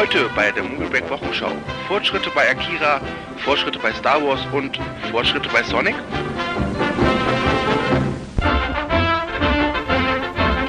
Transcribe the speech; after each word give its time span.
Heute 0.00 0.30
bei 0.34 0.50
der 0.50 0.62
Movie 0.64 0.88
Break 0.88 1.10
Wochenschau. 1.10 1.50
Fortschritte 1.86 2.30
bei 2.34 2.48
Akira, 2.50 3.02
Fortschritte 3.44 3.78
bei 3.78 3.92
Star 3.92 4.24
Wars 4.24 4.40
und 4.50 4.80
Fortschritte 5.10 5.46
bei 5.50 5.62
Sonic? 5.62 5.94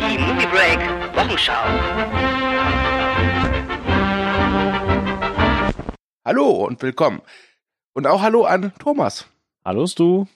Die 0.02 0.18
Movie 0.18 0.48
Break 0.48 0.80
Wochenschau. 1.16 1.54
Hallo 6.26 6.50
und 6.66 6.82
willkommen. 6.82 7.22
Und 7.94 8.08
auch 8.08 8.22
Hallo 8.22 8.44
an 8.44 8.74
Thomas. 8.80 9.28
Hallo 9.64 9.88
du. 9.96 10.28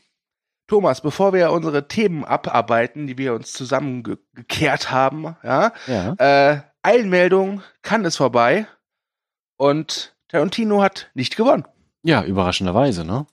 Thomas, 0.68 1.02
bevor 1.02 1.34
wir 1.34 1.52
unsere 1.52 1.90
Themen 1.90 2.24
abarbeiten, 2.24 3.08
die 3.08 3.18
wir 3.18 3.34
uns 3.34 3.52
zusammengekehrt 3.52 4.90
haben, 4.90 5.36
ja, 5.44 5.74
Ja. 5.86 6.14
äh, 6.54 6.62
Eilmeldung, 6.82 7.62
kann 7.82 8.06
es 8.06 8.16
vorbei. 8.16 8.68
Und 9.58 10.16
Tarantino 10.28 10.82
hat 10.82 11.10
nicht 11.14 11.38
gewonnen. 11.38 11.66
Ja, 12.04 12.24
überraschenderweise, 12.24 13.06
ne? 13.06 13.26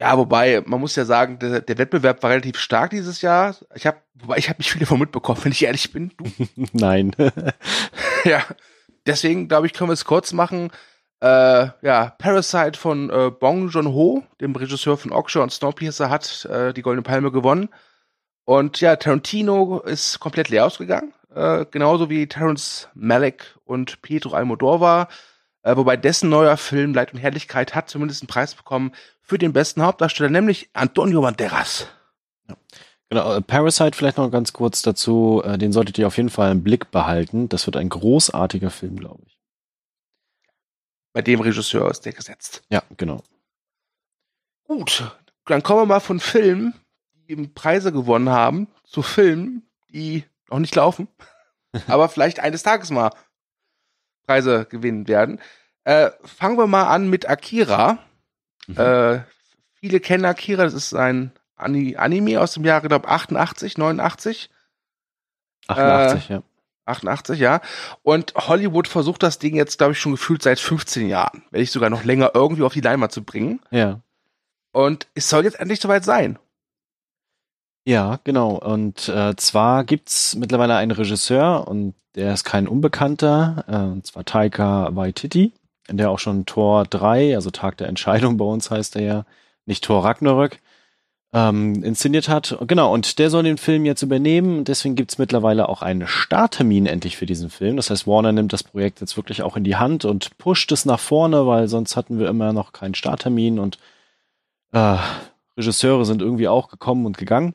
Ja, 0.00 0.16
wobei, 0.16 0.62
man 0.64 0.78
muss 0.78 0.94
ja 0.94 1.04
sagen, 1.04 1.40
der, 1.40 1.60
der 1.60 1.76
Wettbewerb 1.76 2.22
war 2.22 2.30
relativ 2.30 2.58
stark 2.58 2.90
dieses 2.90 3.20
Jahr. 3.20 3.56
Ich 3.74 3.84
habe, 3.84 3.98
wobei 4.14 4.36
ich 4.36 4.48
habe 4.48 4.58
nicht 4.58 4.70
viel 4.70 4.80
davon 4.80 5.00
mitbekommen, 5.00 5.40
wenn 5.44 5.52
ich 5.52 5.64
ehrlich 5.64 5.92
bin. 5.92 6.12
Du? 6.16 6.24
Nein. 6.72 7.14
ja. 8.24 8.44
Deswegen, 9.06 9.48
glaube 9.48 9.66
ich, 9.66 9.72
können 9.72 9.90
wir 9.90 9.94
es 9.94 10.04
kurz 10.04 10.32
machen. 10.32 10.70
Äh, 11.20 11.68
ja, 11.82 12.14
Parasite 12.18 12.78
von 12.78 13.10
äh, 13.10 13.30
Bong 13.30 13.68
Joon-ho, 13.70 14.22
dem 14.40 14.54
Regisseur 14.54 14.96
von 14.96 15.12
Okja 15.12 15.42
und 15.42 15.50
Snowpiercer, 15.50 16.10
hat 16.10 16.44
äh, 16.44 16.72
die 16.72 16.82
Goldene 16.82 17.02
Palme 17.02 17.32
gewonnen. 17.32 17.70
Und 18.44 18.80
ja, 18.80 18.96
Tarantino 18.96 19.80
ist 19.80 20.20
komplett 20.20 20.48
leer 20.48 20.66
ausgegangen. 20.66 21.12
Äh, 21.34 21.66
genauso 21.70 22.08
wie 22.08 22.26
Terrence 22.26 22.88
Malick 22.94 23.56
und 23.64 24.00
Pedro 24.02 24.34
Almodovar. 24.34 25.08
Äh, 25.62 25.76
wobei 25.76 25.96
dessen 25.96 26.30
neuer 26.30 26.56
Film 26.56 26.94
Leid 26.94 27.12
und 27.12 27.18
Herrlichkeit 27.18 27.74
hat 27.74 27.90
zumindest 27.90 28.22
einen 28.22 28.28
Preis 28.28 28.54
bekommen 28.54 28.92
für 29.20 29.38
den 29.38 29.52
besten 29.52 29.82
Hauptdarsteller, 29.82 30.30
nämlich 30.30 30.70
Antonio 30.72 31.20
Banderas. 31.20 31.86
genau, 33.10 33.34
äh, 33.34 33.42
Parasite 33.42 33.96
vielleicht 33.96 34.16
noch 34.16 34.30
ganz 34.30 34.52
kurz 34.52 34.80
dazu. 34.82 35.42
äh, 35.44 35.58
Den 35.58 35.72
solltet 35.72 35.98
ihr 35.98 36.06
auf 36.06 36.16
jeden 36.16 36.30
Fall 36.30 36.50
im 36.52 36.62
Blick 36.62 36.90
behalten. 36.90 37.48
Das 37.48 37.66
wird 37.66 37.76
ein 37.76 37.90
großartiger 37.90 38.70
Film, 38.70 38.96
glaube 38.96 39.22
ich. 39.26 39.38
Bei 41.12 41.22
dem 41.22 41.40
Regisseur 41.40 41.90
ist 41.90 42.06
der 42.06 42.12
gesetzt. 42.12 42.62
Ja, 42.70 42.82
genau. 42.96 43.22
Gut, 44.64 45.10
dann 45.46 45.62
kommen 45.62 45.80
wir 45.80 45.86
mal 45.86 46.00
von 46.00 46.20
Filmen, 46.20 46.74
die 47.14 47.32
eben 47.32 47.54
Preise 47.54 47.92
gewonnen 47.92 48.28
haben, 48.30 48.68
zu 48.84 49.02
Filmen, 49.02 49.68
die 49.90 50.24
noch 50.50 50.58
nicht 50.58 50.74
laufen, 50.74 51.08
aber 51.86 52.08
vielleicht 52.08 52.40
eines 52.40 52.62
Tages 52.62 52.90
mal 52.90 53.10
Preise 54.26 54.66
gewinnen 54.66 55.08
werden. 55.08 55.40
Äh, 55.84 56.10
fangen 56.24 56.58
wir 56.58 56.66
mal 56.66 56.88
an 56.88 57.08
mit 57.08 57.28
Akira. 57.28 57.98
Mhm. 58.66 58.76
Äh, 58.76 59.20
viele 59.74 60.00
kennen 60.00 60.24
Akira, 60.24 60.64
das 60.64 60.74
ist 60.74 60.94
ein 60.94 61.32
Ani 61.56 61.96
Anime 61.96 62.40
aus 62.40 62.54
dem 62.54 62.64
Jahre, 62.64 62.88
glaube 62.88 63.08
88, 63.08 63.78
89. 63.78 64.50
88, 65.66 66.28
ja. 66.28 66.42
88, 66.84 67.38
ja. 67.38 67.60
Und 68.02 68.34
Hollywood 68.34 68.88
versucht 68.88 69.22
das 69.22 69.38
Ding 69.38 69.56
jetzt, 69.56 69.78
glaube 69.78 69.92
ich, 69.92 70.00
schon 70.00 70.12
gefühlt 70.12 70.42
seit 70.42 70.58
15 70.58 71.08
Jahren, 71.08 71.42
wenn 71.50 71.60
nicht 71.60 71.72
sogar 71.72 71.90
noch 71.90 72.04
länger, 72.04 72.32
irgendwie 72.34 72.62
auf 72.62 72.72
die 72.72 72.80
Leinwand 72.80 73.12
zu 73.12 73.22
bringen. 73.22 73.60
Ja. 73.70 74.00
Und 74.72 75.06
es 75.14 75.28
soll 75.28 75.44
jetzt 75.44 75.60
endlich 75.60 75.80
soweit 75.80 76.04
sein. 76.04 76.38
Ja, 77.88 78.20
genau. 78.22 78.50
Und 78.50 79.08
äh, 79.08 79.34
zwar 79.36 79.82
gibt's 79.84 80.36
mittlerweile 80.36 80.76
einen 80.76 80.90
Regisseur 80.90 81.66
und 81.66 81.94
der 82.16 82.34
ist 82.34 82.44
kein 82.44 82.68
Unbekannter, 82.68 83.64
äh, 83.66 83.76
und 83.76 84.04
zwar 84.06 84.26
Taika 84.26 84.94
Waititi, 84.94 85.54
der 85.88 86.10
auch 86.10 86.18
schon 86.18 86.44
Tor 86.44 86.84
3, 86.84 87.34
also 87.34 87.50
Tag 87.50 87.78
der 87.78 87.88
Entscheidung 87.88 88.36
bei 88.36 88.44
uns 88.44 88.70
heißt 88.70 88.96
er 88.96 89.02
ja, 89.02 89.24
nicht 89.64 89.84
Tor 89.84 90.04
Ragnarök, 90.04 90.58
ähm, 91.32 91.82
inszeniert 91.82 92.28
hat. 92.28 92.58
Genau, 92.66 92.92
und 92.92 93.18
der 93.18 93.30
soll 93.30 93.44
den 93.44 93.56
Film 93.56 93.86
jetzt 93.86 94.02
übernehmen 94.02 94.64
deswegen 94.64 94.94
gibt's 94.94 95.16
mittlerweile 95.16 95.66
auch 95.70 95.80
einen 95.80 96.06
Starttermin 96.06 96.84
endlich 96.84 97.16
für 97.16 97.24
diesen 97.24 97.48
Film. 97.48 97.76
Das 97.76 97.88
heißt, 97.88 98.06
Warner 98.06 98.32
nimmt 98.32 98.52
das 98.52 98.64
Projekt 98.64 99.00
jetzt 99.00 99.16
wirklich 99.16 99.42
auch 99.42 99.56
in 99.56 99.64
die 99.64 99.76
Hand 99.76 100.04
und 100.04 100.36
pusht 100.36 100.70
es 100.72 100.84
nach 100.84 101.00
vorne, 101.00 101.46
weil 101.46 101.68
sonst 101.68 101.96
hatten 101.96 102.18
wir 102.18 102.28
immer 102.28 102.52
noch 102.52 102.72
keinen 102.72 102.94
Starttermin 102.94 103.58
und 103.58 103.78
äh, 104.72 104.98
Regisseure 105.56 106.04
sind 106.04 106.20
irgendwie 106.20 106.48
auch 106.48 106.68
gekommen 106.68 107.06
und 107.06 107.16
gegangen. 107.16 107.54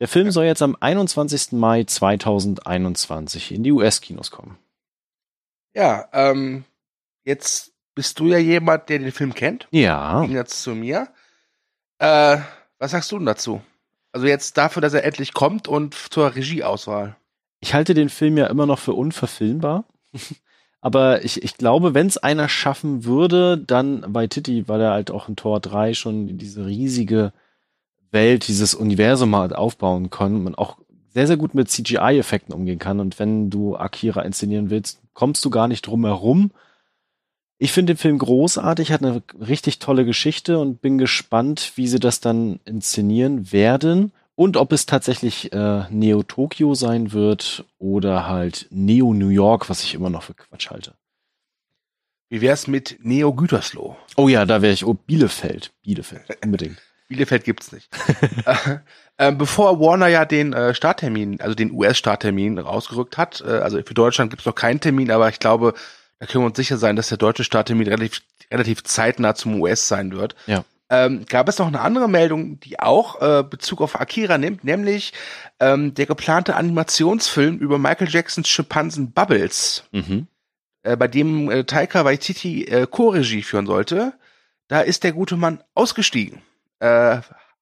Der 0.00 0.08
Film 0.08 0.30
soll 0.30 0.44
jetzt 0.44 0.62
am 0.62 0.76
21. 0.78 1.52
Mai 1.52 1.84
2021 1.84 3.52
in 3.52 3.62
die 3.62 3.72
US-Kinos 3.72 4.30
kommen. 4.30 4.58
Ja, 5.74 6.08
ähm, 6.12 6.64
jetzt 7.24 7.72
bist 7.94 8.18
du 8.20 8.26
ja 8.28 8.38
jemand, 8.38 8.88
der 8.88 8.98
den 8.98 9.12
Film 9.12 9.34
kennt. 9.34 9.68
Ja, 9.70 10.22
Ging 10.22 10.32
jetzt 10.32 10.62
zu 10.62 10.74
mir. 10.74 11.08
Äh, 11.98 12.38
was 12.78 12.90
sagst 12.90 13.10
du 13.10 13.16
denn 13.16 13.26
dazu? 13.26 13.62
Also 14.12 14.26
jetzt 14.26 14.58
dafür, 14.58 14.82
dass 14.82 14.94
er 14.94 15.04
endlich 15.04 15.32
kommt 15.34 15.68
und 15.68 15.94
zur 15.94 16.34
Regieauswahl. 16.34 17.16
ich 17.60 17.74
halte 17.74 17.94
den 17.94 18.08
Film 18.08 18.36
ja 18.36 18.46
immer 18.46 18.66
noch 18.66 18.78
für 18.78 18.92
unverfilmbar. 18.92 19.84
Aber 20.80 21.24
ich, 21.24 21.42
ich 21.42 21.56
glaube, 21.56 21.94
wenn 21.94 22.06
es 22.06 22.18
einer 22.18 22.48
schaffen 22.48 23.04
würde, 23.04 23.58
dann 23.58 24.04
bei 24.12 24.26
Titi, 24.26 24.68
weil 24.68 24.80
er 24.80 24.92
halt 24.92 25.10
auch 25.10 25.28
in 25.28 25.36
Tor 25.36 25.58
3 25.60 25.94
schon 25.94 26.38
diese 26.38 26.66
riesige 26.66 27.32
Welt, 28.16 28.48
dieses 28.48 28.74
Universum 28.74 29.36
halt 29.36 29.54
aufbauen 29.54 30.08
kann 30.08 30.46
und 30.46 30.56
auch 30.56 30.78
sehr, 31.12 31.26
sehr 31.26 31.36
gut 31.36 31.54
mit 31.54 31.68
CGI-Effekten 31.68 32.54
umgehen 32.54 32.78
kann. 32.78 32.98
Und 32.98 33.18
wenn 33.18 33.50
du 33.50 33.76
Akira 33.76 34.22
inszenieren 34.22 34.70
willst, 34.70 35.00
kommst 35.12 35.44
du 35.44 35.50
gar 35.50 35.68
nicht 35.68 35.86
drum 35.86 36.06
herum. 36.06 36.50
Ich 37.58 37.72
finde 37.72 37.92
den 37.92 37.98
Film 37.98 38.18
großartig, 38.18 38.90
hat 38.90 39.02
eine 39.02 39.22
richtig 39.38 39.78
tolle 39.78 40.06
Geschichte 40.06 40.58
und 40.58 40.80
bin 40.80 40.96
gespannt, 40.96 41.72
wie 41.76 41.88
sie 41.88 42.00
das 42.00 42.20
dann 42.20 42.60
inszenieren 42.64 43.52
werden 43.52 44.12
und 44.34 44.56
ob 44.56 44.72
es 44.72 44.86
tatsächlich 44.86 45.52
äh, 45.52 45.84
Neo 45.90 46.22
Tokyo 46.22 46.74
sein 46.74 47.12
wird 47.12 47.64
oder 47.78 48.28
halt 48.28 48.66
Neo 48.70 49.12
New 49.12 49.28
York, 49.28 49.68
was 49.68 49.82
ich 49.82 49.94
immer 49.94 50.10
noch 50.10 50.22
für 50.22 50.34
Quatsch 50.34 50.70
halte. 50.70 50.94
Wie 52.28 52.40
wär's 52.40 52.66
mit 52.66 52.98
Neo 53.02 53.32
Gütersloh? 53.32 53.96
Oh 54.16 54.28
ja, 54.28 54.44
da 54.44 54.60
wäre 54.60 54.72
ich. 54.72 54.84
Oh, 54.84 54.94
Bielefeld. 54.94 55.72
Bielefeld, 55.82 56.24
unbedingt. 56.44 56.76
Bielefeld 57.08 57.44
gibt's 57.44 57.72
nicht. 57.72 57.88
äh, 58.46 58.78
äh, 59.28 59.32
bevor 59.32 59.80
Warner 59.80 60.08
ja 60.08 60.24
den 60.24 60.52
äh, 60.52 60.74
Starttermin, 60.74 61.40
also 61.40 61.54
den 61.54 61.72
US-Starttermin 61.72 62.58
rausgerückt 62.58 63.16
hat, 63.16 63.42
äh, 63.46 63.50
also 63.50 63.78
für 63.84 63.94
Deutschland 63.94 64.30
gibt's 64.30 64.46
noch 64.46 64.54
keinen 64.54 64.80
Termin, 64.80 65.10
aber 65.10 65.28
ich 65.28 65.38
glaube, 65.38 65.74
da 66.18 66.26
können 66.26 66.44
wir 66.44 66.48
uns 66.48 66.56
sicher 66.56 66.78
sein, 66.78 66.96
dass 66.96 67.08
der 67.08 67.18
deutsche 67.18 67.44
Starttermin 67.44 67.86
relativ, 67.86 68.22
relativ 68.50 68.82
zeitnah 68.84 69.34
zum 69.34 69.60
US 69.60 69.88
sein 69.88 70.12
wird. 70.12 70.34
Ja. 70.46 70.64
Ähm, 70.88 71.26
gab 71.28 71.48
es 71.48 71.58
noch 71.58 71.66
eine 71.66 71.80
andere 71.80 72.08
Meldung, 72.08 72.60
die 72.60 72.78
auch 72.78 73.20
äh, 73.20 73.42
Bezug 73.42 73.80
auf 73.80 73.98
Akira 74.00 74.38
nimmt, 74.38 74.62
nämlich 74.62 75.12
ähm, 75.58 75.94
der 75.94 76.06
geplante 76.06 76.54
Animationsfilm 76.54 77.58
über 77.58 77.76
Michael 77.78 78.08
Jacksons 78.08 78.48
Schimpansen 78.48 79.10
Bubbles, 79.12 79.82
Mhm. 79.90 80.28
äh, 80.84 80.96
bei 80.96 81.08
dem 81.08 81.50
äh, 81.50 81.64
Taika 81.64 82.04
Waititi 82.04 82.64
äh, 82.66 82.86
Co-Regie 82.88 83.42
führen 83.42 83.66
sollte. 83.66 84.12
Da 84.68 84.80
ist 84.80 85.02
der 85.02 85.12
gute 85.12 85.36
Mann 85.36 85.62
ausgestiegen. 85.74 86.42
Äh, 86.80 87.20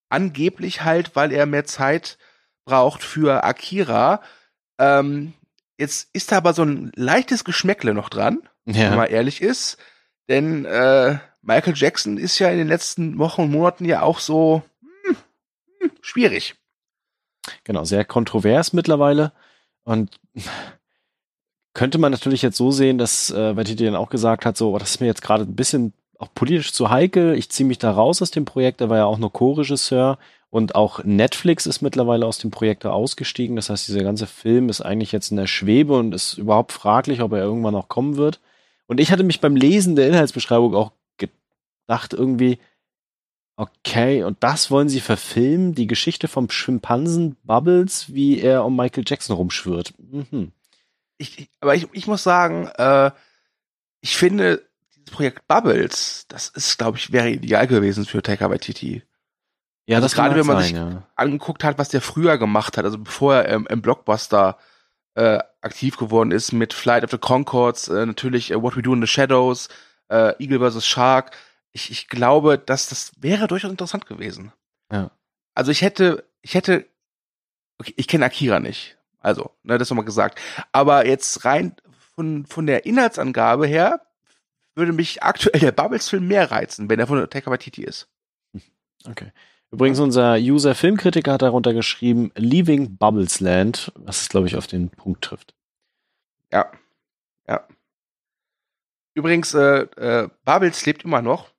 angeblich 0.08 0.82
halt, 0.82 1.16
weil 1.16 1.32
er 1.32 1.46
mehr 1.46 1.64
Zeit 1.64 2.18
braucht 2.64 3.02
für 3.02 3.44
Akira. 3.44 4.22
Ähm, 4.78 5.32
jetzt 5.78 6.08
ist 6.12 6.32
da 6.32 6.36
aber 6.38 6.52
so 6.54 6.62
ein 6.62 6.92
leichtes 6.94 7.44
Geschmäckle 7.44 7.94
noch 7.94 8.08
dran, 8.08 8.48
wenn 8.64 8.74
Ja. 8.74 8.96
man 8.96 9.08
ehrlich 9.08 9.40
ist. 9.42 9.76
Denn 10.28 10.64
äh, 10.64 11.18
Michael 11.42 11.74
Jackson 11.76 12.16
ist 12.16 12.38
ja 12.38 12.48
in 12.50 12.58
den 12.58 12.68
letzten 12.68 13.18
Wochen 13.18 13.42
und 13.42 13.50
Monaten 13.50 13.84
ja 13.84 14.02
auch 14.02 14.18
so 14.18 14.62
hm, 15.04 15.16
hm, 15.80 15.90
schwierig. 16.00 16.54
Genau, 17.64 17.84
sehr 17.84 18.04
kontrovers 18.06 18.72
mittlerweile. 18.72 19.32
Und 19.84 20.18
könnte 21.74 21.98
man 21.98 22.12
natürlich 22.12 22.40
jetzt 22.42 22.56
so 22.56 22.70
sehen, 22.70 22.96
dass 22.98 23.30
äh, 23.30 23.56
Waititi 23.56 23.84
dann 23.84 23.96
auch 23.96 24.08
gesagt 24.08 24.46
hat, 24.46 24.56
so, 24.56 24.72
oh, 24.74 24.78
das 24.78 24.90
ist 24.92 25.00
mir 25.00 25.06
jetzt 25.06 25.22
gerade 25.22 25.44
ein 25.44 25.56
bisschen 25.56 25.92
auch 26.18 26.28
politisch 26.34 26.72
zu 26.72 26.90
heikel. 26.90 27.34
Ich 27.34 27.50
ziehe 27.50 27.66
mich 27.66 27.78
da 27.78 27.90
raus 27.90 28.22
aus 28.22 28.30
dem 28.30 28.44
Projekt. 28.44 28.80
Er 28.80 28.90
war 28.90 28.98
ja 28.98 29.04
auch 29.04 29.18
nur 29.18 29.32
Co-Regisseur 29.32 30.18
und 30.50 30.76
auch 30.76 31.02
Netflix 31.02 31.66
ist 31.66 31.82
mittlerweile 31.82 32.26
aus 32.26 32.38
dem 32.38 32.50
Projekt 32.50 32.86
ausgestiegen. 32.86 33.56
Das 33.56 33.70
heißt, 33.70 33.88
dieser 33.88 34.04
ganze 34.04 34.26
Film 34.26 34.68
ist 34.68 34.80
eigentlich 34.80 35.10
jetzt 35.10 35.30
in 35.30 35.36
der 35.36 35.48
Schwebe 35.48 35.94
und 35.94 36.14
ist 36.14 36.38
überhaupt 36.38 36.72
fraglich, 36.72 37.22
ob 37.22 37.32
er 37.32 37.42
irgendwann 37.42 37.74
noch 37.74 37.88
kommen 37.88 38.16
wird. 38.16 38.40
Und 38.86 39.00
ich 39.00 39.10
hatte 39.10 39.24
mich 39.24 39.40
beim 39.40 39.56
Lesen 39.56 39.96
der 39.96 40.06
Inhaltsbeschreibung 40.06 40.74
auch 40.74 40.92
gedacht, 41.16 42.12
irgendwie, 42.12 42.58
okay, 43.56 44.22
und 44.22 44.42
das 44.44 44.70
wollen 44.70 44.88
sie 44.88 45.00
verfilmen, 45.00 45.74
die 45.74 45.86
Geschichte 45.86 46.28
vom 46.28 46.50
Schimpansen 46.50 47.36
Bubbles, 47.42 48.12
wie 48.14 48.40
er 48.40 48.64
um 48.64 48.76
Michael 48.76 49.04
Jackson 49.06 49.36
rumschwirrt. 49.36 49.94
Mhm. 49.98 50.52
Ich, 51.18 51.48
aber 51.60 51.74
ich, 51.74 51.88
ich 51.92 52.06
muss 52.06 52.22
sagen, 52.22 52.68
äh, 52.76 53.10
ich 54.00 54.16
finde, 54.16 54.62
dieses 55.04 55.14
Projekt 55.14 55.46
Bubbles, 55.48 56.26
das 56.28 56.48
ist, 56.48 56.78
glaube 56.78 56.98
ich, 56.98 57.12
wäre 57.12 57.30
ideal 57.30 57.66
gewesen 57.66 58.04
für 58.04 58.22
Taika 58.22 58.50
Waititi. 58.50 59.02
Ja, 59.86 59.96
Also 59.96 60.06
das 60.06 60.14
gerade 60.14 60.34
wenn 60.34 60.46
man 60.46 60.56
sein, 60.56 60.64
sich 60.64 60.74
ja. 60.74 61.06
Angeguckt 61.14 61.62
hat, 61.62 61.78
was 61.78 61.90
der 61.90 62.00
früher 62.00 62.38
gemacht 62.38 62.78
hat, 62.78 62.84
also 62.84 62.98
bevor 62.98 63.34
er 63.36 63.48
ähm, 63.48 63.66
im 63.68 63.82
Blockbuster 63.82 64.58
äh, 65.14 65.38
aktiv 65.60 65.96
geworden 65.96 66.30
ist 66.30 66.52
mit 66.52 66.72
Flight 66.72 67.04
of 67.04 67.10
the 67.10 67.18
Concords, 67.18 67.88
äh, 67.88 68.06
natürlich 68.06 68.50
äh, 68.50 68.60
What 68.60 68.76
We 68.76 68.82
Do 68.82 68.94
in 68.94 69.00
the 69.00 69.06
Shadows, 69.06 69.68
äh, 70.08 70.34
Eagle 70.42 70.70
vs. 70.70 70.86
Shark. 70.86 71.36
Ich, 71.72 71.90
ich 71.90 72.08
glaube, 72.08 72.58
dass 72.58 72.88
das 72.88 73.12
wäre 73.20 73.46
durchaus 73.46 73.70
interessant 73.70 74.06
gewesen. 74.06 74.52
Ja. 74.90 75.10
Also 75.54 75.70
ich 75.70 75.82
hätte, 75.82 76.24
ich 76.40 76.54
hätte, 76.54 76.86
okay, 77.78 77.94
ich 77.96 78.08
kenne 78.08 78.24
Akira 78.24 78.60
nicht. 78.60 78.96
Also, 79.20 79.50
ne, 79.62 79.78
das 79.78 79.90
nochmal 79.90 80.04
gesagt. 80.04 80.40
Aber 80.72 81.06
jetzt 81.06 81.44
rein 81.44 81.74
von, 82.14 82.46
von 82.46 82.66
der 82.66 82.86
Inhaltsangabe 82.86 83.66
her 83.66 84.00
würde 84.74 84.92
mich 84.92 85.22
aktuell 85.22 85.60
der 85.60 85.72
Bubbles-Film 85.72 86.26
mehr 86.26 86.50
reizen, 86.50 86.88
wenn 86.88 86.98
er 86.98 87.06
von 87.06 87.28
Taika 87.30 87.50
Waititi 87.50 87.84
ist. 87.84 88.08
Okay. 89.06 89.32
Übrigens, 89.70 89.98
unser 89.98 90.36
User 90.36 90.74
Filmkritiker 90.74 91.32
hat 91.32 91.42
darunter 91.42 91.74
geschrieben, 91.74 92.30
Leaving 92.36 92.96
Bubbles 92.96 93.40
Land, 93.40 93.92
was 93.96 94.22
es, 94.22 94.28
glaube 94.28 94.46
ich, 94.46 94.56
auf 94.56 94.66
den 94.66 94.88
Punkt 94.90 95.24
trifft. 95.24 95.54
Ja. 96.52 96.70
Ja. 97.48 97.66
Übrigens, 99.14 99.52
äh, 99.54 99.82
äh, 99.96 100.28
Bubbles 100.44 100.86
lebt 100.86 101.04
immer 101.04 101.22
noch. 101.22 101.50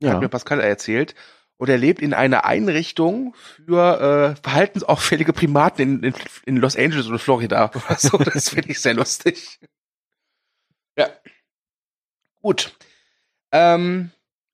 Ja. 0.00 0.14
Hat 0.14 0.20
mir 0.20 0.28
Pascal 0.28 0.60
erzählt. 0.60 1.14
Und 1.56 1.68
er 1.68 1.78
lebt 1.78 2.02
in 2.02 2.12
einer 2.12 2.44
Einrichtung 2.44 3.34
für 3.64 4.34
äh, 4.36 4.42
verhaltensauffällige 4.42 5.32
Primaten 5.32 5.80
in, 5.80 6.02
in, 6.02 6.14
in 6.44 6.56
Los 6.56 6.76
Angeles 6.76 7.06
oder 7.06 7.18
Florida 7.18 7.70
oder 7.74 7.96
so. 7.98 8.18
Das 8.34 8.48
finde 8.48 8.70
ich 8.70 8.80
sehr 8.80 8.94
lustig. 8.94 9.60
Ja. 10.98 11.08
Gut. 12.42 12.72
Ähm, 13.52 14.10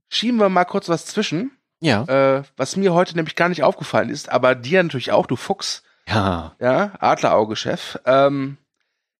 schieben 0.08 0.38
wir 0.38 0.48
mal 0.48 0.64
kurz 0.64 0.88
was 0.88 1.06
zwischen. 1.06 1.50
Ja. 1.80 2.02
Äh, 2.04 2.42
was 2.56 2.76
mir 2.76 2.92
heute 2.92 3.14
nämlich 3.16 3.36
gar 3.36 3.48
nicht 3.48 3.62
aufgefallen 3.62 4.10
ist, 4.10 4.28
aber 4.30 4.54
dir 4.54 4.82
natürlich 4.82 5.12
auch, 5.12 5.26
du 5.26 5.36
Fuchs, 5.36 5.82
Ja. 6.08 6.54
ja, 6.60 6.92
Adlerauge-Chef. 6.98 7.98
Ähm, 8.04 8.58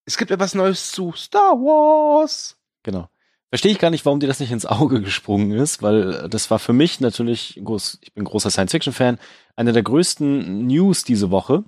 es 0.05 0.17
gibt 0.17 0.31
etwas 0.31 0.55
Neues 0.55 0.91
zu 0.91 1.13
Star 1.15 1.53
Wars. 1.53 2.57
Genau. 2.83 3.09
Verstehe 3.49 3.71
ich 3.71 3.79
gar 3.79 3.89
nicht, 3.89 4.05
warum 4.05 4.19
dir 4.19 4.27
das 4.27 4.39
nicht 4.39 4.51
ins 4.51 4.65
Auge 4.65 5.01
gesprungen 5.01 5.51
ist, 5.51 5.81
weil 5.81 6.13
äh, 6.25 6.29
das 6.29 6.51
war 6.51 6.59
für 6.59 6.73
mich 6.73 6.99
natürlich, 6.99 7.59
groß, 7.63 7.99
ich 8.01 8.13
bin 8.13 8.23
großer 8.25 8.51
Science-Fiction-Fan, 8.51 9.17
eine 9.55 9.71
der 9.73 9.83
größten 9.83 10.67
News 10.67 11.03
diese 11.03 11.31
Woche. 11.31 11.63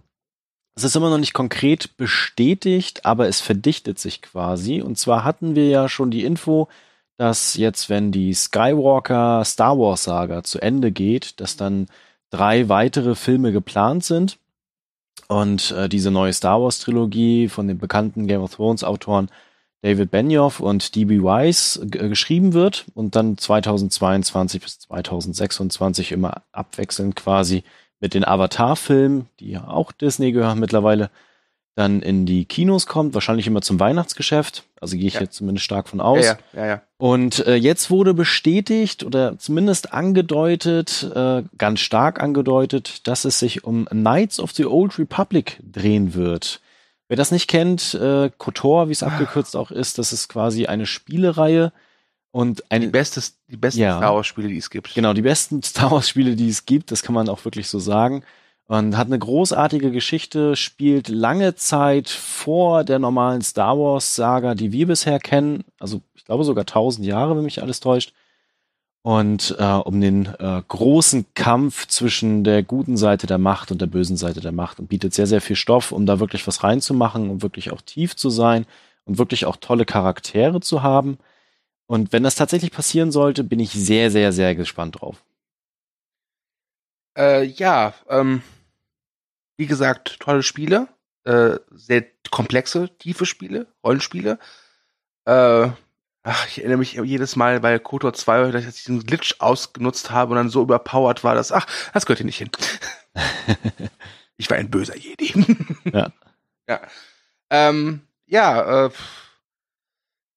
Es 0.75 0.83
ist 0.83 0.95
immer 0.95 1.09
noch 1.09 1.17
nicht 1.17 1.33
konkret 1.33 1.97
bestätigt, 1.97 3.05
aber 3.05 3.27
es 3.27 3.41
verdichtet 3.41 3.99
sich 3.99 4.21
quasi. 4.21 4.81
Und 4.81 4.97
zwar 4.97 5.23
hatten 5.23 5.55
wir 5.55 5.69
ja 5.69 5.89
schon 5.89 6.11
die 6.11 6.23
Info, 6.23 6.69
dass 7.17 7.55
jetzt, 7.55 7.89
wenn 7.89 8.11
die 8.11 8.33
Skywalker 8.33 9.43
Star 9.45 9.77
Wars 9.77 10.03
Saga 10.05 10.43
zu 10.43 10.59
Ende 10.59 10.91
geht, 10.91 11.39
dass 11.39 11.55
dann 11.57 11.87
drei 12.31 12.69
weitere 12.69 13.15
Filme 13.15 13.51
geplant 13.51 14.03
sind. 14.03 14.37
Und 15.27 15.71
äh, 15.71 15.87
diese 15.87 16.11
neue 16.11 16.33
Star 16.33 16.61
Wars 16.61 16.79
Trilogie 16.79 17.47
von 17.47 17.67
den 17.67 17.77
bekannten 17.77 18.27
Game 18.27 18.41
of 18.41 18.55
Thrones 18.55 18.83
Autoren 18.83 19.29
David 19.83 20.11
Benioff 20.11 20.59
und 20.59 20.95
D.B. 20.95 21.23
Weiss 21.23 21.79
g- 21.83 22.07
geschrieben 22.09 22.53
wird 22.53 22.85
und 22.93 23.15
dann 23.15 23.37
2022 23.37 24.61
bis 24.61 24.79
2026 24.79 26.11
immer 26.11 26.43
abwechselnd 26.51 27.15
quasi 27.15 27.63
mit 27.99 28.13
den 28.13 28.25
Avatar-Filmen, 28.25 29.27
die 29.39 29.51
ja 29.51 29.67
auch 29.67 29.91
Disney 29.91 30.31
gehören 30.31 30.59
mittlerweile, 30.59 31.09
dann 31.75 32.01
in 32.01 32.25
die 32.25 32.45
Kinos 32.45 32.85
kommt, 32.85 33.13
wahrscheinlich 33.13 33.47
immer 33.47 33.61
zum 33.61 33.79
Weihnachtsgeschäft. 33.79 34.63
Also 34.81 34.97
gehe 34.97 35.07
ich 35.07 35.13
Ja. 35.13 35.21
jetzt 35.21 35.35
zumindest 35.35 35.63
stark 35.63 35.87
von 35.87 36.01
aus. 36.01 36.25
Ja, 36.25 36.37
ja, 36.53 36.59
ja, 36.61 36.65
ja. 36.67 36.81
Und 36.97 37.45
äh, 37.45 37.55
jetzt 37.55 37.89
wurde 37.91 38.13
bestätigt 38.13 39.03
oder 39.03 39.37
zumindest 39.37 39.93
angedeutet, 39.93 41.09
äh, 41.15 41.43
ganz 41.57 41.79
stark 41.79 42.19
angedeutet, 42.21 43.07
dass 43.07 43.23
es 43.23 43.39
sich 43.39 43.63
um 43.63 43.85
Knights 43.85 44.39
of 44.39 44.51
the 44.51 44.65
Old 44.65 44.97
Republic 44.99 45.59
drehen 45.63 46.13
wird. 46.15 46.61
Wer 47.07 47.17
das 47.17 47.31
nicht 47.31 47.47
kennt, 47.47 47.93
äh, 47.93 48.31
KOTOR, 48.37 48.87
wie 48.87 48.93
es 48.93 49.03
abgekürzt 49.03 49.55
auch 49.55 49.69
ist, 49.71 49.97
das 49.97 50.13
ist 50.13 50.29
quasi 50.29 50.65
eine 50.65 50.85
Spielereihe 50.87 51.71
und 52.31 52.59
Die, 52.59 52.63
eine, 52.71 52.87
bestes, 52.87 53.37
die 53.49 53.57
besten 53.57 53.81
Ja. 53.81 53.97
Star 53.97 54.15
Wars-Spiele, 54.15 54.47
die 54.47 54.57
es 54.57 54.69
gibt. 54.69 54.95
genau, 54.95 55.13
die 55.13 55.21
besten 55.21 55.61
Star 55.63 55.91
Wars 55.91 56.07
Spiele, 56.09 56.35
die 56.35 56.49
es 56.49 56.65
gibt, 56.65 56.91
das 56.91 57.03
kann 57.03 57.13
man 57.13 57.29
auch 57.29 57.43
wirklich 57.45 57.67
so 57.67 57.79
sagen. 57.79 58.23
Und 58.71 58.95
hat 58.95 59.07
eine 59.07 59.19
großartige 59.19 59.91
Geschichte, 59.91 60.55
spielt 60.55 61.09
lange 61.09 61.55
Zeit 61.55 62.07
vor 62.07 62.85
der 62.85 62.99
normalen 62.99 63.41
Star 63.41 63.77
Wars 63.77 64.15
Saga, 64.15 64.55
die 64.55 64.71
wir 64.71 64.87
bisher 64.87 65.19
kennen. 65.19 65.65
Also 65.77 65.99
ich 66.13 66.23
glaube 66.23 66.45
sogar 66.45 66.65
tausend 66.65 67.05
Jahre, 67.05 67.35
wenn 67.35 67.43
mich 67.43 67.61
alles 67.61 67.81
täuscht. 67.81 68.13
Und 69.01 69.57
äh, 69.59 69.65
um 69.65 69.99
den 69.99 70.27
äh, 70.39 70.61
großen 70.65 71.25
Kampf 71.33 71.85
zwischen 71.87 72.45
der 72.45 72.63
guten 72.63 72.95
Seite 72.95 73.27
der 73.27 73.39
Macht 73.39 73.73
und 73.73 73.81
der 73.81 73.87
bösen 73.87 74.15
Seite 74.15 74.39
der 74.39 74.53
Macht 74.53 74.79
und 74.79 74.87
bietet 74.87 75.13
sehr, 75.13 75.27
sehr 75.27 75.41
viel 75.41 75.57
Stoff, 75.57 75.91
um 75.91 76.05
da 76.05 76.21
wirklich 76.21 76.47
was 76.47 76.63
reinzumachen 76.63 77.29
und 77.29 77.41
wirklich 77.41 77.73
auch 77.73 77.81
tief 77.81 78.15
zu 78.15 78.29
sein 78.29 78.65
und 79.03 79.17
wirklich 79.17 79.45
auch 79.45 79.57
tolle 79.57 79.83
Charaktere 79.83 80.61
zu 80.61 80.81
haben. 80.81 81.17
Und 81.87 82.13
wenn 82.13 82.23
das 82.23 82.35
tatsächlich 82.35 82.71
passieren 82.71 83.11
sollte, 83.11 83.43
bin 83.43 83.59
ich 83.59 83.71
sehr, 83.71 84.11
sehr, 84.11 84.31
sehr 84.31 84.55
gespannt 84.55 85.01
drauf. 85.01 85.21
Äh, 87.17 87.43
ja, 87.43 87.93
ähm, 88.07 88.41
wie 89.61 89.67
gesagt, 89.67 90.19
tolle 90.19 90.41
Spiele, 90.41 90.87
äh, 91.23 91.59
sehr 91.69 92.03
komplexe, 92.31 92.89
tiefe 92.97 93.27
Spiele, 93.27 93.67
Rollenspiele. 93.83 94.39
Äh, 95.25 95.69
ach, 96.23 96.47
ich 96.47 96.57
erinnere 96.57 96.79
mich 96.79 96.93
jedes 96.93 97.35
Mal 97.35 97.59
bei 97.59 97.77
KOTOR 97.77 98.11
2, 98.11 98.49
dass 98.49 98.65
ich 98.65 98.73
diesen 98.73 99.05
Glitch 99.05 99.35
ausgenutzt 99.37 100.09
habe 100.09 100.31
und 100.31 100.37
dann 100.37 100.49
so 100.49 100.63
überpowered 100.63 101.23
war, 101.23 101.35
dass, 101.35 101.51
ach, 101.51 101.67
das 101.93 102.07
gehört 102.07 102.17
hier 102.17 102.25
nicht 102.25 102.39
hin. 102.39 102.49
ich 104.37 104.49
war 104.49 104.57
ein 104.57 104.71
böser 104.71 104.97
Jedi. 104.97 105.45
Ja. 105.93 106.11
Ja. 106.67 106.79
Ähm, 107.49 108.07
ja, 108.27 108.85
äh, 108.85 108.91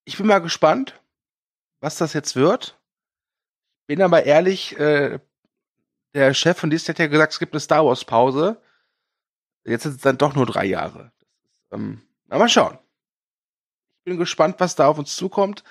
ich 0.05 0.17
bin 0.17 0.27
mal 0.27 0.41
gespannt, 0.41 1.01
was 1.81 1.97
das 1.97 2.13
jetzt 2.13 2.35
wird. 2.35 2.77
Bin 3.87 4.03
aber 4.03 4.25
ehrlich, 4.25 4.77
äh, 4.81 5.21
der 6.15 6.35
Chef 6.35 6.59
von 6.59 6.71
Disney 6.71 6.95
hat 6.95 6.99
ja 6.99 7.07
gesagt, 7.07 7.35
es 7.35 7.39
gibt 7.39 7.53
eine 7.53 7.61
Star 7.61 7.87
Wars 7.87 8.05
Pause. 8.05 8.61
Jetzt 9.65 9.85
sind 9.85 9.97
es 9.97 10.03
dann 10.03 10.19
doch 10.19 10.35
nur 10.35 10.47
drei 10.47 10.67
Jahre. 10.67 11.13
Ähm, 11.73 12.03
na, 12.29 12.39
mal 12.39 12.49
schauen. 12.49 12.79
Ich 13.99 14.05
bin 14.05 14.19
gespannt, 14.19 14.57
was 14.59 14.75
da 14.77 14.87
auf 14.87 14.99
uns 14.99 15.17
zukommt. 15.17 15.65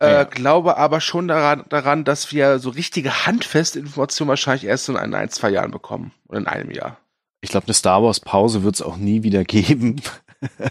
Äh, 0.00 0.12
Ja. 0.12 0.24
Glaube 0.24 0.76
aber 0.76 1.00
schon 1.00 1.28
daran, 1.28 1.64
daran, 1.68 2.04
dass 2.04 2.32
wir 2.32 2.58
so 2.58 2.70
richtige 2.70 3.26
handfeste 3.26 3.78
Informationen 3.78 4.28
wahrscheinlich 4.30 4.64
erst 4.64 4.88
in 4.88 4.96
ein, 4.96 5.14
ein, 5.14 5.30
zwei 5.30 5.50
Jahren 5.50 5.70
bekommen. 5.70 6.12
Oder 6.26 6.38
in 6.38 6.46
einem 6.48 6.70
Jahr. 6.72 6.98
Ich 7.40 7.50
glaube, 7.50 7.66
eine 7.66 7.74
Star 7.74 8.02
Wars 8.02 8.20
Pause 8.20 8.62
wird 8.64 8.74
es 8.74 8.82
auch 8.82 8.96
nie 8.96 9.22
wieder 9.22 9.44
geben. 9.44 10.00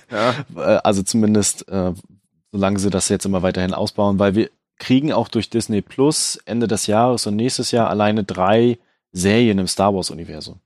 Ja. 0.10 0.36
Also 0.84 1.02
zumindest, 1.04 1.68
äh, 1.70 1.94
solange 2.52 2.80
sie 2.80 2.90
das 2.90 3.08
jetzt 3.08 3.26
immer 3.26 3.42
weiterhin 3.42 3.74
ausbauen, 3.74 4.20
weil 4.20 4.36
wir 4.36 4.50
kriegen 4.78 5.14
auch 5.14 5.30
durch 5.30 5.50
Disney 5.50 5.82
Plus 5.82 6.36
Ende 6.44 6.68
des 6.68 6.88
Jahres 6.88 7.26
und 7.26 7.38
nächstes 7.38 7.72
Jahr 7.72 7.90
alleine 7.90 8.26
drei 8.26 8.80
Serien 9.14 9.60
im 9.60 9.68
Star 9.68 9.94
Wars 9.94 10.10
Universum. 10.10 10.60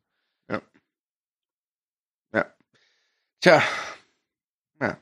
Tja. 3.46 3.62
Ja. 4.82 4.98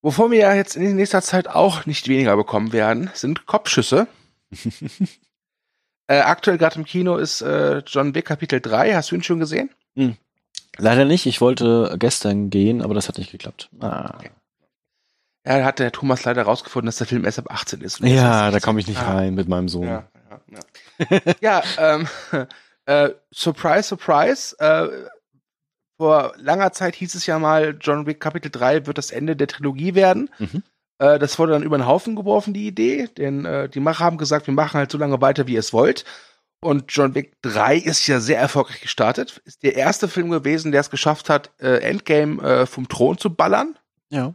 Wovon 0.00 0.30
wir 0.30 0.38
ja 0.38 0.54
jetzt 0.54 0.76
in 0.76 0.94
nächster 0.94 1.22
Zeit 1.22 1.48
auch 1.48 1.86
nicht 1.86 2.06
weniger 2.06 2.36
bekommen 2.36 2.72
werden, 2.72 3.10
sind 3.14 3.46
Kopfschüsse. 3.46 4.06
äh, 6.06 6.20
aktuell 6.20 6.56
gerade 6.56 6.76
im 6.76 6.84
Kino 6.84 7.16
ist 7.16 7.40
äh, 7.40 7.78
John 7.78 8.14
Wick 8.14 8.26
Kapitel 8.26 8.60
3. 8.60 8.94
Hast 8.94 9.10
du 9.10 9.16
ihn 9.16 9.24
schon 9.24 9.40
gesehen? 9.40 9.70
Leider 10.76 11.04
nicht. 11.04 11.26
Ich 11.26 11.40
wollte 11.40 11.96
gestern 11.98 12.48
gehen, 12.48 12.80
aber 12.80 12.94
das 12.94 13.08
hat 13.08 13.18
nicht 13.18 13.32
geklappt. 13.32 13.70
Ah. 13.80 14.14
Okay. 14.14 14.30
Ja, 15.44 15.58
da 15.58 15.64
hat 15.64 15.80
der 15.80 15.90
Thomas 15.90 16.22
leider 16.22 16.44
rausgefunden, 16.44 16.86
dass 16.86 16.98
der 16.98 17.08
Film 17.08 17.24
erst 17.24 17.40
ab 17.40 17.50
18 17.50 17.80
ist. 17.80 17.98
Ja, 18.02 18.52
da 18.52 18.60
komme 18.60 18.78
ich 18.78 18.86
nicht 18.86 19.02
Ah. 19.02 19.14
rein 19.14 19.34
mit 19.34 19.48
meinem 19.48 19.68
Sohn. 19.68 19.88
Ja, 19.88 20.08
ja, 20.30 20.60
ja. 21.10 21.34
ja 21.40 21.62
ähm, 21.76 22.08
äh, 22.86 23.10
surprise, 23.32 23.88
surprise. 23.88 24.54
Äh, 24.60 25.08
vor 26.02 26.34
langer 26.36 26.72
Zeit 26.72 26.96
hieß 26.96 27.14
es 27.14 27.26
ja 27.26 27.38
mal, 27.38 27.76
John 27.80 28.06
Wick 28.06 28.18
Kapitel 28.18 28.50
3 28.50 28.86
wird 28.86 28.98
das 28.98 29.12
Ende 29.12 29.36
der 29.36 29.46
Trilogie 29.46 29.94
werden. 29.94 30.30
Mhm. 30.40 30.64
Äh, 30.98 31.20
das 31.20 31.38
wurde 31.38 31.52
dann 31.52 31.62
über 31.62 31.78
den 31.78 31.86
Haufen 31.86 32.16
geworfen, 32.16 32.52
die 32.52 32.66
Idee. 32.66 33.06
Denn 33.16 33.44
äh, 33.44 33.68
die 33.68 33.78
Macher 33.78 34.04
haben 34.04 34.18
gesagt, 34.18 34.48
wir 34.48 34.54
machen 34.54 34.78
halt 34.78 34.90
so 34.90 34.98
lange 34.98 35.20
weiter, 35.20 35.46
wie 35.46 35.52
ihr 35.52 35.60
es 35.60 35.72
wollt. 35.72 36.04
Und 36.60 36.86
John 36.88 37.14
Wick 37.14 37.40
3 37.42 37.76
ist 37.76 38.04
ja 38.08 38.18
sehr 38.18 38.40
erfolgreich 38.40 38.80
gestartet. 38.80 39.42
Ist 39.44 39.62
der 39.62 39.76
erste 39.76 40.08
Film 40.08 40.30
gewesen, 40.30 40.72
der 40.72 40.80
es 40.80 40.90
geschafft 40.90 41.30
hat, 41.30 41.52
äh, 41.60 41.76
Endgame 41.82 42.42
äh, 42.42 42.66
vom 42.66 42.88
Thron 42.88 43.16
zu 43.16 43.32
ballern. 43.32 43.78
Ja. 44.10 44.34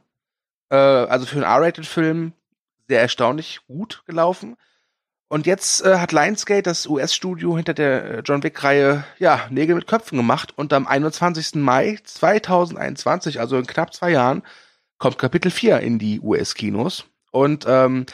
Äh, 0.69 0.77
also 0.77 1.25
für 1.25 1.35
einen 1.35 1.43
R-Rated-Film 1.43 2.31
sehr 2.87 3.01
erstaunlich 3.01 3.59
gut 3.67 4.03
gelaufen. 4.05 4.55
Und 5.29 5.45
jetzt 5.45 5.83
äh, 5.83 5.97
hat 5.97 6.13
Lionsgate, 6.13 6.63
das 6.63 6.87
US-Studio 6.87 7.57
hinter 7.57 7.73
der 7.73 8.05
äh, 8.05 8.21
John 8.23 8.43
Wick-Reihe, 8.43 9.03
ja, 9.19 9.47
Nägel 9.49 9.75
mit 9.75 9.87
Köpfen 9.87 10.17
gemacht. 10.17 10.53
Und 10.55 10.71
am 10.71 10.87
21. 10.87 11.55
Mai 11.55 11.99
2021, 12.01 13.39
also 13.39 13.57
in 13.57 13.67
knapp 13.67 13.93
zwei 13.93 14.11
Jahren, 14.11 14.43
kommt 14.97 15.17
Kapitel 15.17 15.51
4 15.51 15.81
in 15.81 15.99
die 15.99 16.21
US-Kinos. 16.21 17.05
Und 17.31 17.65
ähm, 17.67 18.05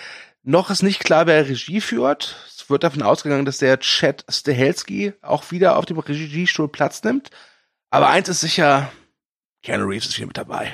noch 0.41 0.71
ist 0.71 0.81
nicht 0.81 1.03
klar, 1.03 1.27
wer 1.27 1.47
Regie 1.47 1.81
führt. 1.81 2.35
Es 2.47 2.69
wird 2.69 2.83
davon 2.83 3.03
ausgegangen, 3.03 3.45
dass 3.45 3.59
der 3.59 3.79
Chad 3.79 4.25
Stahelski 4.27 5.13
auch 5.21 5.51
wieder 5.51 5.77
auf 5.77 5.85
dem 5.85 5.99
Regiestuhl 5.99 6.67
Platz 6.67 7.03
nimmt. 7.03 7.29
Aber 7.91 8.09
eins 8.09 8.27
ist 8.27 8.41
sicher, 8.41 8.91
Keanu 9.61 9.85
Reeves 9.85 10.07
ist 10.07 10.15
hier 10.15 10.25
mit 10.25 10.37
dabei. 10.37 10.73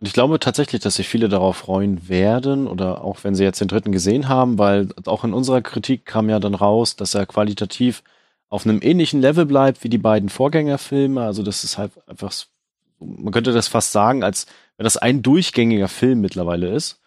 Und 0.00 0.06
ich 0.06 0.14
glaube 0.14 0.40
tatsächlich, 0.40 0.80
dass 0.80 0.94
sich 0.94 1.08
viele 1.08 1.28
darauf 1.28 1.58
freuen 1.58 2.08
werden 2.08 2.66
oder 2.66 3.04
auch 3.04 3.22
wenn 3.22 3.34
sie 3.34 3.44
jetzt 3.44 3.60
den 3.60 3.68
dritten 3.68 3.92
gesehen 3.92 4.28
haben, 4.28 4.58
weil 4.58 4.88
auch 5.04 5.24
in 5.24 5.34
unserer 5.34 5.60
Kritik 5.60 6.06
kam 6.06 6.30
ja 6.30 6.40
dann 6.40 6.54
raus, 6.54 6.96
dass 6.96 7.14
er 7.14 7.26
qualitativ 7.26 8.02
auf 8.48 8.64
einem 8.64 8.80
ähnlichen 8.82 9.20
Level 9.20 9.44
bleibt 9.44 9.84
wie 9.84 9.90
die 9.90 9.98
beiden 9.98 10.30
Vorgängerfilme. 10.30 11.22
Also 11.22 11.42
das 11.42 11.64
ist 11.64 11.76
halt 11.76 11.92
einfach, 12.08 12.32
man 12.98 13.30
könnte 13.30 13.52
das 13.52 13.68
fast 13.68 13.92
sagen, 13.92 14.24
als 14.24 14.46
wenn 14.78 14.84
das 14.84 14.96
ein 14.96 15.22
durchgängiger 15.22 15.88
Film 15.88 16.22
mittlerweile 16.22 16.70
ist. 16.70 17.00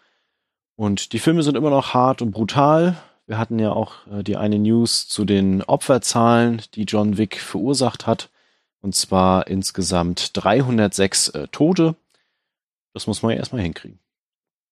Und 0.76 1.12
die 1.12 1.18
Filme 1.18 1.42
sind 1.42 1.56
immer 1.56 1.70
noch 1.70 1.94
hart 1.94 2.22
und 2.22 2.30
brutal. 2.30 2.96
Wir 3.26 3.38
hatten 3.38 3.58
ja 3.58 3.72
auch 3.72 4.06
äh, 4.06 4.22
die 4.22 4.36
eine 4.36 4.58
News 4.60 5.08
zu 5.08 5.24
den 5.24 5.62
Opferzahlen, 5.62 6.62
die 6.74 6.84
John 6.84 7.18
Wick 7.18 7.40
verursacht 7.40 8.06
hat. 8.06 8.30
Und 8.80 8.94
zwar 8.94 9.48
insgesamt 9.48 10.30
306 10.34 11.28
äh, 11.30 11.48
Tote. 11.48 11.96
Das 12.94 13.06
muss 13.06 13.22
man 13.22 13.32
ja 13.32 13.38
erstmal 13.38 13.60
hinkriegen. 13.62 13.98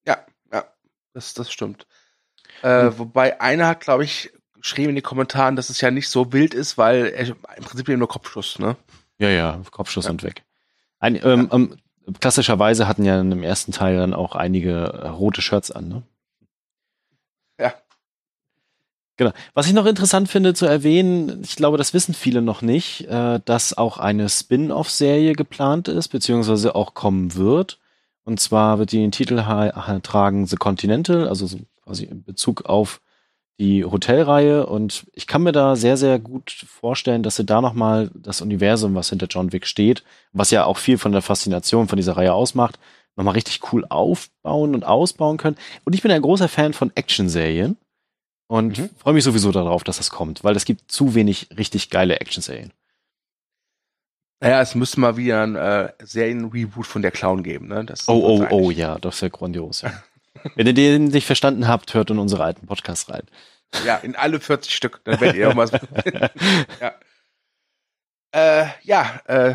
Ja, 0.07 0.25
ja, 0.53 0.65
das, 1.13 1.35
das 1.35 1.53
stimmt. 1.53 1.87
Äh. 2.63 2.91
Wobei 2.97 3.41
einer 3.41 3.67
hat, 3.67 3.81
glaube 3.81 4.05
ich, 4.05 4.33
geschrieben 4.55 4.91
in 4.91 4.95
den 4.95 5.03
Kommentaren, 5.05 5.57
dass 5.57 5.69
es 5.71 5.81
ja 5.81 5.91
nicht 5.91 6.09
so 6.09 6.33
wild 6.33 6.55
ist, 6.55 6.79
weil 6.79 7.07
er 7.07 7.27
im 7.29 7.65
Prinzip 7.65 7.89
eben 7.89 7.99
nur 7.99 8.09
Kopfschuss, 8.09 8.59
ne? 8.59 8.77
Ja, 9.19 9.29
ja, 9.29 9.61
Kopfschuss 9.71 10.05
Ja. 10.07 10.11
und 10.13 10.23
weg. 10.23 10.45
Ein, 11.01 11.17
ähm, 11.25 11.49
ähm, 11.53 11.77
klassischerweise 12.21 12.87
hatten 12.87 13.05
ja 13.05 13.21
im 13.21 13.43
ersten 13.43 13.73
Teil 13.73 13.97
dann 13.97 14.15
auch 14.15 14.37
einige 14.37 14.71
äh, 14.85 15.09
rote 15.09 15.43
Shirts 15.43 15.73
an, 15.73 15.89
ne? 15.89 16.03
Ja. 17.59 17.75
Genau. 19.17 19.33
Was 19.55 19.67
ich 19.67 19.73
noch 19.73 19.87
interessant 19.87 20.29
finde 20.29 20.55
zu 20.55 20.67
erwähnen, 20.67 21.43
ich 21.43 21.57
glaube, 21.57 21.77
das 21.77 21.93
wissen 21.93 22.15
viele 22.15 22.41
noch 22.41 22.63
nicht, 22.63 23.03
äh, 23.09 23.41
dass 23.45 23.77
auch 23.77 23.99
eine 23.99 24.29
Spin-off-Serie 24.29 25.35
geplant 25.35 25.89
ist, 25.89 26.09
beziehungsweise 26.09 26.75
auch 26.75 26.95
kommen 26.95 27.35
wird. 27.35 27.79
Und 28.25 28.41
zwar 28.41 28.79
wird 28.79 28.93
die 28.93 28.99
den 28.99 29.13
Titel 29.13 29.37
tragen 30.03 30.47
The 30.47 30.57
Continental, 30.57 31.29
also 31.29 31.47
so 31.47 31.59
quasi 31.85 32.05
in 32.05 32.23
Bezug 32.23 32.67
auf 32.67 33.01
die 33.59 33.85
Hotelreihe. 33.85 34.67
Und 34.67 35.07
ich 35.13 35.27
kann 35.27 35.43
mir 35.43 35.53
da 35.53 35.77
sehr, 35.77 35.97
sehr 35.97 36.19
gut 36.19 36.51
vorstellen, 36.51 37.23
dass 37.23 37.37
sie 37.37 37.45
da 37.45 37.61
nochmal 37.61 38.11
das 38.15 38.41
Universum, 38.41 38.95
was 38.95 39.11
hinter 39.11 39.27
John 39.29 39.53
Wick 39.53 39.67
steht, 39.67 40.03
was 40.33 40.51
ja 40.51 40.65
auch 40.65 40.79
viel 40.79 40.99
von 40.99 41.13
der 41.13 41.23
Faszination 41.23 41.89
von 41.89 41.97
dieser 41.97 42.17
Reihe 42.17 42.33
ausmacht, 42.33 42.79
nochmal 43.17 43.35
richtig 43.35 43.73
cool 43.73 43.85
aufbauen 43.89 44.75
und 44.75 44.85
ausbauen 44.85 45.37
können. 45.37 45.57
Und 45.85 45.95
ich 45.95 46.03
bin 46.03 46.11
ein 46.11 46.23
großer 46.23 46.49
Fan 46.49 46.73
von 46.73 46.93
Action-Serien 46.95 47.77
und 48.49 48.79
Mhm. 48.79 48.91
freue 48.99 49.15
mich 49.15 49.25
sowieso 49.25 49.53
darauf, 49.53 49.85
dass 49.85 49.99
das 49.99 50.11
kommt, 50.11 50.45
weil 50.45 50.57
es 50.57 50.65
gibt 50.65 50.91
zu 50.91 51.15
wenig 51.15 51.49
richtig 51.57 51.91
geile 51.91 52.21
Action-Serien. 52.21 52.73
Naja, 54.43 54.61
es 54.61 54.75
müsste 54.75 54.99
mal 54.99 55.17
wieder 55.17 55.45
ein 55.45 55.55
äh, 55.55 55.93
Serien-Reboot 56.03 56.85
von 56.85 57.01
der 57.01 57.13
Clown 57.13 57.45
geben, 57.45 57.69
ne? 57.69 57.85
Das 57.85 58.09
Oh, 58.09 58.41
oh, 58.41 58.47
oh, 58.51 58.71
ja, 58.73 58.99
das 58.99 59.15
ist 59.17 59.21
ja 59.21 59.29
grandios. 59.29 59.83
Ja. 59.83 59.93
Wenn 60.57 60.67
ihr 60.67 60.75
den 60.75 61.05
nicht 61.05 61.27
verstanden 61.27 61.69
habt, 61.69 61.95
hört 61.95 62.11
in 62.11 62.19
unsere 62.19 62.43
alten 62.43 62.67
Podcasts 62.67 63.09
rein. 63.09 63.23
Ja, 63.85 63.97
in 63.99 64.17
alle 64.17 64.41
40 64.41 64.75
Stück. 64.75 65.01
Dann 65.05 65.21
werdet 65.21 65.37
ihr 65.37 65.49
auch 65.49 65.55
mal. 65.55 65.69
ja. 66.81 66.93
Äh, 68.33 68.67
ja, 68.83 69.21
äh, 69.27 69.55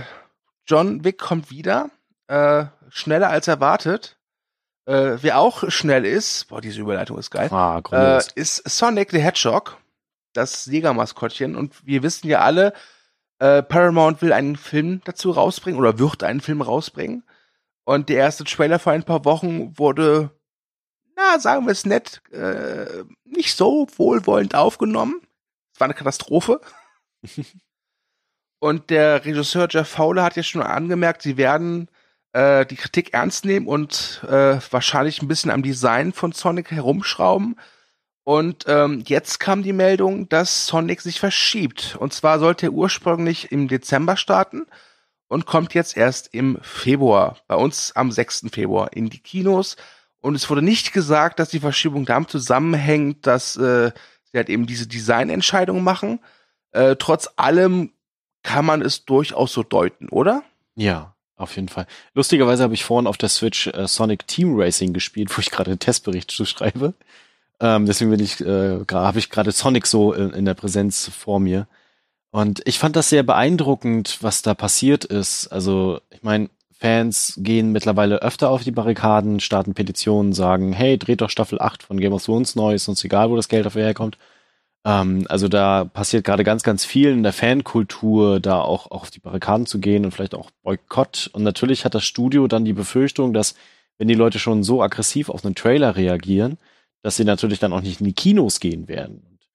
John 0.65 1.03
Wick 1.03 1.17
kommt 1.17 1.51
wieder. 1.51 1.89
Äh, 2.27 2.65
schneller 2.89 3.29
als 3.29 3.49
erwartet. 3.49 4.17
Äh, 4.85 5.17
wer 5.21 5.37
auch 5.39 5.69
schnell 5.69 6.05
ist, 6.05 6.47
boah, 6.47 6.61
diese 6.61 6.79
Überleitung 6.79 7.17
ist 7.17 7.29
geil, 7.29 7.49
Ah, 7.51 7.81
äh, 7.91 8.21
ist 8.35 8.67
Sonic 8.69 9.11
the 9.11 9.19
Hedgehog, 9.19 9.77
das 10.31 10.63
Sega-Maskottchen. 10.63 11.57
Und 11.57 11.85
wir 11.85 12.03
wissen 12.03 12.29
ja 12.29 12.39
alle, 12.39 12.71
äh, 13.39 13.61
Paramount 13.63 14.21
will 14.21 14.33
einen 14.33 14.55
Film 14.55 15.01
dazu 15.05 15.31
rausbringen 15.31 15.79
oder 15.79 15.99
wird 15.99 16.23
einen 16.23 16.41
Film 16.41 16.61
rausbringen. 16.61 17.23
Und 17.83 18.09
der 18.09 18.17
erste 18.17 18.43
Trailer 18.43 18.79
vor 18.79 18.93
ein 18.93 19.03
paar 19.03 19.25
Wochen 19.25 19.77
wurde, 19.77 20.31
na, 21.15 21.39
sagen 21.39 21.65
wir 21.65 21.71
es 21.71 21.85
nett, 21.85 22.21
äh, 22.31 23.03
nicht 23.23 23.55
so 23.55 23.87
wohlwollend 23.95 24.55
aufgenommen. 24.55 25.21
Es 25.73 25.79
war 25.79 25.85
eine 25.85 25.93
Katastrophe. 25.93 26.59
und 28.59 28.89
der 28.89 29.23
Regisseur 29.23 29.67
Jeff 29.69 29.87
Fowler 29.87 30.23
hat 30.23 30.35
ja 30.35 30.43
schon 30.43 30.61
angemerkt, 30.61 31.21
sie 31.21 31.37
werden 31.37 31.89
äh, 32.33 32.65
die 32.65 32.75
Kritik 32.75 33.13
ernst 33.13 33.45
nehmen 33.45 33.67
und 33.67 34.23
äh, 34.27 34.59
wahrscheinlich 34.69 35.21
ein 35.21 35.27
bisschen 35.27 35.51
am 35.51 35.63
Design 35.63 36.13
von 36.13 36.31
Sonic 36.33 36.71
herumschrauben. 36.71 37.55
Und 38.27 38.65
ähm, 38.67 39.05
jetzt 39.07 39.39
kam 39.39 39.63
die 39.63 39.71
Meldung, 39.71 40.27
dass 40.27 40.67
Sonic 40.67 40.99
sich 40.99 41.17
verschiebt. 41.17 41.95
Und 41.97 42.11
zwar 42.11 42.39
sollte 42.39 42.65
er 42.65 42.73
ursprünglich 42.73 43.53
im 43.53 43.69
Dezember 43.69 44.17
starten 44.17 44.65
und 45.29 45.45
kommt 45.45 45.73
jetzt 45.73 45.95
erst 45.95 46.33
im 46.33 46.59
Februar, 46.61 47.37
bei 47.47 47.55
uns 47.55 47.93
am 47.95 48.11
6. 48.11 48.47
Februar 48.51 48.91
in 48.91 49.09
die 49.09 49.19
Kinos. 49.19 49.77
Und 50.19 50.35
es 50.35 50.49
wurde 50.49 50.61
nicht 50.61 50.91
gesagt, 50.91 51.39
dass 51.39 51.47
die 51.47 51.61
Verschiebung 51.61 52.05
damit 52.05 52.29
zusammenhängt, 52.29 53.25
dass 53.25 53.55
äh, 53.55 53.93
sie 54.25 54.37
halt 54.37 54.49
eben 54.49 54.67
diese 54.67 54.87
Designentscheidung 54.87 55.81
machen. 55.81 56.19
Äh, 56.71 56.97
trotz 56.97 57.29
allem 57.37 57.93
kann 58.43 58.65
man 58.65 58.81
es 58.81 59.05
durchaus 59.05 59.53
so 59.53 59.63
deuten, 59.63 60.09
oder? 60.09 60.43
Ja, 60.75 61.15
auf 61.37 61.55
jeden 61.55 61.69
Fall. 61.69 61.87
Lustigerweise 62.13 62.63
habe 62.63 62.73
ich 62.73 62.83
vorhin 62.83 63.07
auf 63.07 63.17
der 63.17 63.29
Switch 63.29 63.67
äh, 63.67 63.87
Sonic 63.87 64.27
Team 64.27 64.59
Racing 64.59 64.91
gespielt, 64.91 65.29
wo 65.33 65.39
ich 65.39 65.49
gerade 65.49 65.71
einen 65.71 65.79
Testbericht 65.79 66.29
zu 66.29 66.43
schreibe. 66.43 66.93
Ähm, 67.59 67.85
deswegen 67.85 68.11
bin 68.11 68.19
ich, 68.19 68.41
äh, 68.41 68.79
habe 68.91 69.19
ich 69.19 69.29
gerade 69.29 69.51
Sonic 69.51 69.87
so 69.87 70.13
in, 70.13 70.31
in 70.31 70.45
der 70.45 70.53
Präsenz 70.53 71.09
vor 71.09 71.39
mir. 71.39 71.67
Und 72.31 72.61
ich 72.65 72.77
fand 72.79 72.95
das 72.95 73.09
sehr 73.09 73.23
beeindruckend, 73.23 74.19
was 74.21 74.41
da 74.41 74.53
passiert 74.53 75.05
ist. 75.05 75.47
Also, 75.47 76.01
ich 76.11 76.23
meine, 76.23 76.49
Fans 76.71 77.39
gehen 77.41 77.71
mittlerweile 77.71 78.21
öfter 78.21 78.49
auf 78.51 78.63
die 78.63 78.71
Barrikaden, 78.71 79.39
starten 79.39 79.73
Petitionen, 79.73 80.33
sagen, 80.33 80.73
hey, 80.73 80.97
dreht 80.99 81.21
doch 81.21 81.31
Staffel 81.31 81.59
8 81.59 81.81
von 81.81 81.99
Game 81.99 82.13
of 82.13 82.23
Thrones 82.23 82.55
neu, 82.55 82.75
ist 82.75 82.87
uns 82.87 83.03
egal, 83.03 83.31
wo 83.31 83.35
das 83.35 83.47
Geld 83.47 83.65
dafür 83.65 83.83
herkommt. 83.83 84.17
Ähm, 84.85 85.25
also 85.29 85.47
da 85.47 85.85
passiert 85.85 86.23
gerade 86.23 86.43
ganz, 86.43 86.61
ganz 86.63 86.85
viel 86.85 87.09
in 87.09 87.23
der 87.23 87.33
Fankultur, 87.33 88.39
da 88.39 88.61
auch, 88.61 88.91
auch 88.91 89.01
auf 89.01 89.11
die 89.11 89.19
Barrikaden 89.19 89.65
zu 89.65 89.79
gehen 89.79 90.05
und 90.05 90.11
vielleicht 90.11 90.35
auch 90.35 90.51
Boykott. 90.63 91.31
Und 91.33 91.43
natürlich 91.43 91.83
hat 91.85 91.95
das 91.95 92.05
Studio 92.05 92.47
dann 92.47 92.65
die 92.65 92.73
Befürchtung, 92.73 93.33
dass 93.33 93.55
wenn 93.97 94.07
die 94.07 94.13
Leute 94.13 94.37
schon 94.37 94.63
so 94.63 94.83
aggressiv 94.83 95.29
auf 95.29 95.43
einen 95.43 95.55
Trailer 95.55 95.95
reagieren, 95.95 96.59
dass 97.01 97.15
sie 97.15 97.25
natürlich 97.25 97.59
dann 97.59 97.73
auch 97.73 97.81
nicht 97.81 97.99
in 97.99 98.05
die 98.05 98.13
Kinos 98.13 98.59
gehen 98.59 98.87
werden. 98.87 99.21
Und 99.29 99.47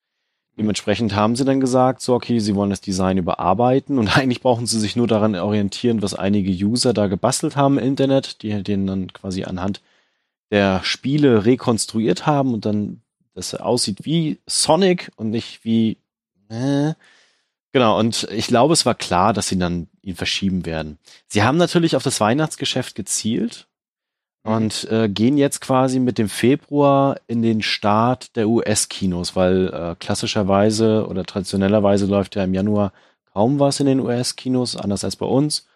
dementsprechend 0.57 1.15
haben 1.15 1.37
sie 1.37 1.45
dann 1.45 1.61
gesagt, 1.61 2.03
so 2.03 2.15
okay, 2.15 2.39
sie 2.39 2.55
wollen 2.55 2.71
das 2.71 2.81
Design 2.81 3.19
überarbeiten. 3.19 3.99
Und 3.99 4.09
eigentlich 4.17 4.41
brauchen 4.41 4.67
sie 4.67 4.81
sich 4.81 4.97
nur 4.97 5.07
daran 5.07 5.35
orientieren, 5.35 6.03
was 6.03 6.15
einige 6.15 6.51
User 6.51 6.93
da 6.93 7.07
gebastelt 7.07 7.57
haben 7.57 7.79
im 7.79 7.85
Internet, 7.85 8.43
die 8.43 8.63
den 8.63 8.87
dann 8.87 9.13
quasi 9.13 9.45
anhand 9.45 9.81
der 10.53 10.85
Spiele 10.85 11.47
rekonstruiert 11.47 12.27
haben 12.27 12.53
und 12.53 12.67
dann 12.67 13.01
das 13.35 13.55
aussieht 13.55 14.05
wie 14.05 14.39
Sonic 14.47 15.11
und 15.17 15.31
nicht 15.31 15.65
wie 15.65 15.97
äh, 16.51 16.93
genau 17.73 17.99
und 17.99 18.29
ich 18.31 18.49
glaube 18.49 18.75
es 18.75 18.85
war 18.85 18.95
klar 18.95 19.33
dass 19.33 19.49
sie 19.49 19.59
dann 19.59 19.89
ihn 20.03 20.15
verschieben 20.15 20.67
werden. 20.67 20.99
Sie 21.27 21.43
haben 21.43 21.57
natürlich 21.57 21.97
auf 21.97 22.03
das 22.03 22.21
Weihnachtsgeschäft 22.21 22.95
gezielt 22.95 23.67
und 24.45 24.91
äh, 24.91 25.09
gehen 25.09 25.37
jetzt 25.37 25.61
quasi 25.61 26.01
mit 26.01 26.19
dem 26.19 26.29
Februar 26.29 27.21
in 27.27 27.43
den 27.43 27.63
Start 27.63 28.35
der 28.37 28.49
US-Kinos, 28.49 29.37
weil 29.37 29.69
äh, 29.69 29.97
klassischerweise 29.99 31.07
oder 31.07 31.25
traditionellerweise 31.25 32.07
läuft 32.07 32.35
ja 32.37 32.45
im 32.45 32.55
Januar 32.55 32.93
kaum 33.33 33.61
was 33.61 33.81
in 33.81 33.87
den 33.87 34.01
US-Kinos, 34.01 34.77
anders 34.77 35.05
als 35.05 35.17
bei 35.17 35.27
uns. 35.27 35.67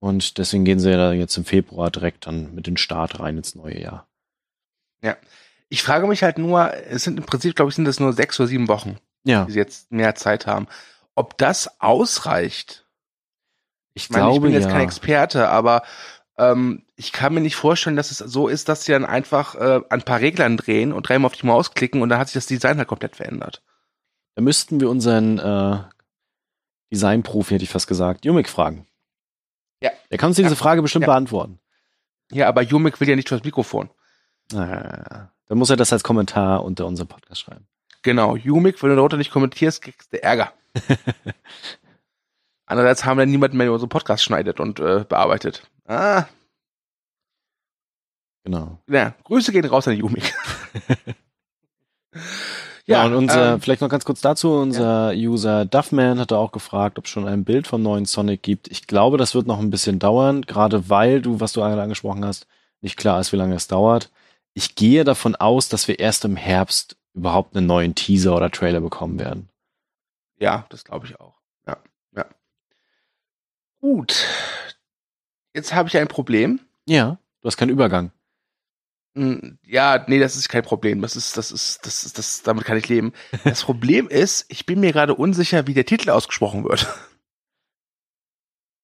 Und 0.00 0.36
deswegen 0.36 0.64
gehen 0.64 0.80
sie 0.80 0.90
ja 0.90 1.12
jetzt 1.12 1.36
im 1.38 1.46
Februar 1.46 1.90
direkt 1.90 2.26
dann 2.26 2.54
mit 2.54 2.66
dem 2.66 2.76
Start 2.76 3.20
rein 3.20 3.38
ins 3.38 3.54
neue 3.54 3.80
Jahr. 3.80 4.06
Ich 5.74 5.82
frage 5.82 6.06
mich 6.06 6.22
halt 6.22 6.38
nur, 6.38 6.72
es 6.72 7.02
sind 7.02 7.18
im 7.18 7.26
Prinzip, 7.26 7.56
glaube 7.56 7.70
ich, 7.70 7.74
sind 7.74 7.84
das 7.84 7.98
nur 7.98 8.12
sechs 8.12 8.38
oder 8.38 8.46
sieben 8.46 8.68
Wochen, 8.68 8.98
Ja, 9.24 9.44
die 9.44 9.52
sie 9.52 9.58
jetzt 9.58 9.90
mehr 9.90 10.14
Zeit 10.14 10.46
haben. 10.46 10.68
Ob 11.16 11.36
das 11.38 11.80
ausreicht? 11.80 12.86
ich 13.94 14.04
Ich 14.04 14.10
meine, 14.10 14.26
ich 14.26 14.30
glaube 14.34 14.46
bin 14.46 14.52
jetzt 14.52 14.66
ja. 14.66 14.70
kein 14.70 14.82
Experte, 14.82 15.48
aber 15.48 15.82
ähm, 16.38 16.84
ich 16.96 17.12
kann 17.12 17.34
mir 17.34 17.40
nicht 17.40 17.56
vorstellen, 17.56 17.96
dass 17.96 18.10
es 18.10 18.18
so 18.18 18.48
ist, 18.48 18.68
dass 18.68 18.84
sie 18.84 18.92
dann 18.92 19.04
einfach 19.04 19.54
äh, 19.54 19.80
ein 19.90 20.02
paar 20.02 20.20
Reglern 20.20 20.56
drehen 20.56 20.92
und 20.92 21.08
dreimal 21.08 21.26
auf 21.26 21.36
die 21.36 21.46
Maus 21.46 21.72
klicken 21.74 22.02
und 22.02 22.08
dann 22.08 22.18
hat 22.18 22.28
sich 22.28 22.34
das 22.34 22.46
Design 22.46 22.78
halt 22.78 22.88
komplett 22.88 23.16
verändert. 23.16 23.62
Da 24.34 24.42
müssten 24.42 24.80
wir 24.80 24.90
unseren 24.90 25.38
äh, 25.38 25.78
Designprofi, 26.92 27.54
hätte 27.54 27.64
ich 27.64 27.70
fast 27.70 27.86
gesagt, 27.86 28.24
Jumik 28.24 28.48
fragen. 28.48 28.86
Ja. 29.80 29.90
Der 30.10 30.18
kann 30.18 30.28
uns 30.28 30.36
diese 30.36 30.48
Ja. 30.50 30.54
Frage 30.56 30.82
bestimmt 30.82 31.04
Ja. 31.04 31.12
beantworten. 31.12 31.60
Ja, 32.32 32.48
aber 32.48 32.62
Jumik 32.62 33.00
will 33.00 33.08
ja 33.08 33.16
nicht 33.16 33.28
fürs 33.28 33.44
Mikrofon. 33.44 33.90
Ah, 34.54 35.28
dann 35.46 35.58
muss 35.58 35.70
er 35.70 35.76
das 35.76 35.92
als 35.92 36.02
Kommentar 36.04 36.64
unter 36.64 36.86
unserem 36.86 37.08
Podcast 37.08 37.42
schreiben. 37.42 37.66
Genau, 38.02 38.36
Jumik, 38.36 38.82
wenn 38.82 38.90
du 38.90 38.96
darunter 38.96 39.16
nicht 39.16 39.30
kommentierst, 39.30 39.82
kriegst 39.82 40.12
du 40.12 40.22
Ärger. 40.22 40.52
Andererseits 42.66 43.04
haben 43.04 43.18
wir 43.18 43.26
niemanden 43.26 43.56
mehr, 43.56 43.66
der 43.66 43.72
unseren 43.74 43.88
Podcast 43.88 44.24
schneidet 44.24 44.60
und 44.60 44.80
äh, 44.80 45.04
bearbeitet. 45.08 45.62
Ah, 45.86 46.24
Genau. 48.44 48.78
ja, 48.90 49.14
Grüße 49.24 49.52
gehen 49.52 49.64
raus 49.64 49.88
an 49.88 49.96
Jumik. 49.96 50.34
Ja, 52.86 52.98
Ja, 52.98 53.06
und 53.06 53.14
unser, 53.14 53.54
ähm, 53.54 53.60
vielleicht 53.62 53.80
noch 53.80 53.88
ganz 53.88 54.04
kurz 54.04 54.20
dazu, 54.20 54.52
unser 54.52 55.12
User 55.14 55.64
Duffman 55.64 56.18
hatte 56.20 56.36
auch 56.36 56.52
gefragt, 56.52 56.98
ob 56.98 57.06
es 57.06 57.10
schon 57.10 57.26
ein 57.26 57.42
Bild 57.44 57.66
vom 57.66 57.82
neuen 57.82 58.04
Sonic 58.04 58.42
gibt. 58.42 58.68
Ich 58.68 58.86
glaube, 58.86 59.16
das 59.16 59.34
wird 59.34 59.46
noch 59.46 59.58
ein 59.58 59.70
bisschen 59.70 59.98
dauern, 59.98 60.42
gerade 60.42 60.90
weil 60.90 61.22
du, 61.22 61.40
was 61.40 61.54
du 61.54 61.60
gerade 61.60 61.80
angesprochen 61.80 62.24
hast, 62.26 62.46
nicht 62.82 62.98
klar 62.98 63.18
ist, 63.20 63.32
wie 63.32 63.36
lange 63.36 63.54
es 63.54 63.68
dauert. 63.68 64.10
Ich 64.52 64.74
gehe 64.74 65.02
davon 65.04 65.34
aus, 65.34 65.70
dass 65.70 65.88
wir 65.88 65.98
erst 65.98 66.26
im 66.26 66.36
Herbst 66.36 66.96
überhaupt 67.14 67.56
einen 67.56 67.66
neuen 67.66 67.94
Teaser 67.94 68.36
oder 68.36 68.50
Trailer 68.50 68.82
bekommen 68.82 69.18
werden. 69.18 69.48
Ja, 70.38 70.66
das 70.68 70.84
glaube 70.84 71.06
ich 71.06 71.18
auch. 71.18 71.33
Gut. 73.84 74.24
Jetzt 75.52 75.74
habe 75.74 75.90
ich 75.90 75.98
ein 75.98 76.08
Problem. 76.08 76.58
Ja, 76.86 77.18
du 77.42 77.46
hast 77.46 77.58
keinen 77.58 77.68
Übergang. 77.68 78.12
Hm, 79.14 79.58
Ja, 79.62 80.02
nee, 80.08 80.18
das 80.18 80.36
ist 80.36 80.48
kein 80.48 80.62
Problem. 80.62 81.02
Das 81.02 81.16
ist, 81.16 81.36
das 81.36 81.52
ist, 81.52 81.84
das 81.84 82.02
ist, 82.04 82.16
das, 82.16 82.42
damit 82.42 82.64
kann 82.64 82.78
ich 82.78 82.88
leben. 82.88 83.12
Das 83.44 83.62
Problem 83.62 84.08
ist, 84.08 84.46
ich 84.48 84.64
bin 84.64 84.80
mir 84.80 84.90
gerade 84.94 85.14
unsicher, 85.14 85.66
wie 85.66 85.74
der 85.74 85.84
Titel 85.84 86.08
ausgesprochen 86.08 86.64
wird. 86.64 86.86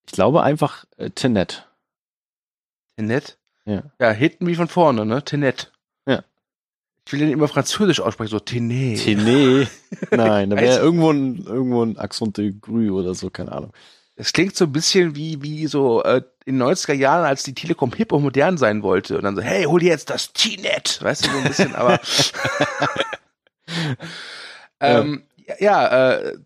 Ich 0.04 0.12
glaube 0.12 0.42
einfach 0.42 0.84
äh, 0.98 1.08
Tenet. 1.08 1.66
Tenet? 2.98 3.38
Ja. 3.64 3.84
Ja, 3.98 4.10
hinten 4.10 4.46
wie 4.48 4.54
von 4.54 4.68
vorne, 4.68 5.06
ne? 5.06 5.24
Tenet. 5.24 5.72
Ja. 6.06 6.22
Ich 7.06 7.12
will 7.14 7.20
den 7.20 7.30
immer 7.30 7.48
französisch 7.48 8.00
aussprechen, 8.00 8.32
so 8.32 8.38
Tenet. 8.38 9.02
Tenet. 9.02 9.70
Nein, 10.10 10.50
da 10.50 10.56
wäre 10.56 10.78
irgendwo 10.78 11.10
ein, 11.10 11.38
irgendwo 11.46 11.82
ein 11.84 11.96
Accent 11.96 12.36
de 12.36 12.52
Grü 12.52 12.90
oder 12.90 13.14
so, 13.14 13.30
keine 13.30 13.52
Ahnung. 13.52 13.72
Das 14.20 14.34
klingt 14.34 14.54
so 14.54 14.66
ein 14.66 14.72
bisschen 14.72 15.16
wie, 15.16 15.40
wie 15.40 15.66
so 15.66 16.02
äh, 16.02 16.20
in 16.44 16.58
den 16.58 16.68
90er 16.68 16.92
Jahren, 16.92 17.24
als 17.24 17.42
die 17.42 17.54
Telekom 17.54 17.90
hip 17.94 18.12
und 18.12 18.22
modern 18.22 18.58
sein 18.58 18.82
wollte. 18.82 19.16
Und 19.16 19.24
dann 19.24 19.34
so, 19.34 19.40
hey, 19.40 19.64
hol 19.64 19.80
dir 19.80 19.88
jetzt 19.88 20.10
das 20.10 20.34
T-Net. 20.34 20.98
Weißt 21.00 21.24
du, 21.24 21.30
so 21.30 21.38
ein 21.38 21.44
bisschen, 21.44 21.74
aber. 21.74 21.98
ähm, 24.80 25.22
ja, 25.58 26.10
äh, 26.18 26.36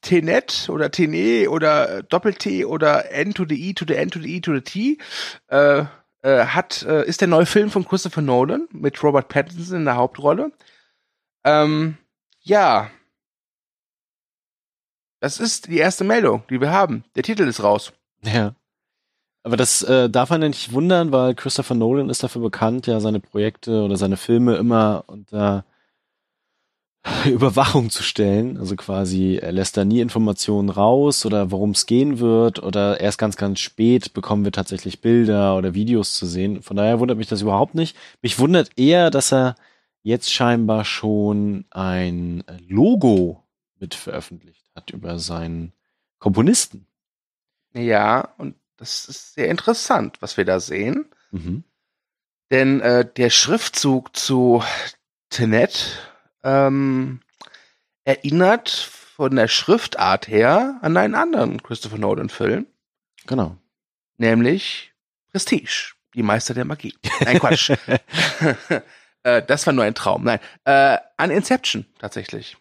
T-Net 0.00 0.70
oder 0.70 0.90
T-Ne 0.90 1.50
oder 1.50 2.02
Doppel-T 2.02 2.64
oder 2.64 3.12
N 3.12 3.34
to 3.34 3.44
the 3.46 3.62
E 3.62 3.74
to 3.74 3.84
the 3.86 3.94
N 3.94 4.10
to 4.10 4.18
the 4.18 4.34
E 4.34 4.40
to 4.40 4.54
the 4.54 4.62
T 4.62 4.98
äh, 5.48 5.84
äh, 6.22 6.46
hat, 6.46 6.82
äh, 6.84 7.04
ist 7.04 7.20
der 7.20 7.28
neue 7.28 7.44
Film 7.44 7.70
von 7.70 7.86
Christopher 7.86 8.22
Nolan 8.22 8.68
mit 8.72 9.02
Robert 9.02 9.28
Pattinson 9.28 9.80
in 9.80 9.84
der 9.84 9.96
Hauptrolle. 9.96 10.50
Ähm, 11.44 11.98
ja. 12.40 12.90
Das 15.22 15.38
ist 15.38 15.68
die 15.68 15.78
erste 15.78 16.02
Meldung, 16.02 16.42
die 16.50 16.60
wir 16.60 16.72
haben. 16.72 17.04
Der 17.14 17.22
Titel 17.22 17.44
ist 17.44 17.62
raus. 17.62 17.92
Ja. 18.24 18.56
Aber 19.44 19.56
das 19.56 19.84
äh, 19.84 20.10
darf 20.10 20.30
man 20.30 20.40
nicht 20.40 20.72
wundern, 20.72 21.12
weil 21.12 21.36
Christopher 21.36 21.76
Nolan 21.76 22.10
ist 22.10 22.24
dafür 22.24 22.42
bekannt, 22.42 22.88
ja 22.88 22.98
seine 22.98 23.20
Projekte 23.20 23.84
oder 23.84 23.96
seine 23.96 24.16
Filme 24.16 24.56
immer 24.56 25.04
unter 25.06 25.64
Überwachung 27.24 27.90
zu 27.90 28.02
stellen. 28.02 28.58
Also 28.58 28.74
quasi, 28.74 29.38
er 29.40 29.52
lässt 29.52 29.76
da 29.76 29.84
nie 29.84 30.00
Informationen 30.00 30.70
raus 30.70 31.24
oder 31.24 31.52
worum 31.52 31.70
es 31.70 31.86
gehen 31.86 32.18
wird 32.18 32.60
oder 32.60 33.00
erst 33.00 33.18
ganz, 33.18 33.36
ganz 33.36 33.60
spät 33.60 34.14
bekommen 34.14 34.44
wir 34.44 34.50
tatsächlich 34.50 35.02
Bilder 35.02 35.56
oder 35.56 35.72
Videos 35.72 36.14
zu 36.14 36.26
sehen. 36.26 36.62
Von 36.62 36.76
daher 36.76 36.98
wundert 36.98 37.18
mich 37.18 37.28
das 37.28 37.42
überhaupt 37.42 37.76
nicht. 37.76 37.96
Mich 38.22 38.40
wundert 38.40 38.70
eher, 38.76 39.10
dass 39.10 39.32
er 39.32 39.54
jetzt 40.02 40.32
scheinbar 40.32 40.84
schon 40.84 41.64
ein 41.70 42.42
Logo 42.66 43.41
mit 43.82 43.94
veröffentlicht 43.96 44.64
hat 44.74 44.90
über 44.90 45.18
seinen 45.18 45.72
Komponisten. 46.18 46.86
Ja, 47.74 48.32
und 48.38 48.54
das 48.76 49.06
ist 49.06 49.34
sehr 49.34 49.48
interessant, 49.48 50.18
was 50.20 50.36
wir 50.36 50.44
da 50.44 50.60
sehen. 50.60 51.06
Mhm. 51.32 51.64
Denn 52.50 52.80
äh, 52.80 53.04
der 53.04 53.28
Schriftzug 53.30 54.14
zu 54.16 54.62
Tenet 55.30 55.98
ähm, 56.44 57.20
erinnert 58.04 58.70
von 58.70 59.34
der 59.34 59.48
Schriftart 59.48 60.28
her 60.28 60.78
an 60.82 60.96
einen 60.96 61.14
anderen 61.14 61.62
Christopher 61.62 61.98
Nolan-Film, 61.98 62.66
Genau. 63.26 63.56
nämlich 64.16 64.92
Prestige, 65.32 65.94
die 66.14 66.22
Meister 66.22 66.54
der 66.54 66.66
Magie. 66.66 66.94
Nein, 67.20 67.40
Quatsch. 67.40 67.70
äh, 69.24 69.42
das 69.42 69.66
war 69.66 69.72
nur 69.72 69.84
ein 69.84 69.94
Traum. 69.94 70.24
Nein, 70.24 70.40
äh, 70.64 70.98
an 71.16 71.30
Inception 71.30 71.86
tatsächlich. 71.98 72.56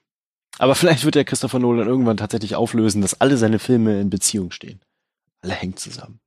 Aber 0.58 0.76
vielleicht 0.76 1.06
wird 1.06 1.16
der 1.16 1.26
Christopher 1.26 1.60
Nolan 1.60 1.88
irgendwann 1.88 2.18
tatsächlich 2.18 2.56
auflösen, 2.56 3.02
dass 3.02 3.20
alle 3.22 3.38
seine 3.38 3.60
Filme 3.60 4.00
in 4.00 4.10
Beziehung 4.10 4.52
stehen. 4.52 4.82
Alle 5.42 5.54
hängen 5.54 5.78
zusammen. 5.78 6.20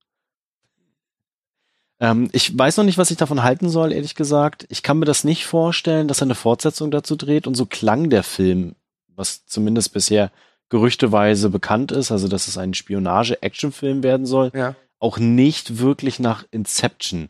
Ähm, 2.01 2.29
ich 2.33 2.57
weiß 2.57 2.77
noch 2.77 2.85
nicht, 2.85 2.99
was 2.99 3.11
ich 3.11 3.17
davon 3.17 3.43
halten 3.43 3.69
soll, 3.69 3.93
ehrlich 3.93 4.15
gesagt. 4.15 4.67
Ich 4.69 4.83
kann 4.83 4.99
mir 4.99 5.05
das 5.05 5.25
nicht 5.25 5.47
vorstellen, 5.47 6.09
dass 6.09 6.21
er 6.21 6.27
eine 6.27 6.35
Fortsetzung 6.35 6.91
dazu 6.91 7.17
dreht. 7.17 7.47
Und 7.47 7.55
so 7.55 7.67
klang 7.67 8.11
der 8.11 8.23
Film, 8.23 8.75
was 9.15 9.47
zumindest 9.47 9.93
bisher 9.93 10.33
gerüchteweise 10.71 11.51
bekannt 11.51 11.93
ist, 11.93 12.11
also 12.11 12.27
dass 12.27 12.49
es 12.49 12.59
ein 12.59 12.75
Spionage-Action-Film 12.75 14.03
werden 14.03 14.27
soll, 14.27 14.51
Ja. 14.55 14.75
auch 14.99 15.19
nicht 15.19 15.79
wirklich 15.79 16.19
nach 16.19 16.45
Inception. 16.51 17.29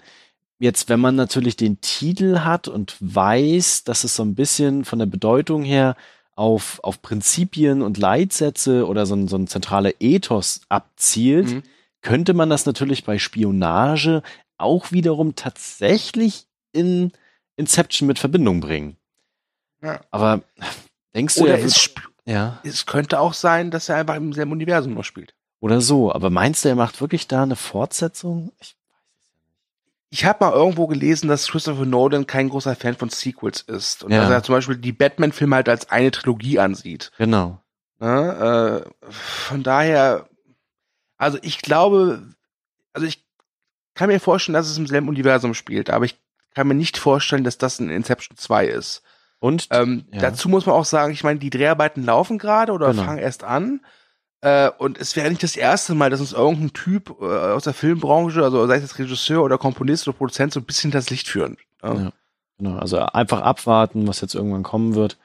Jetzt, 0.59 0.88
wenn 0.88 1.00
man 1.00 1.16
natürlich 1.16 1.57
den 1.57 1.80
Titel 1.80 2.38
hat 2.40 2.68
und 2.68 2.96
weiß, 3.00 3.85
dass 3.85 4.04
es 4.04 4.16
so 4.16 4.22
ein 4.22 4.35
bisschen 4.35 4.85
von 4.85 4.98
der 5.00 5.07
Bedeutung 5.07 5.62
her 5.64 5.96
auf, 6.37 6.81
auf 6.83 7.01
Prinzipien 7.03 7.83
und 7.83 7.97
Leitsätze 7.99 8.87
oder 8.87 9.07
so 9.07 9.14
ein, 9.14 9.29
so 9.29 9.37
ein 9.37 9.47
zentraler 9.47 9.92
Ethos 10.01 10.61
abzielt, 10.68 11.47
Mhm. 11.49 11.62
könnte 12.03 12.35
man 12.35 12.51
das 12.51 12.66
natürlich 12.66 13.05
bei 13.05 13.18
Spionage 13.18 14.23
auch 14.59 14.92
wiederum 14.92 15.35
tatsächlich 15.37 16.47
in 16.73 17.12
Inception 17.57 18.07
mit 18.07 18.18
Verbindung 18.18 18.61
bringen. 18.61 18.97
Ja. 19.83 20.01
Aber 20.11 20.42
denkst 21.14 21.37
du, 21.37 21.42
Oder 21.42 21.53
er 21.55 21.59
wird- 21.62 21.70
es, 21.70 21.90
ja, 22.25 22.61
es 22.64 22.87
könnte 22.87 23.20
auch 23.20 23.35
sein, 23.35 23.70
dass 23.70 23.88
er 23.88 23.97
einfach 23.97 24.16
im 24.16 24.33
selben 24.33 24.53
Universum 24.53 24.94
noch 24.94 25.05
spielt. 25.05 25.35
oder 25.61 25.81
so. 25.81 26.12
Aber 26.12 26.31
meinst 26.31 26.64
du, 26.64 26.68
er 26.68 26.75
macht 26.75 27.01
wirklich 27.01 27.27
da 27.29 27.42
eine 27.42 27.57
Fortsetzung? 27.57 28.53
Ich, 28.61 28.77
Ich 30.14 30.24
habe 30.24 30.44
mal 30.44 30.53
irgendwo 30.53 30.87
gelesen, 30.87 31.27
dass 31.27 31.48
Christopher 31.48 31.85
Nolan 31.87 32.24
kein 32.29 32.48
großer 32.48 32.77
Fan 32.77 32.94
von 32.94 33.09
Sequels 33.09 33.62
ist. 33.62 34.05
Und 34.05 34.12
Ja. 34.12 34.20
dass 34.20 34.31
er 34.31 34.42
zum 34.44 34.55
Beispiel 34.55 34.77
die 34.77 34.92
Batman-Filme 34.92 35.57
halt 35.57 35.68
als 35.68 35.90
eine 35.90 36.12
Trilogie 36.12 36.61
ansieht. 36.61 37.11
genau. 37.18 37.61
Ne? 37.98 38.85
Äh, 38.87 39.11
von 39.12 39.64
daher, 39.64 40.29
also 41.16 41.38
ich 41.42 41.59
glaube, 41.62 42.22
also 42.92 43.07
ich 43.09 43.24
kann 43.94 44.09
mir 44.09 44.20
vorstellen, 44.20 44.55
dass 44.55 44.68
es 44.70 44.79
im 44.79 44.87
selben 44.87 45.09
Universum 45.09 45.53
spielt, 45.53 45.90
aber 45.90 46.05
ich 46.05 46.20
kann 46.55 46.68
mir 46.68 46.74
nicht 46.74 46.96
vorstellen, 46.96 47.42
dass 47.42 47.59
das 47.59 47.81
ein 47.81 47.90
Inception 47.90 48.37
2 48.37 48.66
ist. 48.66 49.03
Und 49.40 49.66
Ähm, 49.72 50.07
Ja. 50.12 50.20
Dazu 50.20 50.48
muss 50.48 50.64
man 50.66 50.77
auch 50.77 50.85
sagen, 50.85 51.12
ich 51.12 51.24
meine, 51.24 51.40
die 51.40 51.50
Dreharbeiten 51.50 52.05
laufen 52.05 52.38
gerade 52.38 52.70
oder 52.72 52.90
Genau. 52.92 53.03
fangen 53.03 53.18
erst 53.18 53.42
an. 53.42 53.81
Äh, 54.44 54.70
und 54.76 54.98
es 54.98 55.16
wäre 55.16 55.30
nicht 55.30 55.42
das 55.42 55.57
erste 55.57 55.94
Mal, 55.94 56.11
dass 56.11 56.20
uns 56.20 56.35
irgendein 56.35 56.74
Typ 56.74 57.16
äh, 57.18 57.24
aus 57.24 57.64
der 57.64 57.72
Filmbranche, 57.72 58.42
also 58.42 58.66
sei 58.66 58.76
es 58.76 58.83
jetzt 58.83 58.98
Regisseur 58.98 59.42
oder 59.42 59.57
Komponist 59.57 60.07
oder 60.07 60.18
Produzent, 60.18 60.52
so 60.52 60.61
ein 60.61 60.66
bisschen 60.66 60.90
das 60.90 61.09
Licht 61.09 61.28
führen. 61.28 61.57
Ja. 61.83 61.94
Ja. 61.94 62.12
Genau, 62.59 62.76
also 62.76 62.98
einfach 62.98 63.40
abwarten, 63.40 64.07
was 64.07 64.20
jetzt 64.20 64.35
irgendwann 64.35 64.62
kommen 64.62 64.94
wird. 64.94 65.16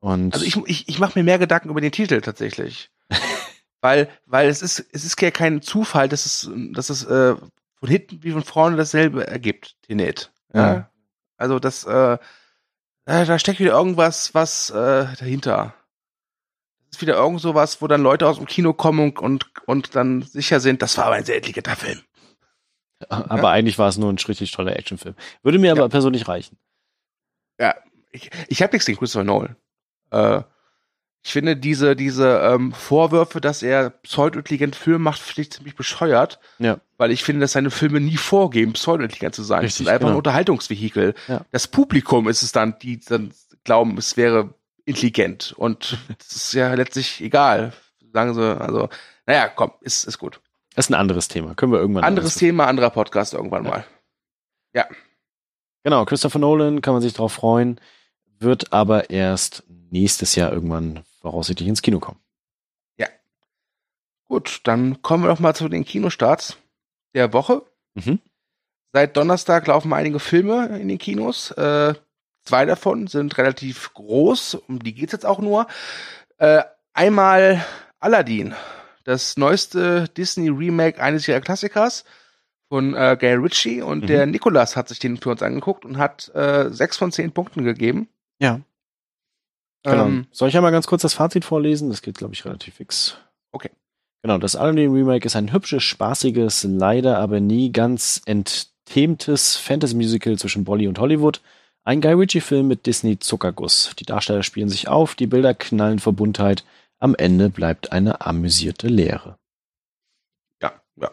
Und 0.00 0.34
Also 0.34 0.44
ich, 0.44 0.54
ich, 0.66 0.86
ich 0.86 0.98
mache 0.98 1.18
mir 1.18 1.24
mehr 1.24 1.38
Gedanken 1.38 1.70
über 1.70 1.80
den 1.80 1.92
Titel 1.92 2.20
tatsächlich. 2.20 2.90
weil, 3.80 4.10
weil 4.26 4.50
es 4.50 4.60
ist, 4.60 4.84
es 4.92 5.06
ist 5.06 5.18
ja 5.22 5.30
kein 5.30 5.62
Zufall, 5.62 6.10
dass 6.10 6.26
es, 6.26 6.50
dass 6.72 6.90
es 6.90 7.04
äh, 7.04 7.34
von 7.76 7.88
hinten 7.88 8.22
wie 8.22 8.32
von 8.32 8.44
vorne 8.44 8.76
dasselbe 8.76 9.26
ergibt, 9.26 9.76
Tenet. 9.80 10.30
Ja. 10.52 10.74
Ja. 10.74 10.90
Also 11.38 11.58
das, 11.58 11.84
äh, 11.84 12.18
äh, 13.06 13.24
da 13.24 13.38
steckt 13.38 13.60
wieder 13.60 13.72
irgendwas, 13.72 14.34
was 14.34 14.68
äh, 14.68 15.06
dahinter. 15.18 15.72
Das 16.92 16.98
ist 16.98 17.02
wieder 17.02 17.16
irgend 17.16 17.40
sowas, 17.40 17.80
wo 17.80 17.86
dann 17.86 18.02
Leute 18.02 18.28
aus 18.28 18.36
dem 18.36 18.44
Kino 18.44 18.74
kommen 18.74 19.16
und, 19.16 19.46
und, 19.66 19.96
dann 19.96 20.20
sicher 20.20 20.60
sind, 20.60 20.82
das 20.82 20.98
war 20.98 21.06
aber 21.06 21.14
ein 21.14 21.24
sehr 21.24 21.36
intelligenter 21.36 21.74
Film. 21.74 22.00
aber 23.08 23.48
eigentlich 23.48 23.78
war 23.78 23.88
es 23.88 23.96
nur 23.96 24.12
ein 24.12 24.18
richtig 24.18 24.52
toller 24.52 24.76
Actionfilm. 24.76 25.14
Würde 25.42 25.58
mir 25.58 25.72
aber 25.72 25.82
Ja. 25.82 25.88
persönlich 25.88 26.28
reichen. 26.28 26.58
Ja, 27.58 27.74
ich, 28.10 28.30
ich 28.48 28.62
habe 28.62 28.74
nichts 28.74 28.84
gegen 28.84 28.98
Christopher 28.98 29.24
Nolan. 29.24 29.56
Äh, 30.10 30.42
ich 31.24 31.32
finde 31.32 31.56
diese, 31.56 31.96
diese 31.96 32.40
ähm, 32.40 32.72
Vorwürfe, 32.72 33.40
dass 33.40 33.62
er 33.62 33.90
pseudo-intelligent 33.90 34.76
Filme 34.76 34.98
macht, 34.98 35.20
finde 35.20 35.42
ich 35.42 35.52
ziemlich 35.52 35.76
bescheuert. 35.76 36.40
Ja. 36.58 36.78
Weil 36.98 37.10
ich 37.10 37.24
finde, 37.24 37.40
dass 37.40 37.52
seine 37.52 37.70
Filme 37.70 38.00
nie 38.00 38.18
vorgeben, 38.18 38.74
pseudo-intelligent 38.74 39.34
zu 39.34 39.44
sein. 39.44 39.60
Richtig, 39.60 39.76
es 39.76 39.86
ist 39.86 39.88
einfach 39.88 40.08
genau. 40.08 40.14
ein 40.14 40.18
Unterhaltungsvehikel. 40.18 41.14
Ja. 41.28 41.46
Das 41.52 41.68
Publikum 41.68 42.28
ist 42.28 42.42
es 42.42 42.52
dann, 42.52 42.78
die 42.80 43.00
dann 43.00 43.32
glauben, 43.64 43.96
es 43.96 44.16
wäre 44.18 44.54
intelligent. 44.84 45.52
Und 45.56 45.98
das 46.18 46.32
ist 46.36 46.52
ja 46.54 46.72
letztlich 46.74 47.20
egal. 47.20 47.72
Sagen 48.12 48.34
sie, 48.34 48.60
also, 48.60 48.88
naja, 49.26 49.48
komm, 49.48 49.72
ist, 49.80 50.04
ist 50.04 50.18
gut. 50.18 50.40
Das 50.74 50.86
ist 50.86 50.90
ein 50.90 50.94
anderes 51.00 51.28
Thema. 51.28 51.54
Können 51.54 51.72
wir 51.72 51.80
irgendwann. 51.80 52.04
Anderes 52.04 52.34
Thema, 52.34 52.66
anderer 52.66 52.90
Podcast 52.90 53.34
irgendwann 53.34 53.64
Ja. 53.64 53.70
mal. 53.70 53.84
Genau, 55.84 56.04
Christopher 56.04 56.38
Nolan 56.38 56.80
kann 56.80 56.94
man 56.94 57.02
sich 57.02 57.12
drauf 57.12 57.32
freuen, 57.32 57.80
wird 58.38 58.72
aber 58.72 59.10
erst 59.10 59.64
nächstes 59.68 60.36
Jahr 60.36 60.52
irgendwann 60.52 61.02
voraussichtlich 61.20 61.68
ins 61.68 61.82
Kino 61.82 61.98
kommen. 61.98 62.20
Gut, 64.32 64.60
dann 64.64 65.02
kommen 65.02 65.24
wir 65.24 65.28
doch 65.28 65.40
mal 65.40 65.54
zu 65.54 65.68
den 65.68 65.84
Kinostarts 65.84 66.56
der 67.14 67.34
Woche. 67.34 67.66
Mhm. 67.92 68.18
Seit 68.94 69.14
Donnerstag 69.18 69.66
laufen 69.66 69.92
einige 69.92 70.20
Filme 70.20 70.78
in 70.78 70.88
den 70.88 70.96
Kinos. 70.96 71.50
Äh, 71.50 71.92
Zwei 72.44 72.64
davon 72.64 73.06
sind 73.06 73.38
relativ 73.38 73.92
groß, 73.94 74.54
um 74.54 74.80
die 74.82 74.94
geht's 74.94 75.12
jetzt 75.12 75.26
auch 75.26 75.38
nur. 75.38 75.66
Äh, 76.38 76.62
einmal 76.92 77.64
Aladdin, 78.00 78.54
das 79.04 79.36
neueste 79.36 80.08
Disney-Remake 80.16 81.00
eines 81.00 81.28
ihrer 81.28 81.40
Klassikers 81.40 82.04
von 82.68 82.94
äh, 82.94 83.16
Guy 83.20 83.34
Ritchie 83.34 83.82
und 83.82 84.02
Mhm. 84.04 84.06
der 84.06 84.26
Nikolas 84.26 84.76
hat 84.76 84.88
sich 84.88 84.98
den 84.98 85.18
für 85.18 85.30
uns 85.30 85.42
angeguckt 85.42 85.84
und 85.84 85.98
hat 85.98 86.34
äh, 86.34 86.70
sechs 86.70 86.96
von 86.96 87.12
zehn 87.12 87.30
Punkten 87.32 87.64
gegeben. 87.64 88.08
Ja. 88.40 88.60
Genau. 89.84 90.06
Ähm, 90.06 90.26
Soll 90.32 90.48
ich 90.48 90.56
einmal 90.56 90.72
ganz 90.72 90.86
kurz 90.86 91.02
das 91.02 91.14
Fazit 91.14 91.44
vorlesen? 91.44 91.90
Das 91.90 92.02
geht, 92.02 92.16
glaube 92.18 92.34
ich, 92.34 92.44
relativ 92.44 92.74
fix. 92.74 93.16
Okay. 93.52 93.70
Genau, 94.22 94.38
das 94.38 94.54
Aladdin 94.56 94.92
Remake 94.92 95.26
ist 95.26 95.34
ein 95.36 95.52
hübsches, 95.52 95.82
spaßiges, 95.82 96.64
leider 96.64 97.18
aber 97.18 97.40
nie 97.40 97.72
ganz 97.72 98.22
enthemtes 98.24 99.56
Fantasy-Musical 99.56 100.38
zwischen 100.38 100.64
Bolly 100.64 100.86
und 100.86 100.98
Hollywood. 101.00 101.40
Ein 101.84 102.00
Guy 102.00 102.12
Ritchie-Film 102.12 102.68
mit 102.68 102.86
Disney-Zuckerguss. 102.86 103.94
Die 103.98 104.04
Darsteller 104.04 104.42
spielen 104.44 104.68
sich 104.68 104.88
auf, 104.88 105.14
die 105.14 105.26
Bilder 105.26 105.52
knallen 105.54 105.98
vor 105.98 106.12
Buntheit. 106.12 106.64
Am 107.00 107.16
Ende 107.16 107.50
bleibt 107.50 107.90
eine 107.90 108.20
amüsierte 108.20 108.86
Leere. 108.86 109.38
ja, 110.60 110.72
ja. 110.96 111.10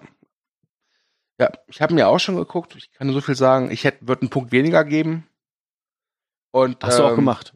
Ja, 1.40 1.50
ich 1.68 1.82
habe 1.82 1.94
mir 1.94 2.10
auch 2.10 2.20
schon 2.20 2.36
geguckt. 2.36 2.76
Ich 2.76 2.92
kann 2.92 3.08
nur 3.08 3.14
so 3.14 3.22
viel 3.22 3.36
sagen. 3.36 3.72
Ich 3.72 3.86
hätte 3.86 4.06
würde 4.08 4.24
einen 4.24 4.30
Punkt 4.30 4.52
weniger 4.52 4.84
geben. 4.84 5.26
Und 6.52 6.84
Hast 6.84 7.00
du 7.00 7.04
auch 7.04 7.12
ähm, 7.12 7.18
gemacht? 7.18 7.54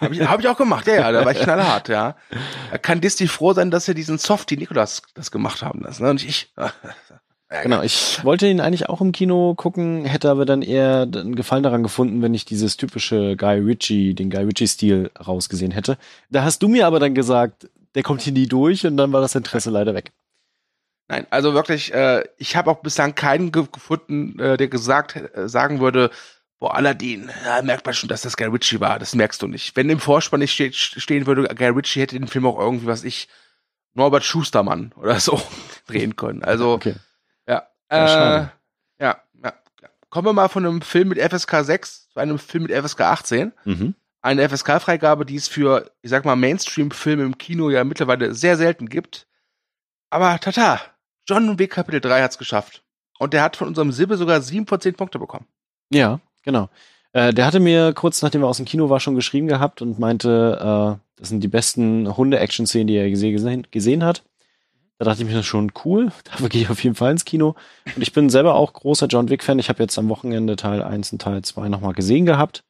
Habe 0.00 0.14
ich, 0.14 0.20
hab 0.20 0.40
ich 0.40 0.48
auch 0.48 0.56
gemacht, 0.56 0.86
ja, 0.86 0.94
ja, 0.94 1.12
da 1.12 1.24
war 1.24 1.32
ich 1.32 1.40
knallhart, 1.42 1.88
ja. 1.88 2.16
Kann 2.82 3.00
Disney 3.00 3.28
froh 3.28 3.52
sein, 3.52 3.70
dass 3.70 3.84
sie 3.86 3.94
diesen 3.94 4.18
Softie 4.18 4.56
Nikolas 4.56 5.02
das 5.14 5.30
gemacht 5.30 5.62
haben 5.62 5.80
lassen, 5.82 6.02
ne? 6.02 6.10
Und 6.10 6.24
ich. 6.24 6.52
Genau, 7.62 7.82
ich 7.82 8.22
wollte 8.24 8.46
ihn 8.46 8.60
eigentlich 8.60 8.88
auch 8.88 9.00
im 9.00 9.12
Kino 9.12 9.54
gucken, 9.54 10.04
hätte 10.04 10.30
aber 10.30 10.44
dann 10.44 10.62
eher 10.62 11.02
einen 11.02 11.34
Gefallen 11.34 11.62
daran 11.62 11.82
gefunden, 11.82 12.22
wenn 12.22 12.34
ich 12.34 12.44
dieses 12.44 12.76
typische 12.76 13.36
Guy 13.36 13.58
Ritchie, 13.58 14.14
den 14.14 14.30
Guy 14.30 14.44
Ritchie-Stil 14.44 15.10
rausgesehen 15.26 15.72
hätte. 15.72 15.98
Da 16.30 16.44
hast 16.44 16.62
du 16.62 16.68
mir 16.68 16.86
aber 16.86 17.00
dann 17.00 17.14
gesagt, 17.14 17.68
der 17.94 18.02
kommt 18.02 18.22
hier 18.22 18.32
nie 18.32 18.46
durch 18.46 18.86
und 18.86 18.96
dann 18.96 19.12
war 19.12 19.20
das 19.20 19.34
Interesse 19.34 19.70
leider 19.70 19.94
weg. 19.94 20.12
Nein, 21.08 21.26
also 21.30 21.52
wirklich, 21.52 21.92
äh, 21.92 22.24
ich 22.38 22.56
habe 22.56 22.70
auch 22.70 22.80
bislang 22.80 23.14
keinen 23.14 23.52
ge 23.52 23.66
gefunden, 23.70 24.38
äh, 24.38 24.56
der 24.56 24.68
gesagt 24.68 25.16
äh, 25.16 25.48
sagen 25.48 25.80
würde, 25.80 26.10
boah, 26.58 26.74
Aladdin, 26.74 27.30
da 27.44 27.60
merkt 27.60 27.84
man 27.84 27.94
schon, 27.94 28.08
dass 28.08 28.22
das 28.22 28.36
Guy 28.38 28.46
Ritchie 28.46 28.80
war. 28.80 28.98
Das 28.98 29.14
merkst 29.14 29.42
du 29.42 29.46
nicht. 29.46 29.76
Wenn 29.76 29.90
im 29.90 30.00
Vorspann 30.00 30.40
nicht 30.40 30.52
steht, 30.52 30.74
stehen 30.74 31.26
würde, 31.26 31.42
Guy 31.54 31.68
Ritchie 31.68 32.00
hätte 32.00 32.18
den 32.18 32.28
Film 32.28 32.46
auch 32.46 32.58
irgendwie, 32.58 32.86
was 32.86 33.04
ich, 33.04 33.28
Norbert 33.92 34.24
Schustermann 34.24 34.92
oder 34.96 35.20
so 35.20 35.40
drehen 35.86 36.16
können. 36.16 36.42
Also, 36.42 36.72
Okay. 36.72 36.94
Ja. 37.96 38.36
Äh, 38.36 38.48
ja, 39.00 39.16
ja. 39.42 39.52
Kommen 40.10 40.28
wir 40.28 40.32
mal 40.32 40.48
von 40.48 40.64
einem 40.64 40.82
Film 40.82 41.08
mit 41.08 41.18
FSK 41.18 41.64
6 41.64 42.10
zu 42.10 42.20
einem 42.20 42.38
Film 42.38 42.64
mit 42.64 42.72
FSK 42.72 43.00
18. 43.00 43.52
Mhm. 43.64 43.94
Eine 44.22 44.48
FSK-Freigabe, 44.48 45.26
die 45.26 45.36
es 45.36 45.48
für, 45.48 45.90
ich 46.00 46.08
sag 46.10 46.24
mal, 46.24 46.36
Mainstream-Filme 46.36 47.24
im 47.24 47.36
Kino 47.36 47.68
ja 47.68 47.84
mittlerweile 47.84 48.34
sehr 48.34 48.56
selten 48.56 48.88
gibt. 48.88 49.26
Aber 50.08 50.38
tata, 50.38 50.80
John 51.28 51.58
Wick 51.58 51.72
Kapitel 51.72 52.00
3 52.00 52.22
hat's 52.22 52.38
geschafft. 52.38 52.82
Und 53.18 53.32
der 53.32 53.42
hat 53.42 53.56
von 53.56 53.68
unserem 53.68 53.92
Sibbe 53.92 54.16
sogar 54.16 54.40
7 54.40 54.66
von 54.66 54.80
10 54.80 54.94
Punkte 54.94 55.18
bekommen. 55.18 55.46
Ja, 55.90 56.20
genau. 56.42 56.70
Äh, 57.12 57.32
der 57.32 57.46
hatte 57.46 57.60
mir 57.60 57.92
kurz 57.92 58.22
nachdem 58.22 58.42
er 58.42 58.48
aus 58.48 58.56
dem 58.56 58.66
Kino 58.66 58.90
war 58.90 59.00
schon 59.00 59.14
geschrieben 59.14 59.46
gehabt 59.46 59.82
und 59.82 59.98
meinte, 59.98 60.98
äh, 60.98 61.04
das 61.16 61.28
sind 61.28 61.40
die 61.40 61.48
besten 61.48 62.16
Hunde-Action-Szenen, 62.16 62.88
die 62.88 62.96
er 62.96 63.08
gese 63.08 63.30
gesehen, 63.30 63.66
gesehen 63.70 64.04
hat. 64.04 64.24
Da 64.98 65.04
dachte 65.04 65.22
ich 65.22 65.28
mir 65.28 65.42
schon 65.42 65.72
cool. 65.84 66.12
Dafür 66.24 66.48
gehe 66.48 66.62
ich 66.62 66.70
auf 66.70 66.82
jeden 66.82 66.94
Fall 66.94 67.10
ins 67.10 67.24
Kino. 67.24 67.56
Und 67.96 68.02
ich 68.02 68.12
bin 68.12 68.30
selber 68.30 68.54
auch 68.54 68.72
großer 68.72 69.06
John 69.06 69.28
Wick-Fan. 69.28 69.58
Ich 69.58 69.68
habe 69.68 69.82
jetzt 69.82 69.98
am 69.98 70.08
Wochenende 70.08 70.56
Teil 70.56 70.82
1 70.82 71.12
und 71.12 71.22
Teil 71.22 71.42
2 71.42 71.68
nochmal 71.68 71.94
gesehen 71.94 72.26
gehabt. 72.26 72.62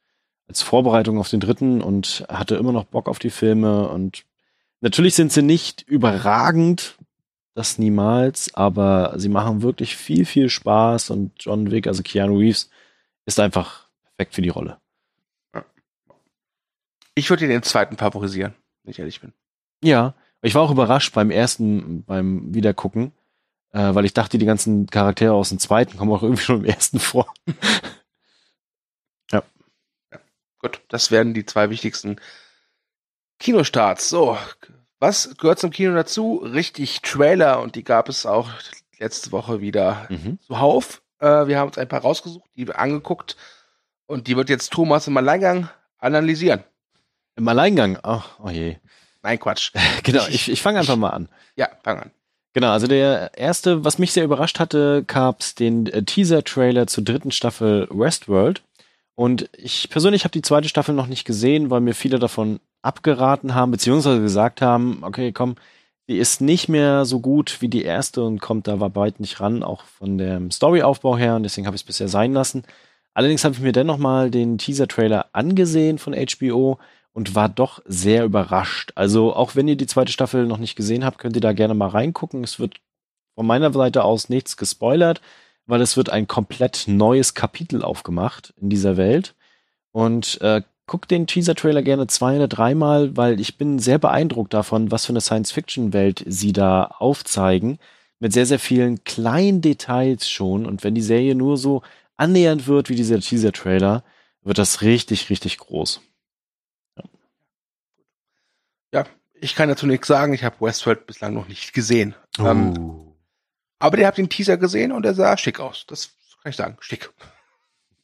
Als 0.47 0.61
Vorbereitung 0.61 1.19
auf 1.19 1.29
den 1.29 1.39
dritten 1.39 1.81
und 1.81 2.25
hatte 2.29 2.55
immer 2.55 2.71
noch 2.71 2.85
Bock 2.85 3.07
auf 3.07 3.19
die 3.19 3.29
Filme. 3.29 3.89
Und 3.89 4.25
natürlich 4.81 5.15
sind 5.15 5.31
sie 5.31 5.43
nicht 5.43 5.83
überragend, 5.83 6.97
das 7.53 7.77
niemals, 7.77 8.53
aber 8.53 9.13
sie 9.17 9.29
machen 9.29 9.61
wirklich 9.61 9.95
viel, 9.95 10.25
viel 10.25 10.49
Spaß. 10.49 11.11
Und 11.11 11.31
John 11.39 11.69
Wick, 11.71 11.87
also 11.87 12.03
Keanu 12.03 12.37
Reeves, 12.37 12.69
ist 13.25 13.39
einfach 13.39 13.87
perfekt 14.03 14.35
für 14.35 14.41
die 14.41 14.49
Rolle. 14.49 14.77
Ich 17.15 17.29
würde 17.29 17.47
den 17.47 17.63
zweiten 17.63 17.97
favorisieren, 17.97 18.53
wenn 18.83 18.91
ich 18.91 18.99
ehrlich 18.99 19.21
bin. 19.21 19.31
Ja, 19.81 20.15
ich 20.45 20.55
war 20.55 20.61
auch 20.61 20.71
überrascht 20.71 21.13
beim 21.13 21.31
ersten, 21.31 22.03
beim 22.03 22.53
Wiedergucken, 22.53 23.11
äh, 23.71 23.93
weil 23.95 24.05
ich 24.05 24.13
dachte, 24.13 24.37
die 24.37 24.45
ganzen 24.45 24.87
Charaktere 24.87 25.33
aus 25.33 25.49
dem 25.49 25.59
zweiten 25.59 25.97
kommen 25.97 26.11
auch 26.11 26.23
irgendwie 26.23 26.43
schon 26.43 26.59
im 26.59 26.65
ersten 26.65 26.99
vor. 26.99 27.31
Gut, 30.59 30.81
das 30.89 31.11
wären 31.11 31.33
die 31.35 31.45
zwei 31.45 31.69
wichtigsten 31.69 32.15
Kinostarts. 33.39 34.09
So, 34.09 34.35
was 34.99 35.37
gehört 35.37 35.59
zum 35.59 35.69
Kino 35.69 35.93
dazu? 35.93 36.37
Richtig 36.37 37.01
Trailer 37.01 37.61
und 37.61 37.75
die 37.75 37.83
gab 37.83 38.09
es 38.09 38.25
auch 38.25 38.49
letzte 38.97 39.31
Woche 39.31 39.61
wieder 39.61 40.07
Mhm. 40.09 40.39
zuhauf. 40.47 41.03
Äh, 41.19 41.45
wir 41.47 41.59
haben 41.59 41.67
uns 41.67 41.77
ein 41.77 41.87
paar 41.87 42.01
rausgesucht, 42.01 42.49
die 42.55 42.65
wir 42.65 42.79
angeguckt 42.79 43.35
und 44.07 44.27
die 44.27 44.35
wird 44.35 44.49
jetzt 44.49 44.71
Thomas 44.73 45.07
im 45.07 45.17
Alleingang 45.17 45.69
analysieren. 45.99 46.63
Im 47.35 47.47
Alleingang, 47.47 47.99
ach, 48.01 48.39
oh 48.39 48.49
je. 48.49 48.77
Nein, 49.25 49.39
Quatsch. 49.39 49.71
Genau, 50.03 50.23
ich, 50.29 50.51
ich 50.51 50.61
fange 50.61 50.77
einfach 50.77 50.97
mal 50.97 51.09
an. 51.09 51.27
Ja, 51.55 51.69
fang 51.83 51.99
an. 51.99 52.11
Genau, 52.53 52.69
also 52.69 52.85
der 52.85 53.31
erste, 53.35 53.83
was 53.83 53.97
mich 53.97 54.13
sehr 54.13 54.23
überrascht 54.23 54.59
hatte, 54.59 55.03
gab's 55.05 55.55
den 55.55 55.87
äh, 55.87 56.03
Teaser-Trailer 56.03 56.85
zur 56.85 57.03
dritten 57.03 57.31
Staffel 57.31 57.87
Westworld. 57.89 58.61
Und 59.15 59.49
ich 59.57 59.89
persönlich 59.89 60.25
habe 60.25 60.31
die 60.31 60.43
zweite 60.43 60.69
Staffel 60.69 60.93
noch 60.93 61.07
nicht 61.07 61.25
gesehen, 61.25 61.71
weil 61.71 61.81
mir 61.81 61.95
viele 61.95 62.19
davon 62.19 62.59
abgeraten 62.83 63.55
haben, 63.55 63.71
beziehungsweise 63.71 64.21
gesagt 64.21 64.61
haben, 64.61 64.99
okay, 65.01 65.31
komm, 65.31 65.55
die 66.07 66.17
ist 66.17 66.39
nicht 66.39 66.69
mehr 66.69 67.05
so 67.05 67.19
gut 67.19 67.61
wie 67.61 67.67
die 67.67 67.83
erste 67.83 68.23
und 68.23 68.39
kommt 68.39 68.67
da 68.67 68.79
weit 68.79 69.19
nicht 69.19 69.41
ran, 69.41 69.63
auch 69.63 69.85
von 69.85 70.19
dem 70.19 70.51
Storyaufbau 70.51 71.17
her. 71.17 71.35
Und 71.35 71.43
deswegen 71.43 71.65
habe 71.65 71.75
ich 71.75 71.81
es 71.81 71.87
bisher 71.87 72.09
sein 72.09 72.31
lassen. 72.33 72.63
Allerdings 73.15 73.43
habe 73.43 73.55
ich 73.55 73.61
mir 73.61 73.71
dennoch 73.71 73.97
mal 73.97 74.29
den 74.29 74.59
Teaser-Trailer 74.59 75.29
angesehen 75.33 75.97
von 75.97 76.13
HBO 76.13 76.77
und 77.15 77.33
war 77.33 77.47
doch 77.47 77.81
sehr 77.85 78.25
überrascht. 78.25 78.91
Also 78.95 79.33
auch 79.33 79.55
wenn 79.55 79.69
ihr 79.69 79.77
die 79.77 79.87
zweite 79.87 80.11
Staffel 80.11 80.45
noch 80.45 80.57
nicht 80.57 80.75
gesehen 80.75 81.05
habt, 81.05 81.17
könnt 81.17 81.37
ihr 81.37 81.41
da 81.41 81.53
gerne 81.53 81.73
mal 81.73 81.87
reingucken. 81.87 82.43
Es 82.43 82.59
wird 82.59 82.75
von 83.35 83.47
meiner 83.47 83.71
Seite 83.71 84.03
aus 84.03 84.27
nichts 84.27 84.57
gespoilert, 84.57 85.21
weil 85.65 85.79
es 85.79 85.95
wird 85.95 86.09
ein 86.09 86.27
komplett 86.27 86.83
neues 86.87 87.33
Kapitel 87.33 87.83
aufgemacht 87.83 88.53
in 88.59 88.69
dieser 88.69 88.97
Welt. 88.97 89.33
Und 89.93 90.41
äh, 90.41 90.61
guckt 90.87 91.09
den 91.09 91.25
Teaser-Trailer 91.25 91.83
gerne 91.83 92.07
zwei 92.07 92.35
oder 92.35 92.49
dreimal, 92.49 93.15
weil 93.15 93.39
ich 93.39 93.57
bin 93.57 93.79
sehr 93.79 93.97
beeindruckt 93.97 94.53
davon, 94.53 94.91
was 94.91 95.05
für 95.05 95.13
eine 95.13 95.21
Science-Fiction-Welt 95.21 96.25
sie 96.27 96.51
da 96.51 96.83
aufzeigen. 96.83 97.79
Mit 98.19 98.33
sehr, 98.33 98.45
sehr 98.45 98.59
vielen 98.59 99.05
kleinen 99.05 99.61
Details 99.61 100.29
schon. 100.29 100.65
Und 100.65 100.83
wenn 100.83 100.95
die 100.95 101.01
Serie 101.01 101.33
nur 101.33 101.55
so 101.55 101.81
annähernd 102.17 102.67
wird 102.67 102.89
wie 102.89 102.95
dieser 102.95 103.21
Teaser-Trailer, 103.21 104.03
wird 104.43 104.57
das 104.57 104.81
richtig, 104.81 105.29
richtig 105.29 105.59
groß. 105.59 106.01
Ja, 108.95 109.03
ich 109.33 109.55
kann 109.55 109.67
dazu 109.67 109.85
nichts 109.85 110.07
sagen. 110.07 110.33
Ich 110.33 110.45
habe 110.45 110.55
Westworld 110.61 111.05
bislang 111.05 111.33
noch 111.33 111.49
nicht 111.49 111.73
gesehen. 111.73 112.15
Ähm, 112.39 112.77
Uh. 112.77 113.13
aber 113.77 113.97
ihr 113.97 114.07
habt 114.07 114.17
den 114.17 114.29
Teaser 114.29 114.55
gesehen 114.57 114.93
und 114.93 115.05
er 115.05 115.13
sah 115.13 115.35
schick 115.37 115.59
aus. 115.59 115.85
Das 115.85 116.11
kann 116.41 116.49
ich 116.51 116.55
sagen. 116.55 116.77
Schick. 116.79 117.11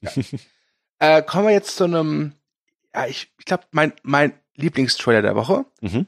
Ja. 0.02 0.12
äh, 1.00 1.22
kommen 1.24 1.48
wir 1.48 1.54
jetzt 1.54 1.78
zu 1.78 1.86
einem, 1.86 2.34
ja, 2.94 3.06
ich, 3.08 3.32
ich 3.40 3.46
glaube, 3.46 3.64
mein, 3.72 3.94
mein 4.04 4.34
Lieblingstrailer 4.56 5.22
der 5.22 5.36
Woche. 5.36 5.66
Mhm. 5.80 6.08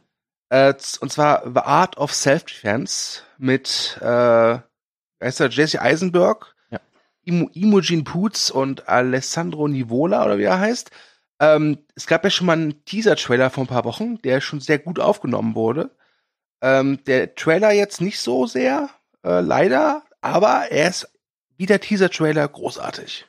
Äh, 0.49 0.73
und 0.99 1.11
zwar 1.13 1.43
The 1.49 1.61
Art 1.61 1.95
of 1.97 2.13
Self-Defense 2.13 3.21
mit, 3.37 3.97
äh, 4.01 4.03
wer 4.05 4.61
ist 5.21 5.39
der, 5.39 5.49
Jesse 5.49 5.81
Eisenberg, 5.81 6.55
Ja. 6.69 6.79
Imo, 7.23 7.49
Imogen 7.53 8.03
Poots 8.03 8.51
und 8.51 8.89
Alessandro 8.89 9.69
Nivola 9.69 10.25
oder 10.25 10.37
wie 10.37 10.43
er 10.43 10.59
heißt. 10.59 10.91
Ähm, 11.43 11.79
es 11.95 12.07
gab 12.07 12.23
ja 12.23 12.29
schon 12.29 12.47
mal 12.47 12.53
einen 12.53 12.85
Teaser-Trailer 12.85 13.49
vor 13.49 13.65
ein 13.65 13.67
paar 13.67 13.83
Wochen, 13.83 14.21
der 14.21 14.39
schon 14.39 14.61
sehr 14.61 14.79
gut 14.79 14.99
aufgenommen 14.99 15.55
wurde. 15.55 15.91
Ähm, 16.61 16.99
der 17.05 17.35
Trailer 17.35 17.73
jetzt 17.73 17.99
nicht 17.99 18.19
so 18.19 18.45
sehr, 18.45 18.89
äh, 19.25 19.41
leider, 19.41 20.03
aber 20.21 20.71
er 20.71 20.89
ist 20.89 21.09
wie 21.57 21.65
der 21.65 21.81
Teaser-Trailer 21.81 22.47
großartig. 22.47 23.25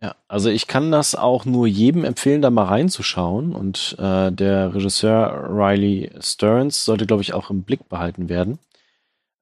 Ja, 0.00 0.14
also 0.28 0.48
ich 0.48 0.68
kann 0.68 0.92
das 0.92 1.16
auch 1.16 1.44
nur 1.44 1.66
jedem 1.66 2.04
empfehlen, 2.04 2.40
da 2.40 2.50
mal 2.50 2.66
reinzuschauen. 2.66 3.52
Und 3.52 3.96
äh, 3.98 4.30
der 4.30 4.72
Regisseur 4.72 5.48
Riley 5.50 6.12
Stearns 6.20 6.84
sollte, 6.84 7.04
glaube 7.04 7.22
ich, 7.22 7.34
auch 7.34 7.50
im 7.50 7.64
Blick 7.64 7.88
behalten 7.88 8.28
werden. 8.28 8.60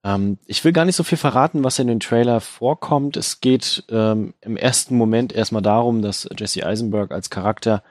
Ähm, 0.06 0.38
ich 0.46 0.64
will 0.64 0.72
gar 0.72 0.84
nicht 0.84 0.94
so 0.94 1.02
viel 1.02 1.18
verraten, 1.18 1.64
was 1.64 1.80
in 1.80 1.88
den 1.88 1.98
Trailer 1.98 2.40
vorkommt. 2.40 3.16
Es 3.16 3.40
geht 3.40 3.84
ähm, 3.90 4.34
im 4.40 4.56
ersten 4.56 4.96
Moment 4.96 5.32
erstmal 5.32 5.62
darum, 5.62 6.00
dass 6.00 6.28
Jesse 6.38 6.64
Eisenberg 6.64 7.10
als 7.10 7.28
Charakter 7.28 7.82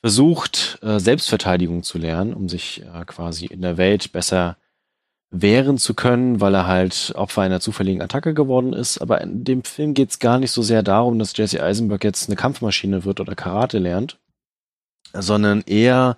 versucht, 0.00 0.80
äh, 0.82 0.98
Selbstverteidigung 0.98 1.84
zu 1.84 1.98
lernen, 1.98 2.34
um 2.34 2.48
sich 2.48 2.82
äh, 2.82 3.04
quasi 3.06 3.46
in 3.46 3.62
der 3.62 3.76
Welt 3.76 4.10
besser 4.12 4.56
wehren 5.30 5.78
zu 5.78 5.94
können, 5.94 6.40
weil 6.40 6.54
er 6.54 6.66
halt 6.66 7.12
Opfer 7.14 7.42
einer 7.42 7.60
zufälligen 7.60 8.02
Attacke 8.02 8.34
geworden 8.34 8.72
ist. 8.72 8.98
Aber 8.98 9.20
in 9.20 9.44
dem 9.44 9.62
Film 9.62 9.94
geht 9.94 10.10
es 10.10 10.18
gar 10.18 10.38
nicht 10.38 10.50
so 10.50 10.62
sehr 10.62 10.82
darum, 10.82 11.18
dass 11.18 11.36
Jesse 11.36 11.62
Eisenberg 11.62 12.02
jetzt 12.02 12.28
eine 12.28 12.36
Kampfmaschine 12.36 13.04
wird 13.04 13.20
oder 13.20 13.36
Karate 13.36 13.78
lernt, 13.78 14.18
sondern 15.12 15.62
eher 15.62 16.16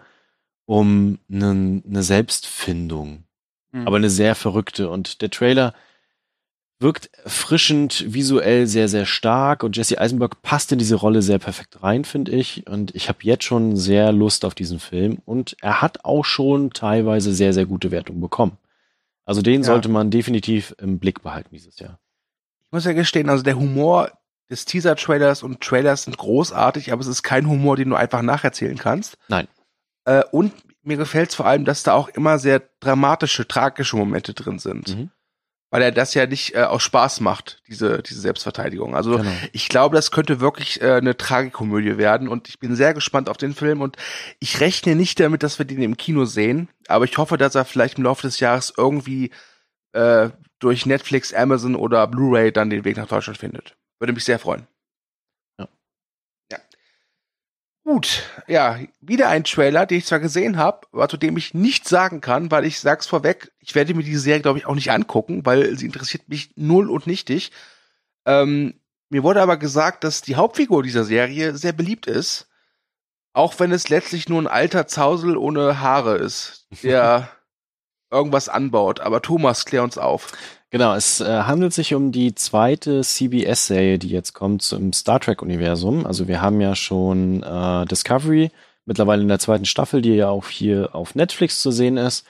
um 0.65 1.19
eine, 1.31 1.83
eine 1.87 2.03
Selbstfindung. 2.03 3.25
Mhm. 3.73 3.87
Aber 3.87 3.97
eine 3.97 4.11
sehr 4.11 4.35
verrückte. 4.35 4.91
Und 4.91 5.23
der 5.23 5.31
Trailer 5.31 5.75
wirkt 6.81 7.11
frischend, 7.27 8.05
visuell 8.13 8.67
sehr, 8.67 8.89
sehr 8.89 9.05
stark 9.05 9.65
und 9.65 9.77
Jesse 9.77 10.01
Eisenberg 10.01 10.43
passt 10.43 10.71
in 10.71 10.79
diese 10.79 10.95
Rolle 10.95 11.23
sehr 11.23 11.39
perfekt 11.39 11.83
rein, 11.83 12.05
finde 12.05 12.33
ich. 12.33 12.67
Und 12.69 12.95
ich 12.95 13.09
habe 13.09 13.19
jetzt 13.23 13.45
schon 13.45 13.77
sehr 13.77 14.13
Lust 14.13 14.45
auf 14.45 14.55
diesen 14.55 14.79
Film 14.79 15.19
und 15.25 15.57
er 15.61 15.83
hat 15.83 16.05
auch 16.05 16.25
schon 16.25 16.71
teilweise 16.71 17.33
sehr, 17.33 17.53
sehr 17.53 17.67
gute 17.67 17.91
Wertungen 17.91 18.21
bekommen. 18.21 18.59
Also 19.25 19.43
den 19.43 19.63
ja. 19.63 19.67
sollte 19.67 19.89
man 19.89 20.11
definitiv 20.11 20.75
im 20.79 20.99
Blick 20.99 21.23
behalten 21.23 21.51
dieses 21.53 21.79
Jahr. 21.79 21.99
Ich 22.67 22.73
muss 22.73 22.85
ja 22.85 22.93
gestehen, 22.93 23.29
also 23.29 23.43
der 23.43 23.59
Humor 23.59 24.13
des 24.49 24.65
Teaser-Trailers 24.65 25.43
und 25.43 25.61
Trailers 25.61 26.05
sind 26.05 26.17
großartig, 26.17 26.93
aber 26.93 27.03
es 27.03 27.09
ist 27.09 27.23
kein 27.23 27.49
Humor, 27.49 27.77
den 27.77 27.91
du 27.91 27.97
einfach 27.97 28.23
nacherzählen 28.23 28.79
kannst. 28.79 29.19
Nein. 29.29 29.49
Äh, 30.05 30.23
und 30.31 30.53
mir 30.83 30.97
gefällt 30.97 31.31
es 31.31 31.35
vor 31.35 31.47
allem, 31.47 31.65
dass 31.65 31.83
da 31.83 31.95
auch 31.95 32.09
immer 32.09 32.39
sehr 32.39 32.63
dramatische, 32.81 33.47
tragische 33.47 33.97
Momente 33.97 34.35
drin 34.35 34.59
sind. 34.59 34.97
Mhm 34.97 35.11
weil 35.71 35.83
er 35.83 35.93
das 35.93 36.15
ja 36.15 36.27
nicht 36.27 36.55
äh, 36.55 36.63
aus 36.63 36.83
Spaß 36.83 37.21
macht, 37.21 37.63
diese, 37.69 38.03
diese 38.03 38.21
Selbstverteidigung. 38.21 38.95
Also 38.97 39.19
genau. 39.19 39.31
ich 39.53 39.69
glaube, 39.69 39.97
das 39.97 40.11
könnte 40.11 40.41
wirklich 40.41 40.81
äh, 40.81 40.95
eine 40.95 41.17
Tragikomödie 41.17 41.99
werden 41.99 42.29
und 42.29 42.49
ich 42.49 42.59
bin 42.59 42.75
sehr 42.75 42.95
gespannt 42.95 43.29
auf 43.29 43.37
den 43.37 43.55
Film 43.55 43.83
und 43.83 43.97
ich 44.41 44.61
rechne 44.61 44.95
nicht 44.95 45.21
damit, 45.21 45.43
dass 45.43 45.59
wir 45.59 45.67
den 45.67 45.83
im 45.83 45.97
Kino 45.97 46.25
sehen, 46.25 46.69
aber 46.89 47.05
ich 47.05 47.19
hoffe, 47.19 47.37
dass 47.37 47.55
er 47.55 47.65
vielleicht 47.65 47.99
im 47.99 48.05
Laufe 48.05 48.23
des 48.23 48.41
Jahres 48.41 48.73
irgendwie 48.77 49.31
äh, 49.93 50.31
durch 50.59 50.87
Netflix, 50.87 51.35
Amazon 51.35 51.77
oder 51.77 52.07
Blu-ray 52.07 52.51
dann 52.53 52.71
den 52.71 52.85
Weg 52.85 52.97
nach 52.97 53.09
Deutschland 53.09 53.39
findet. 53.39 53.77
Würde 53.99 54.13
mich 54.13 54.25
sehr 54.25 54.39
freuen. 54.39 54.67
Gut, 57.89 58.25
ja, 58.47 58.79
wieder 59.01 59.31
ein 59.31 59.45
Trailer, 59.45 59.87
den 59.87 59.97
ich 59.97 60.05
zwar 60.05 60.21
gesehen 60.21 60.59
habe, 60.59 60.87
aber 60.93 61.09
zu 61.09 61.17
dem 61.17 61.39
ich 61.39 61.55
nichts 61.55 61.89
sagen 61.89 62.21
kann, 62.21 62.51
weil 62.51 62.67
ich 62.67 62.81
sag's 62.81 63.07
vorweg, 63.07 63.51
ich 63.61 63.75
werde 63.75 63.95
mir 63.95 64.03
diese 64.03 64.21
Serie, 64.21 64.43
glaube 64.43 64.59
ich, 64.59 64.67
auch 64.67 64.75
nicht 64.75 64.91
angucken, 64.91 65.47
weil 65.47 65.75
sie 65.79 65.87
interessiert 65.87 66.29
mich 66.29 66.51
null 66.55 66.91
und 66.91 67.07
nichtig. 67.07 67.51
Ähm, 68.27 68.79
mir 69.09 69.23
wurde 69.23 69.41
aber 69.41 69.57
gesagt, 69.57 70.05
dass 70.05 70.21
die 70.21 70.37
Hauptfigur 70.37 70.83
dieser 70.83 71.05
Serie 71.05 71.57
sehr 71.57 71.73
beliebt 71.73 72.07
ist, 72.07 72.51
auch 73.33 73.59
wenn 73.59 73.73
es 73.73 73.89
letztlich 73.89 74.29
nur 74.29 74.43
ein 74.43 74.49
alter 74.49 74.87
Zausel 74.87 75.39
ohne 75.39 75.81
Haare 75.81 76.19
ist, 76.19 76.67
der 76.83 77.31
irgendwas 78.11 78.51
anbaut. 78.51 79.01
Aber 79.01 79.23
Thomas, 79.23 79.65
klär 79.65 79.83
uns 79.83 79.97
auf. 79.97 80.33
Genau, 80.71 80.95
es 80.95 81.21
äh, 81.21 81.43
handelt 81.45 81.73
sich 81.73 81.95
um 81.95 82.13
die 82.13 82.35
zweite 82.35 83.01
CBS-Serie, 83.03 83.99
die 83.99 84.11
jetzt 84.11 84.35
kommt 84.35 84.61
zum 84.61 84.93
Star 84.93 85.19
Trek-Universum. 85.19 86.07
Also 86.07 86.29
wir 86.29 86.43
haben 86.43 86.61
ja 86.61 86.75
schon 86.75 87.43
äh, 87.43 87.87
Discovery, 87.87 88.51
mittlerweile 88.85 89.23
in 89.23 89.29
der 89.29 89.39
zweiten 89.39 89.65
Staffel, 89.65 90.03
die 90.03 90.15
ja 90.15 90.29
auch 90.29 90.49
hier 90.49 90.95
auf 90.95 91.15
Netflix 91.15 91.63
zu 91.63 91.71
sehen 91.71 91.97
ist. 91.97 92.27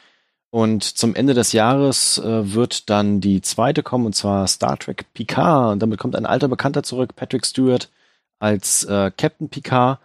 Und 0.51 0.85
zum 0.85 1.17
Ende 1.17 1.35
des 1.35 1.53
Jahres 1.53 2.19
äh, 2.19 2.55
wird 2.55 2.89
dann 2.89 3.21
die 3.21 3.43
zweite 3.43 3.83
kommen, 3.83 4.07
und 4.07 4.15
zwar 4.15 4.47
Star 4.47 4.79
Trek 4.79 5.13
Picard. 5.15 5.73
Und 5.73 5.81
damit 5.81 5.99
kommt 5.99 6.15
ein 6.15 6.27
alter 6.27 6.49
Bekannter 6.49 6.85
zurück, 6.85 7.17
Patrick 7.17 7.45
Stewart, 7.45 7.91
als 8.39 8.85
äh, 8.85 9.11
Captain 9.17 9.49
Picard. 9.49 9.99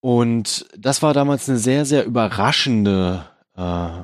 Und 0.00 0.66
das 0.76 1.02
war 1.02 1.12
damals 1.12 1.48
eine 1.48 1.58
sehr, 1.58 1.84
sehr 1.84 2.06
überraschende 2.06 3.26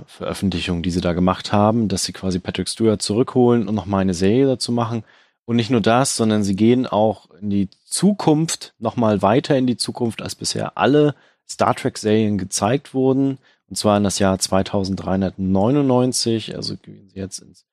Veröffentlichung, 0.07 0.83
die 0.83 0.91
sie 0.91 1.01
da 1.01 1.13
gemacht 1.13 1.53
haben, 1.53 1.89
dass 1.89 2.05
sie 2.05 2.13
quasi 2.13 2.41
Patrick 2.41 2.69
Stewart 2.69 3.01
zurückholen 3.01 3.69
und 3.69 3.75
nochmal 3.75 4.01
eine 4.01 4.15
Serie 4.15 4.47
dazu 4.47 4.73
machen. 4.73 5.05
Und 5.45 5.57
nicht 5.57 5.71
nur 5.71 5.81
das, 5.81 6.17
sondern 6.17 6.43
sie 6.43 6.57
gehen 6.57 6.87
auch 6.87 7.31
in 7.41 7.51
die 7.51 7.69
Zukunft, 7.85 8.75
nochmal 8.79 9.23
weiter 9.23 9.57
in 9.57 9.67
die 9.67 9.77
Zukunft, 9.77 10.23
als 10.23 10.35
bisher 10.35 10.77
alle 10.77 11.15
Star 11.49 11.75
Trek-Serien 11.75 12.39
gezeigt 12.39 12.95
wurden. 12.95 13.39
Und 13.69 13.77
zwar 13.77 13.97
in 13.97 14.05
das 14.05 14.19
Jahr 14.19 14.39
2399, 14.39 16.57
also 16.57 16.77
gehen 16.77 17.09
sie 17.09 17.19
jetzt 17.19 17.39
ins 17.39 17.67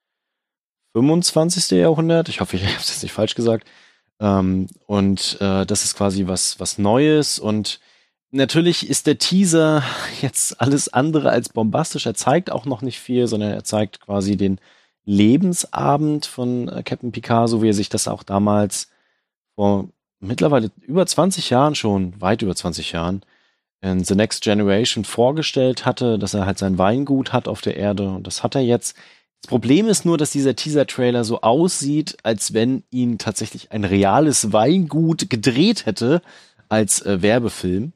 25. 0.94 1.72
Jahrhundert. 1.72 2.30
Ich 2.30 2.42
hoffe, 2.42 2.58
ich 2.58 2.64
habe 2.66 2.78
es 2.78 2.90
jetzt 2.90 3.04
nicht 3.04 3.14
falsch 3.14 3.34
gesagt. 3.34 3.68
Ähm, 4.20 4.68
und 4.86 5.38
äh, 5.42 5.66
das 5.66 5.84
ist 5.84 5.96
quasi 5.96 6.28
was, 6.28 6.60
was 6.60 6.78
Neues 6.78 7.40
und 7.40 7.80
Natürlich 8.32 8.90
ist 8.90 9.08
der 9.08 9.18
Teaser 9.18 9.84
jetzt 10.22 10.62
alles 10.62 10.88
andere 10.88 11.30
als 11.30 11.50
bombastisch. 11.50 12.06
Er 12.06 12.14
zeigt 12.14 12.52
auch 12.52 12.66
noch 12.66 12.82
nicht 12.82 13.00
viel, 13.00 13.28
sondern 13.28 13.52
er 13.52 13.64
zeigt 13.64 14.00
quasi 14.02 14.38
den 14.38 14.60
Lebensabend 15.04 16.26
von 16.26 16.70
äh, 16.70 16.84
Captain 16.84 17.12
Picard, 17.12 17.50
so 17.50 17.62
wie 17.62 17.70
er 17.70 17.74
sich 17.74 17.90
das 17.90 18.08
auch 18.08 18.24
damals 18.24 18.90
vor 19.56 19.90
mittlerweile 20.22 20.72
über 20.82 21.06
20 21.06 21.50
Jahren 21.50 21.76
schon, 21.76 22.20
weit 22.22 22.42
über 22.42 22.56
20 22.56 22.92
Jahren, 22.92 23.24
in 23.82 24.04
The 24.04 24.16
Next 24.16 24.44
Generation 24.44 25.04
vorgestellt 25.04 25.86
hatte, 25.86 26.20
dass 26.20 26.36
er 26.36 26.46
halt 26.46 26.60
sein 26.60 26.78
Weingut 26.78 27.34
hat 27.34 27.48
auf 27.48 27.62
der 27.62 27.78
Erde 27.78 28.10
und 28.10 28.28
das 28.28 28.44
hat 28.44 28.56
er 28.56 28.62
jetzt. 28.62 28.96
Das 29.42 29.50
Problem 29.50 29.88
ist 29.88 30.06
nur, 30.06 30.20
dass 30.20 30.30
dieser 30.30 30.56
Teaser-Trailer 30.56 31.24
so 31.24 31.42
aussieht, 31.42 32.16
als 32.22 32.54
wenn 32.54 32.84
ihn 32.92 33.18
tatsächlich 33.18 33.72
ein 33.72 33.84
reales 33.84 34.54
Weingut 34.54 35.32
gedreht 35.32 35.88
hätte 35.88 36.22
als 36.70 37.02
äh, 37.02 37.24
Werbefilm. 37.24 37.94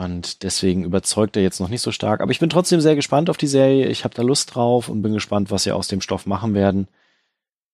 Und 0.00 0.44
deswegen 0.44 0.84
überzeugt 0.84 1.36
er 1.36 1.42
jetzt 1.42 1.60
noch 1.60 1.68
nicht 1.68 1.82
so 1.82 1.92
stark. 1.92 2.22
Aber 2.22 2.32
ich 2.32 2.40
bin 2.40 2.48
trotzdem 2.48 2.80
sehr 2.80 2.94
gespannt 2.94 3.28
auf 3.28 3.36
die 3.36 3.46
Serie. 3.46 3.86
Ich 3.88 4.04
habe 4.04 4.14
da 4.14 4.22
Lust 4.22 4.54
drauf 4.54 4.88
und 4.88 5.02
bin 5.02 5.12
gespannt, 5.12 5.50
was 5.50 5.64
sie 5.64 5.72
aus 5.72 5.88
dem 5.88 6.00
Stoff 6.00 6.24
machen 6.24 6.54
werden. 6.54 6.88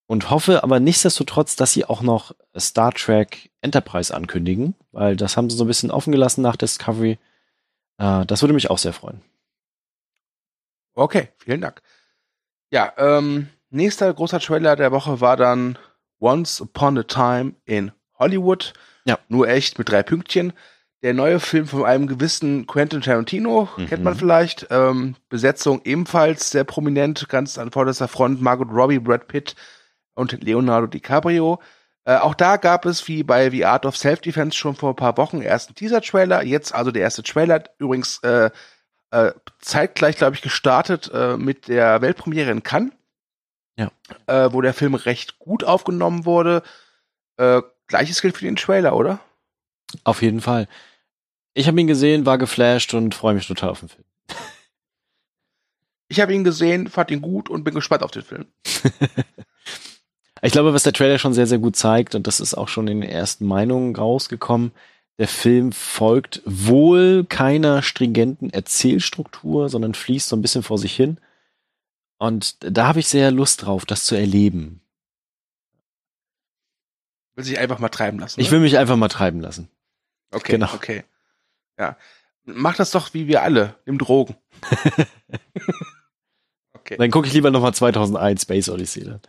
Und 0.08 0.28
hoffe 0.28 0.64
aber 0.64 0.80
nichtsdestotrotz, 0.80 1.54
dass 1.54 1.72
sie 1.72 1.84
auch 1.84 2.02
noch 2.02 2.34
Star 2.58 2.92
Trek 2.92 3.50
Enterprise 3.60 4.12
ankündigen, 4.12 4.74
weil 4.90 5.14
das 5.14 5.36
haben 5.36 5.48
sie 5.48 5.56
so 5.56 5.62
ein 5.62 5.68
bisschen 5.68 5.92
offen 5.92 6.10
gelassen 6.10 6.42
nach 6.42 6.56
Discovery. 6.56 7.18
Äh, 7.98 8.26
das 8.26 8.42
würde 8.42 8.54
mich 8.54 8.70
auch 8.70 8.78
sehr 8.78 8.92
freuen. 8.92 9.20
Okay, 10.94 11.28
vielen 11.38 11.60
Dank. 11.60 11.80
Ja, 12.72 12.92
ähm, 12.96 13.50
nächster 13.70 14.12
großer 14.12 14.40
Trailer 14.40 14.74
der 14.74 14.90
Woche 14.90 15.20
war 15.20 15.36
dann 15.36 15.78
Once 16.18 16.60
Upon 16.60 16.98
a 16.98 17.04
Time 17.04 17.54
in 17.66 17.92
Hollywood. 18.18 18.72
Ja. 19.04 19.20
Nur 19.28 19.48
echt 19.48 19.78
mit 19.78 19.88
drei 19.88 20.02
Pünktchen 20.02 20.52
der 21.02 21.14
neue 21.14 21.40
Film 21.40 21.66
von 21.66 21.84
einem 21.84 22.06
gewissen 22.06 22.66
Quentin 22.66 23.00
Tarantino, 23.00 23.68
mhm. 23.76 23.86
kennt 23.86 24.04
man 24.04 24.14
vielleicht. 24.14 24.66
Ähm, 24.70 25.16
Besetzung 25.28 25.80
ebenfalls 25.84 26.50
sehr 26.50 26.64
prominent, 26.64 27.28
ganz 27.28 27.58
an 27.58 27.70
vorderster 27.70 28.08
Front, 28.08 28.40
Margot 28.40 28.68
Robbie, 28.70 28.98
Brad 28.98 29.28
Pitt 29.28 29.54
und 30.14 30.42
Leonardo 30.42 30.86
DiCaprio. 30.86 31.60
Äh, 32.04 32.16
auch 32.16 32.34
da 32.34 32.56
gab 32.56 32.86
es, 32.86 33.06
wie 33.08 33.22
bei 33.22 33.50
The 33.50 33.66
Art 33.66 33.84
of 33.84 33.96
Self-Defense 33.96 34.56
schon 34.56 34.76
vor 34.76 34.90
ein 34.90 34.96
paar 34.96 35.16
Wochen, 35.16 35.42
ersten 35.42 35.74
Teaser-Trailer. 35.74 36.44
Jetzt 36.44 36.74
also 36.74 36.90
der 36.90 37.02
erste 37.02 37.22
Trailer, 37.22 37.64
übrigens 37.78 38.18
äh, 38.22 38.50
äh, 39.10 39.32
zeitgleich, 39.60 40.16
glaube 40.16 40.36
ich, 40.36 40.42
gestartet 40.42 41.10
äh, 41.12 41.36
mit 41.36 41.68
der 41.68 42.00
Weltpremiere 42.00 42.50
in 42.50 42.62
Cannes. 42.62 42.92
Ja. 43.78 43.90
Äh, 44.26 44.52
wo 44.52 44.62
der 44.62 44.72
Film 44.72 44.94
recht 44.94 45.38
gut 45.38 45.62
aufgenommen 45.62 46.24
wurde. 46.24 46.62
Äh, 47.36 47.60
gleiches 47.86 48.22
gilt 48.22 48.36
für 48.36 48.46
den 48.46 48.56
Trailer, 48.56 48.96
oder? 48.96 49.20
Auf 50.04 50.22
jeden 50.22 50.40
Fall. 50.40 50.68
Ich 51.54 51.66
habe 51.66 51.80
ihn 51.80 51.86
gesehen, 51.86 52.26
war 52.26 52.38
geflasht 52.38 52.94
und 52.94 53.14
freue 53.14 53.34
mich 53.34 53.46
total 53.46 53.70
auf 53.70 53.80
den 53.80 53.88
Film. 53.88 54.04
Ich 56.08 56.20
habe 56.20 56.32
ihn 56.32 56.44
gesehen, 56.44 56.86
fand 56.86 57.10
ihn 57.10 57.20
gut 57.20 57.50
und 57.50 57.64
bin 57.64 57.74
gespannt 57.74 58.04
auf 58.04 58.12
den 58.12 58.22
Film. 58.22 58.46
ich 60.40 60.52
glaube, 60.52 60.72
was 60.72 60.84
der 60.84 60.92
Trailer 60.92 61.18
schon 61.18 61.34
sehr, 61.34 61.48
sehr 61.48 61.58
gut 61.58 61.74
zeigt, 61.74 62.14
und 62.14 62.28
das 62.28 62.38
ist 62.38 62.54
auch 62.54 62.68
schon 62.68 62.86
in 62.86 63.00
den 63.00 63.10
ersten 63.10 63.44
Meinungen 63.44 63.96
rausgekommen, 63.96 64.70
der 65.18 65.26
Film 65.26 65.72
folgt 65.72 66.42
wohl 66.44 67.24
keiner 67.24 67.82
stringenten 67.82 68.50
Erzählstruktur, 68.50 69.68
sondern 69.68 69.94
fließt 69.94 70.28
so 70.28 70.36
ein 70.36 70.42
bisschen 70.42 70.62
vor 70.62 70.78
sich 70.78 70.94
hin. 70.94 71.18
Und 72.18 72.56
da 72.60 72.86
habe 72.86 73.00
ich 73.00 73.08
sehr 73.08 73.30
Lust 73.30 73.64
drauf, 73.64 73.84
das 73.84 74.04
zu 74.04 74.14
erleben. 74.14 74.80
Will 77.34 77.44
sich 77.44 77.58
einfach 77.58 77.78
mal 77.78 77.88
treiben 77.88 78.18
lassen. 78.18 78.40
Ich 78.40 78.46
ne? 78.46 78.52
will 78.52 78.60
mich 78.60 78.78
einfach 78.78 78.96
mal 78.96 79.08
treiben 79.08 79.40
lassen. 79.40 79.68
Okay, 80.30 80.52
genau. 80.52 80.72
okay. 80.74 81.04
Ja. 81.78 81.96
Mach 82.44 82.76
das 82.76 82.90
doch 82.90 83.12
wie 83.14 83.26
wir 83.26 83.42
alle, 83.42 83.74
nimm 83.86 83.98
Drogen. 83.98 84.36
okay. 86.74 86.96
Dann 86.96 87.10
gucke 87.10 87.26
ich 87.26 87.34
lieber 87.34 87.50
nochmal 87.50 87.74
2001 87.74 88.42
Space 88.42 88.68
Odyssey 88.68 89.04
dann. 89.04 89.20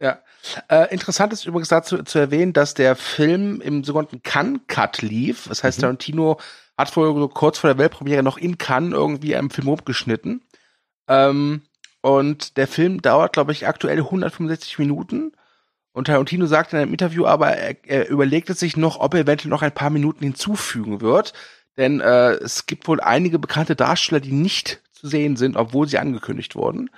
Ja. 0.00 0.22
Äh, 0.68 0.92
interessant 0.92 1.32
ist 1.32 1.46
übrigens 1.46 1.68
dazu 1.68 2.02
zu 2.02 2.18
erwähnen, 2.18 2.52
dass 2.52 2.74
der 2.74 2.96
Film 2.96 3.60
im 3.60 3.84
sogenannten 3.84 4.22
Cannes-Cut 4.22 5.02
lief. 5.02 5.46
Das 5.48 5.62
heißt, 5.62 5.78
mhm. 5.78 5.82
Tarantino 5.82 6.40
hat 6.76 6.92
so 6.92 7.28
kurz 7.28 7.58
vor 7.58 7.68
der 7.68 7.78
Weltpremiere 7.78 8.22
noch 8.22 8.38
in 8.38 8.58
Cannes 8.58 8.92
irgendwie 8.92 9.36
einen 9.36 9.50
Film 9.50 9.68
umgeschnitten. 9.68 10.42
Ähm, 11.08 11.62
und 12.00 12.56
der 12.56 12.66
Film 12.66 13.00
dauert, 13.00 13.32
glaube 13.32 13.52
ich, 13.52 13.68
aktuell 13.68 13.98
165 13.98 14.78
Minuten. 14.78 15.32
Und 15.92 16.06
Tarantino 16.06 16.46
sagt 16.46 16.72
in 16.72 16.78
einem 16.78 16.92
Interview 16.92 17.26
aber, 17.26 17.50
er, 17.50 17.76
er 17.86 18.08
überlegt 18.08 18.48
sich 18.56 18.76
noch, 18.76 18.98
ob 18.98 19.14
er 19.14 19.20
eventuell 19.20 19.50
noch 19.50 19.62
ein 19.62 19.72
paar 19.74 19.90
Minuten 19.90 20.24
hinzufügen 20.24 21.00
wird. 21.00 21.34
Denn 21.76 22.00
äh, 22.00 22.32
es 22.32 22.66
gibt 22.66 22.88
wohl 22.88 23.00
einige 23.00 23.38
bekannte 23.38 23.76
Darsteller, 23.76 24.20
die 24.20 24.32
nicht 24.32 24.82
zu 24.92 25.08
sehen 25.08 25.36
sind, 25.36 25.56
obwohl 25.56 25.88
sie 25.88 25.98
angekündigt 25.98 26.54
wurden. 26.54 26.90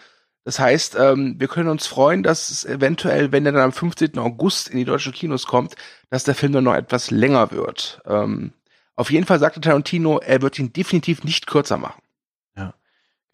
Das 0.45 0.59
heißt, 0.59 0.97
ähm, 0.99 1.37
wir 1.39 1.49
können 1.49 1.71
uns 1.71 1.87
freuen, 1.87 2.23
dass 2.23 2.51
es 2.51 2.65
eventuell, 2.65 3.33
wenn 3.33 3.47
er 3.47 3.53
dann 3.53 3.63
am 3.63 3.73
15. 3.73 4.19
August 4.19 4.69
in 4.69 4.77
die 4.77 4.85
deutschen 4.85 5.13
Kinos 5.13 5.47
kommt, 5.47 5.75
dass 6.11 6.25
der 6.25 6.35
Film 6.35 6.53
dann 6.53 6.65
noch 6.65 6.75
etwas 6.75 7.11
länger 7.11 7.51
wird. 7.51 8.03
Ähm, 8.07 8.53
auf 8.95 9.11
jeden 9.11 9.27
Fall 9.27 9.39
sagte 9.39 9.61
Tarantino, 9.61 10.19
er 10.19 10.43
wird 10.43 10.59
ihn 10.59 10.73
definitiv 10.73 11.25
nicht 11.25 11.47
kürzer 11.47 11.79
machen. 11.79 12.01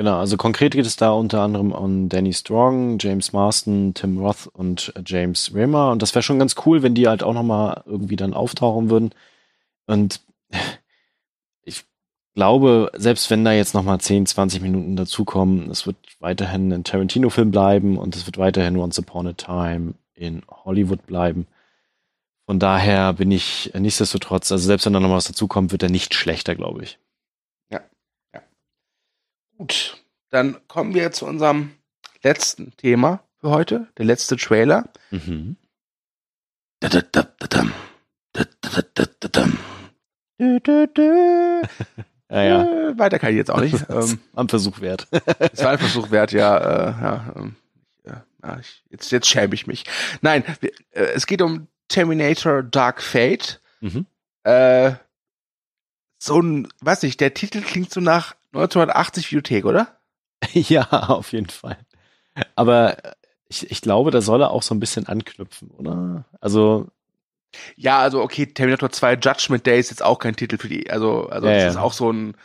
Genau. 0.01 0.19
Also 0.19 0.39
konkret 0.39 0.73
geht 0.73 0.87
es 0.87 0.97
da 0.97 1.11
unter 1.11 1.43
anderem 1.43 1.73
um 1.73 2.09
Danny 2.09 2.33
Strong, 2.33 2.97
James 2.99 3.35
Marston, 3.35 3.93
Tim 3.93 4.17
Roth 4.17 4.47
und 4.47 4.95
James 5.05 5.55
Rimmer. 5.55 5.91
Und 5.91 6.01
das 6.01 6.15
wäre 6.15 6.23
schon 6.23 6.39
ganz 6.39 6.55
cool, 6.65 6.83
wenn 6.83 6.95
die 6.95 7.07
halt 7.07 7.23
auch 7.23 7.35
nochmal 7.35 7.83
irgendwie 7.85 8.17
dann 8.17 8.33
auftauchen 8.33 8.89
würden. 8.89 9.11
Und 9.87 10.23
ich 11.65 11.85
glaube, 12.35 12.91
selbst 12.97 13.29
wenn 13.29 13.45
da 13.45 13.53
jetzt 13.53 13.75
nochmal 13.75 14.01
10, 14.01 14.25
20 14.25 14.63
Minuten 14.63 14.97
dazukommen, 14.97 15.71
es 15.71 15.87
wird 15.87 15.99
weiterhin 16.19 16.73
ein 16.73 16.85
Tarantino-Film 16.85 17.51
bleiben 17.51 17.99
und 17.99 18.17
es 18.17 18.25
wird 18.25 18.39
weiterhin 18.39 18.79
Once 18.79 18.99
Upon 18.99 19.27
a 19.27 19.35
Time 19.35 19.97
in 20.15 20.41
Hollywood 20.65 21.07
bleiben. 21.07 21.47
Von 22.47 22.59
daher 22.59 23.13
bin 23.13 23.31
ich 23.31 23.71
nichtsdestotrotz, 23.79 24.51
also 24.51 24.65
selbst 24.65 24.87
wenn 24.87 24.95
da 24.95 25.01
noch 25.01 25.11
was 25.11 25.27
dazukommt, 25.27 25.73
wird 25.73 25.83
er 25.83 25.91
nicht 25.91 26.15
schlechter, 26.15 26.55
glaube 26.55 26.85
ich. 26.85 26.99
Gut, 29.61 29.99
dann 30.31 30.57
kommen 30.69 30.95
wir 30.95 31.13
zu 31.13 31.27
unserem 31.27 31.73
letzten 32.23 32.75
Thema 32.79 33.23
für 33.43 33.51
heute, 33.51 33.89
der 33.99 34.07
letzte 34.07 34.39
Trailer. 34.39 34.89
Mhm. 35.11 35.59
ja, 42.31 42.43
ja. 42.43 42.63
Äh, 42.63 42.99
weiter 42.99 43.19
kann 43.19 43.33
ich 43.33 43.37
jetzt 43.37 43.51
auch 43.51 43.61
nicht. 43.61 43.77
Ähm, 43.91 44.19
Am 44.33 44.49
Versuch 44.49 44.81
wert. 44.81 45.07
Es 45.53 45.63
war 45.63 45.73
ein 45.73 45.79
Versuch 45.79 46.11
wert, 46.11 46.33
ja. 46.33 46.57
Äh, 46.57 47.03
ja, 47.03 47.35
ähm, 47.37 47.57
ja 48.07 48.59
ich, 48.61 48.83
jetzt, 48.89 49.13
jetzt 49.13 49.29
schäme 49.29 49.53
ich 49.53 49.67
mich. 49.67 49.85
Nein, 50.23 50.43
wir, 50.61 50.71
äh, 50.93 51.13
es 51.15 51.27
geht 51.27 51.43
um 51.43 51.67
Terminator 51.89 52.63
Dark 52.63 53.03
Fate. 53.03 53.61
Mhm. 53.83 54.07
Äh, 54.43 54.93
so 56.17 56.41
ein, 56.41 56.67
weiß 56.81 57.03
nicht, 57.03 57.21
der 57.21 57.35
Titel 57.35 57.61
klingt 57.61 57.93
so 57.93 58.01
nach 58.01 58.40
1980 58.53 59.31
Videothek, 59.31 59.65
oder? 59.65 60.01
ja, 60.53 60.89
auf 60.91 61.33
jeden 61.33 61.51
Fall. 61.51 61.79
Aber 62.55 62.97
ich, 63.49 63.71
ich 63.71 63.81
glaube, 63.81 64.11
da 64.11 64.21
soll 64.21 64.43
er 64.43 64.51
auch 64.51 64.63
so 64.63 64.75
ein 64.75 64.81
bisschen 64.81 65.07
anknüpfen, 65.07 65.71
oder? 65.71 66.25
Also. 66.41 66.89
Ja, 67.77 67.99
also 67.99 68.23
okay, 68.23 68.47
Terminator 68.47 68.91
2 68.91 69.15
Judgment 69.15 69.67
Day 69.67 69.81
ist 69.81 69.91
jetzt 69.91 70.05
auch 70.05 70.21
kein 70.21 70.37
Titel 70.37 70.57
für 70.57 70.69
die, 70.69 70.89
also, 70.89 71.29
also 71.29 71.49
ja, 71.49 71.55
das 71.55 71.63
ja. 71.65 71.69
ist 71.71 71.77
auch 71.77 71.93
so 71.93 72.13
ein, 72.13 72.37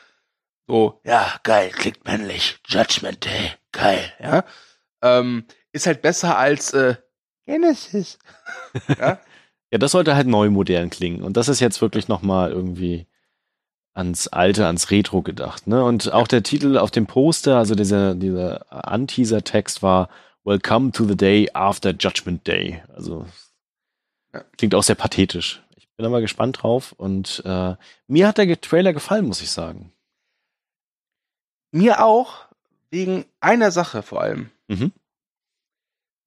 so, 0.67 0.99
ja, 1.03 1.39
geil, 1.43 1.69
klingt 1.69 2.03
männlich, 2.05 2.57
Judgment 2.67 3.23
Day, 3.23 3.51
geil, 3.71 4.11
ja. 4.19 4.43
Ähm, 5.03 5.45
ist 5.73 5.85
halt 5.85 6.01
besser 6.01 6.39
als 6.39 6.73
äh, 6.73 6.95
Genesis. 7.45 8.17
ja? 8.99 9.19
Ja, 9.71 9.77
das 9.77 9.91
sollte 9.91 10.15
halt 10.15 10.27
neu 10.27 10.49
modern 10.49 10.89
klingen. 10.89 11.21
Und 11.21 11.37
das 11.37 11.49
ist 11.49 11.59
jetzt 11.59 11.81
wirklich 11.81 12.07
nochmal 12.07 12.51
irgendwie 12.51 13.07
ans 13.95 14.27
Alte, 14.27 14.67
ans 14.67 14.91
Retro 14.91 15.21
gedacht. 15.21 15.67
Ne? 15.67 15.83
Und 15.83 16.11
auch 16.13 16.27
der 16.27 16.43
Titel 16.43 16.77
auf 16.77 16.91
dem 16.91 17.07
Poster, 17.07 17.57
also 17.57 17.73
dieser, 17.73 18.13
dieser 18.13 18.65
Anteaser-Text 18.69 19.81
war 19.81 20.09
Welcome 20.43 20.91
to 20.91 21.05
the 21.05 21.17
Day 21.17 21.49
After 21.53 21.91
Judgment 21.91 22.45
Day. 22.45 22.83
Also 22.93 23.25
klingt 24.57 24.75
auch 24.75 24.83
sehr 24.83 24.95
pathetisch. 24.95 25.63
Ich 25.77 25.87
bin 25.95 26.05
aber 26.05 26.21
gespannt 26.21 26.61
drauf 26.61 26.91
und 26.91 27.41
äh, 27.45 27.75
mir 28.07 28.27
hat 28.27 28.37
der 28.37 28.59
Trailer 28.59 28.91
gefallen, 28.91 29.25
muss 29.25 29.41
ich 29.41 29.49
sagen. 29.49 29.93
Mir 31.71 32.03
auch, 32.03 32.45
wegen 32.89 33.25
einer 33.39 33.71
Sache 33.71 34.01
vor 34.01 34.21
allem. 34.21 34.51
Mhm. 34.67 34.91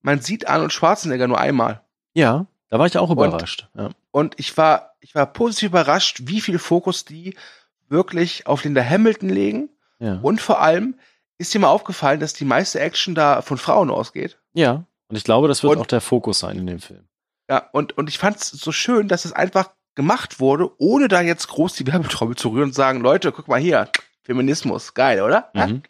Man 0.01 0.21
sieht 0.21 0.49
Arnold 0.49 0.73
Schwarzenegger 0.73 1.29
nur 1.29 1.39
einmal. 1.39 1.83
Ja. 2.15 2.47
Da 2.71 2.79
war 2.79 2.87
ich 2.87 2.97
auch 2.99 3.11
überrascht. 3.11 3.69
Und, 3.75 3.83
ja. 3.83 3.91
Und 4.11 4.35
ich 4.38 4.57
war, 4.57 4.97
ich 5.01 5.14
war 5.14 5.27
positiv 5.27 5.71
überrascht, 5.71 6.21
wie 6.25 6.40
viel 6.40 6.59
Fokus 6.59 7.05
die 7.05 7.37
wirklich 7.88 8.47
auf 8.47 8.64
Linda 8.64 8.83
Hamilton 8.83 9.29
legen. 9.29 9.71
Ja. 9.99 10.18
Und 10.23 10.40
vor 10.40 10.61
allem 10.61 10.99
ist 11.38 11.55
dir 11.55 11.61
mal 11.61 11.68
aufgefallen, 11.68 12.21
dass 12.21 12.33
die 12.33 12.44
meiste 12.44 12.81
Action 12.81 13.14
da 13.14 13.42
von 13.42 13.59
Frauen 13.59 13.90
ausgeht. 13.90 14.38
Ja. 14.53 14.85
Und 15.09 15.16
ich 15.16 15.25
glaube, 15.25 15.49
das 15.49 15.62
wird 15.62 15.77
und, 15.77 15.83
auch 15.83 15.87
der 15.87 16.01
Fokus 16.01 16.40
sein 16.40 16.59
in 16.59 16.66
dem 16.66 16.81
Film. 16.81 17.09
Ja, 17.49 17.68
und, 17.73 17.97
und 17.97 18.09
ich 18.09 18.18
fand 18.18 18.37
es 18.37 18.49
so 18.49 18.73
schön, 18.73 19.09
dass 19.09 19.25
es 19.25 19.33
einfach 19.33 19.71
gemacht 19.94 20.38
wurde, 20.38 20.71
ohne 20.79 21.09
da 21.09 21.21
jetzt 21.23 21.49
groß 21.49 21.75
die 21.75 21.87
Werbetrommel 21.87 22.37
zu 22.37 22.51
rühren 22.51 22.68
und 22.68 22.75
sagen, 22.75 23.01
Leute, 23.01 23.33
guck 23.33 23.49
mal 23.49 23.61
hier, 23.61 23.90
Feminismus, 24.23 24.94
geil, 24.94 25.23
oder? 25.23 25.51
Mhm. 25.55 25.83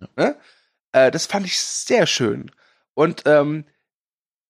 Ja? 0.00 0.08
Ne? 0.16 0.36
Äh, 0.92 1.10
das 1.10 1.26
fand 1.26 1.46
ich 1.46 1.58
sehr 1.58 2.06
schön. 2.06 2.50
Und 2.94 3.22
ähm, 3.26 3.64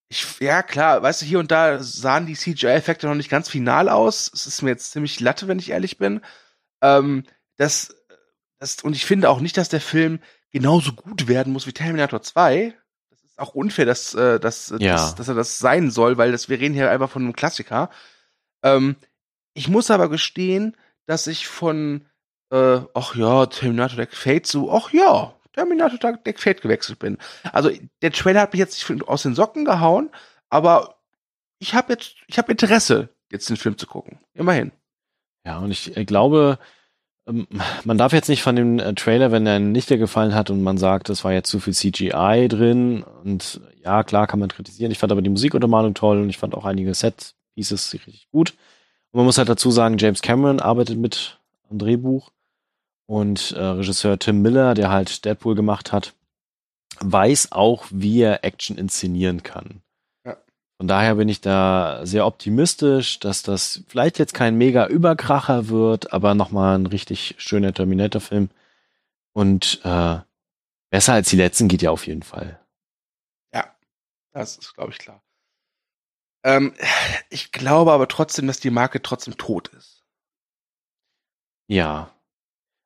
ich, 0.09 0.41
ja 0.41 0.63
klar, 0.63 1.03
weißt 1.03 1.23
du, 1.23 1.27
hier 1.27 1.39
und 1.39 1.51
da 1.51 1.83
sahen 1.83 2.27
die 2.27 2.37
CGI-Effekte 2.37 3.07
noch 3.07 3.15
nicht 3.15 3.31
ganz 3.31 3.49
final 3.49 3.89
aus. 3.89 4.31
Es 4.33 4.47
ist 4.47 4.63
mir 4.63 4.71
jetzt 4.71 4.93
ziemlich 4.93 5.19
latte, 5.21 5.49
wenn 5.49 5.59
ich 5.59 5.71
ehrlich 5.71 5.99
bin. 5.99 6.21
Ähm, 6.81 7.25
das, 7.57 7.97
das, 8.59 8.83
und 8.83 8.95
ich 8.95 9.05
finde 9.05 9.31
auch 9.31 9.41
nicht, 9.41 9.57
dass 9.57 9.69
der 9.69 9.81
Film 9.81 10.21
genauso 10.53 10.93
gut 10.93 11.27
werden 11.27 11.53
muss 11.53 11.67
wie 11.67 11.73
Terminator 11.73 12.23
2. 12.23 12.75
Das 13.11 13.23
ist 13.25 13.39
auch 13.39 13.55
unfair, 13.55 13.85
dass, 13.85 14.15
äh, 14.15 14.39
dass, 14.39 14.73
ja. 14.79 14.93
dass, 14.93 15.15
dass 15.17 15.29
er 15.29 15.35
das 15.35 15.59
sein 15.59 15.91
soll, 15.91 16.19
weil 16.19 16.33
das, 16.33 16.49
wir 16.49 16.61
reden 16.61 16.75
hier 16.75 16.91
einfach 16.91 17.11
von 17.11 17.23
einem 17.23 17.35
Klassiker. 17.35 17.91
Ähm, 18.63 18.97
ich 19.55 19.69
muss 19.69 19.91
aber 19.91 20.09
gestehen, 20.09 20.77
dass 21.07 21.27
ich 21.27 21.49
von, 21.49 22.07
äh, 22.51 22.81
ach 22.95 23.17
ja, 23.17 23.47
Terminator 23.47 23.97
Dark 23.97 24.15
Fate 24.15 24.47
so, 24.47 24.73
ach 24.73 24.93
ja, 24.93 25.36
Terminator 25.57 25.99
Dark 25.99 26.21
Fate 26.39 26.61
gewechselt 26.61 26.99
bin. 26.99 27.19
Also 27.53 27.71
der 28.03 28.13
Trailer 28.13 28.43
hat 28.43 28.53
mich 28.53 28.61
jetzt 28.61 28.89
nicht 28.89 29.09
aus 29.09 29.23
den 29.23 29.35
Socken 29.35 29.65
gehauen, 29.65 30.11
aber 30.51 30.97
ich 31.59 31.75
habe 31.75 31.95
jetzt, 31.95 32.17
ich 32.27 32.39
habe 32.39 32.53
Interesse, 32.53 33.09
jetzt 33.33 33.49
den 33.49 33.57
Film 33.57 33.79
zu 33.79 33.87
gucken. 33.87 34.19
Immerhin. 34.35 34.71
Ja, 35.45 35.59
und 35.59 35.71
ich, 35.71 35.97
ich 35.97 36.07
glaube, 36.07 36.59
ähm, 37.27 37.47
man 37.85 37.97
darf 37.97 38.13
jetzt 38.13 38.29
nicht 38.29 38.43
von 38.43 38.55
dem 38.55 38.79
äh, 38.79 38.95
Trailer, 38.95 39.33
wenn 39.33 39.47
er 39.47 39.59
nicht 39.59 39.89
dir 39.89 39.97
gefallen 39.97 40.35
hat 40.35 40.51
und 40.51 40.63
man 40.63 40.77
sagt, 40.77 41.09
es 41.09 41.25
war 41.25 41.33
jetzt 41.33 41.51
zu 41.51 41.59
viel 41.59 41.75
CGI 41.75 42.49
drin 42.49 43.03
und 43.25 43.61
ja, 43.83 44.05
klar 44.05 44.27
kann 44.27 44.41
man 44.41 44.51
kritisieren. 44.51 44.93
Ich 44.93 44.99
fand 44.99 45.13
aber 45.13 45.23
die 45.23 45.31
Musikuntermalung 45.31 45.95
toll 45.95 46.21
und 46.21 46.29
ich 46.29 46.37
fand 46.39 46.55
auch 46.55 46.67
einige 46.67 46.93
Set-Pieces 46.93 47.95
richtig 47.95 48.29
gut. 48.31 48.51
Und 49.13 49.19
man 49.19 49.25
muss 49.25 49.39
halt 49.39 49.49
dazu 49.49 49.71
sagen, 49.71 49.97
James 49.99 50.21
Cameron 50.21 50.61
arbeitet 50.61 50.99
mit 50.99 51.41
am 51.71 51.79
Drehbuch 51.79 52.31
und 53.07 53.53
äh, 53.53 53.61
Regisseur 53.61 54.19
Tim 54.19 54.43
Miller, 54.43 54.75
der 54.75 54.91
halt 54.91 55.25
Deadpool 55.25 55.55
gemacht 55.55 55.93
hat, 55.93 56.15
weiß 57.01 57.53
auch, 57.53 57.87
wie 57.91 58.21
er 58.21 58.45
Action 58.45 58.77
inszenieren 58.77 59.43
kann. 59.43 59.83
Ja. 60.25 60.37
Von 60.79 60.89
daher 60.89 61.15
bin 61.15 61.29
ich 61.29 61.41
da 61.41 62.01
sehr 62.05 62.27
optimistisch, 62.27 63.21
dass 63.21 63.43
das 63.43 63.85
vielleicht 63.89 64.19
jetzt 64.19 64.35
kein 64.35 64.57
mega 64.57 64.87
Überkracher 64.87 65.69
wird, 65.69 66.13
aber 66.13 66.35
nochmal 66.35 66.79
ein 66.79 66.87
richtig 66.87 67.37
schöner 67.39 67.73
Terminator-Film. 67.73 68.51
Und 69.33 69.81
äh, 69.85 70.19
besser 70.91 71.13
als 71.13 71.29
die 71.29 71.37
letzten 71.37 71.69
geht 71.69 71.83
ja 71.83 71.91
auf 71.91 72.07
jeden 72.07 72.23
Fall. 72.23 72.59
Ja, 73.53 73.77
das 74.33 74.57
ist, 74.57 74.75
glaube 74.75 74.93
ich, 74.93 74.99
klar. 74.99 75.23
Ähm, 76.45 76.75
ich 77.29 77.53
glaube 77.53 77.93
aber 77.93 78.09
trotzdem, 78.09 78.47
dass 78.47 78.61
die 78.61 78.71
Marke 78.71 79.03
trotzdem 79.03 79.37
tot 79.37 79.69
ist. 79.69 80.05
Ja, 81.69 82.16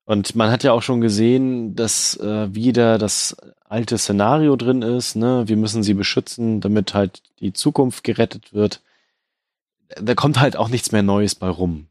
und 0.05 0.35
man 0.35 0.51
hat 0.51 0.65
ja 0.65 0.73
auch 0.73 0.83
schon 0.83 1.01
gesehen, 1.01 1.77
dass 1.77 2.19
äh, 2.19 2.55
wieder 2.55 2.99
das 2.99 3.37
alte 3.69 3.97
Szenario 3.97 4.57
drin 4.57 4.83
ist. 4.83 5.15
Ne? 5.15 5.45
Wir 5.47 5.57
müssen 5.57 5.83
sie 5.83 5.95
beschützen, 5.95 6.61
damit 6.61 6.95
halt 6.95 7.23
die 7.39 7.53
Zukunft 7.53 8.03
gerettet 8.03 8.53
wird. 8.53 8.83
Da 10.01 10.15
kommt 10.15 10.41
halt 10.41 10.57
auch 10.57 10.69
nichts 10.69 10.91
mehr 10.93 11.03
Neues 11.03 11.35
bei 11.37 11.49
rum. 11.49 11.89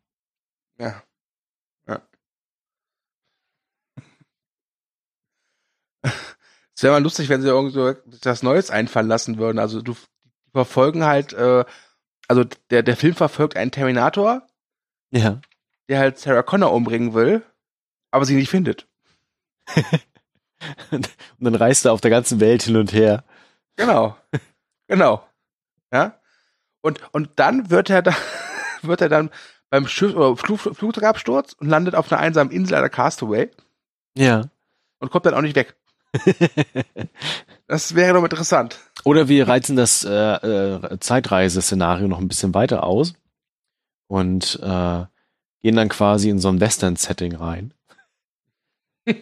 Ja. 0.77 1.01
Ja. 1.87 2.01
Es 6.75 6.83
wäre 6.83 6.93
mal 6.93 7.03
lustig, 7.03 7.27
wenn 7.27 7.41
sie 7.41 7.49
irgendwo 7.49 7.93
das 8.21 8.41
Neues 8.41 8.69
einfallen 8.69 9.09
lassen 9.09 9.37
würden. 9.37 9.59
Also 9.59 9.81
du 9.81 9.95
die 10.45 10.51
verfolgen 10.51 11.03
halt, 11.03 11.33
äh, 11.33 11.65
also 12.29 12.45
der, 12.69 12.83
der 12.83 12.95
Film 12.95 13.15
verfolgt 13.15 13.57
einen 13.57 13.71
Terminator, 13.71 14.47
ja. 15.11 15.41
der 15.89 15.99
halt 15.99 16.19
Sarah 16.19 16.41
Connor 16.41 16.71
umbringen 16.71 17.13
will 17.13 17.43
aber 18.11 18.25
sie 18.25 18.35
nicht 18.35 18.49
findet. 18.49 18.87
und 20.91 21.09
dann 21.39 21.55
reist 21.55 21.85
er 21.85 21.93
auf 21.93 22.01
der 22.01 22.11
ganzen 22.11 22.39
Welt 22.39 22.63
hin 22.63 22.75
und 22.75 22.93
her. 22.93 23.23
Genau. 23.75 24.17
Genau. 24.87 25.23
Ja. 25.91 26.19
Und, 26.81 26.99
und 27.13 27.31
dann 27.35 27.69
wird 27.69 27.89
er 27.89 28.01
da, 28.01 28.15
wird 28.81 29.01
er 29.01 29.09
dann 29.09 29.29
beim 29.69 29.87
Schiff 29.87 30.15
oder 30.15 30.35
Flug, 30.35 30.59
Flugzeugabsturz 30.59 31.53
und 31.53 31.67
landet 31.67 31.95
auf 31.95 32.11
einer 32.11 32.21
einsamen 32.21 32.51
Insel 32.51 32.75
einer 32.75 32.89
Castaway. 32.89 33.49
Ja. 34.17 34.49
Und 34.99 35.11
kommt 35.11 35.25
dann 35.25 35.33
auch 35.33 35.41
nicht 35.41 35.55
weg. 35.55 35.75
das 37.67 37.93
wäre 37.95 38.13
doch 38.15 38.23
interessant. 38.23 38.79
Oder 39.03 39.27
wir 39.27 39.47
reizen 39.47 39.75
das 39.75 40.03
äh, 40.03 40.11
äh, 40.11 40.99
Zeitreise-Szenario 40.99 42.07
noch 42.07 42.19
ein 42.19 42.27
bisschen 42.27 42.53
weiter 42.53 42.83
aus 42.83 43.13
und 44.07 44.59
äh, 44.61 45.05
gehen 45.61 45.75
dann 45.75 45.89
quasi 45.89 46.29
in 46.29 46.39
so 46.39 46.49
ein 46.49 46.59
Western-Setting 46.59 47.35
rein. 47.35 47.73
Und 49.05 49.15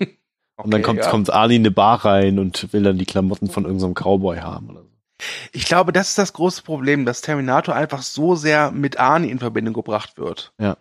dann 0.55 0.73
Okay, 0.73 0.81
kommt, 0.81 0.99
ja. 0.99 1.09
kommt 1.09 1.29
Ali 1.31 1.55
in 1.55 1.61
eine 1.61 1.71
Bar 1.71 2.05
rein 2.05 2.39
und 2.39 2.71
will 2.73 2.83
dann 2.83 2.97
die 2.97 3.05
Klamotten 3.05 3.49
von 3.49 3.65
irgendeinem 3.65 3.93
Cowboy 3.93 4.37
haben 4.39 4.69
oder 4.69 4.81
so. 4.81 4.89
Ich 5.51 5.65
glaube, 5.65 5.91
das 5.93 6.09
ist 6.09 6.17
das 6.17 6.33
große 6.33 6.61
Problem, 6.61 7.05
dass 7.05 7.21
Terminator 7.21 7.75
einfach 7.75 8.03
so 8.03 8.35
sehr 8.35 8.71
mit 8.71 8.99
Arnie 8.99 9.29
in 9.31 9.39
Verbindung 9.39 9.73
gebracht 9.73 10.17
wird. 10.17 10.53
Ja. 10.59 10.77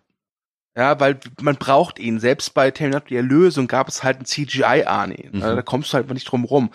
Ja, 0.76 1.00
weil 1.00 1.18
man 1.40 1.56
braucht 1.56 1.98
ihn. 1.98 2.20
Selbst 2.20 2.52
bei 2.52 2.70
Terminator 2.70 3.08
die 3.08 3.16
Erlösung 3.16 3.66
gab 3.66 3.88
es 3.88 4.02
halt 4.04 4.16
einen 4.16 4.26
CGI-Arnie. 4.26 5.30
Mhm. 5.32 5.40
Da 5.40 5.62
kommst 5.62 5.90
du 5.90 5.94
halt 5.94 6.10
nicht 6.10 6.30
drum 6.30 6.44
rum. 6.44 6.70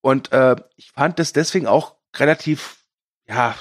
Und 0.00 0.32
äh, 0.32 0.56
ich 0.76 0.90
fand 0.90 1.20
das 1.20 1.32
deswegen 1.32 1.68
auch 1.68 1.94
relativ, 2.16 2.78
ja, 3.28 3.54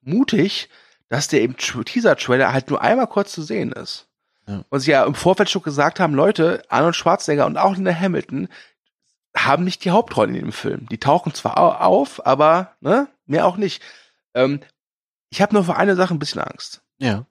mutig, 0.00 0.68
dass 1.08 1.28
der 1.28 1.42
im 1.42 1.54
Tr- 1.54 1.84
Teaser-Trailer 1.84 2.52
halt 2.52 2.70
nur 2.70 2.82
einmal 2.82 3.06
kurz 3.06 3.30
zu 3.32 3.42
sehen 3.42 3.70
ist. 3.70 4.08
Ja. 4.46 4.64
Und 4.68 4.80
sie 4.80 4.90
ja 4.90 5.04
im 5.04 5.14
Vorfeld 5.14 5.50
schon 5.50 5.62
gesagt 5.62 6.00
haben, 6.00 6.14
Leute, 6.14 6.62
Arnold 6.68 6.96
Schwarzenegger 6.96 7.46
und 7.46 7.56
auch 7.56 7.74
Linda 7.74 7.94
Hamilton 7.94 8.48
haben 9.36 9.64
nicht 9.64 9.84
die 9.84 9.90
Hauptrolle 9.90 10.28
in 10.30 10.34
dem 10.44 10.52
Film. 10.52 10.88
Die 10.90 10.98
tauchen 10.98 11.32
zwar 11.34 11.58
au- 11.58 11.72
auf, 11.72 12.26
aber 12.26 12.72
ne, 12.80 13.08
mehr 13.26 13.46
auch 13.46 13.56
nicht. 13.56 13.82
Ähm, 14.34 14.60
ich 15.30 15.40
habe 15.40 15.54
nur 15.54 15.64
für 15.64 15.76
eine 15.76 15.96
Sache 15.96 16.12
ein 16.14 16.18
bisschen 16.18 16.42
Angst. 16.42 16.82
Ja. 16.98 17.24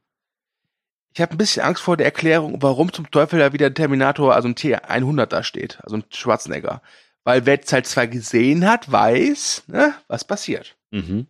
Ich 1.14 1.22
habe 1.22 1.34
ein 1.34 1.38
bisschen 1.38 1.64
Angst 1.64 1.84
vor 1.84 1.98
der 1.98 2.06
Erklärung, 2.06 2.62
warum 2.62 2.94
zum 2.94 3.12
Teufel 3.12 3.38
da 3.40 3.52
wieder 3.54 3.68
ein 3.68 3.76
Terminator, 3.76 4.34
also 4.34 4.48
ein 4.48 4.56
T100 4.56 5.26
da 5.28 5.44
steht, 5.44 5.80
also 5.84 5.98
ein 5.98 6.06
Schwarzenegger. 6.10 6.82
Weil 7.24 7.46
wer 7.46 7.60
Teil 7.62 7.84
2 7.86 8.08
gesehen 8.08 8.66
hat, 8.68 8.90
weiß, 8.92 9.64
ne, 9.68 9.94
was 10.08 10.24
passiert. 10.24 10.76
Mhm. 10.92 11.28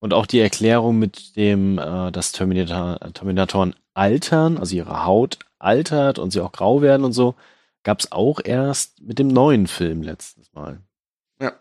Und 0.00 0.12
auch 0.12 0.26
die 0.26 0.40
Erklärung 0.40 0.98
mit 0.98 1.36
dem, 1.36 1.78
äh, 1.78 2.10
dass 2.12 2.32
Terminator, 2.32 2.98
Terminatoren 3.14 3.74
altern, 3.94 4.58
also 4.58 4.76
ihre 4.76 5.04
Haut 5.06 5.38
altert 5.58 6.18
und 6.18 6.30
sie 6.30 6.40
auch 6.40 6.52
grau 6.52 6.82
werden 6.82 7.04
und 7.04 7.12
so, 7.12 7.34
gab 7.84 8.00
es 8.00 8.12
auch 8.12 8.40
erst 8.44 9.00
mit 9.00 9.18
dem 9.18 9.28
neuen 9.28 9.66
Film 9.66 10.02
letztes 10.02 10.52
Mal. 10.52 10.80
Ja. 11.40 11.52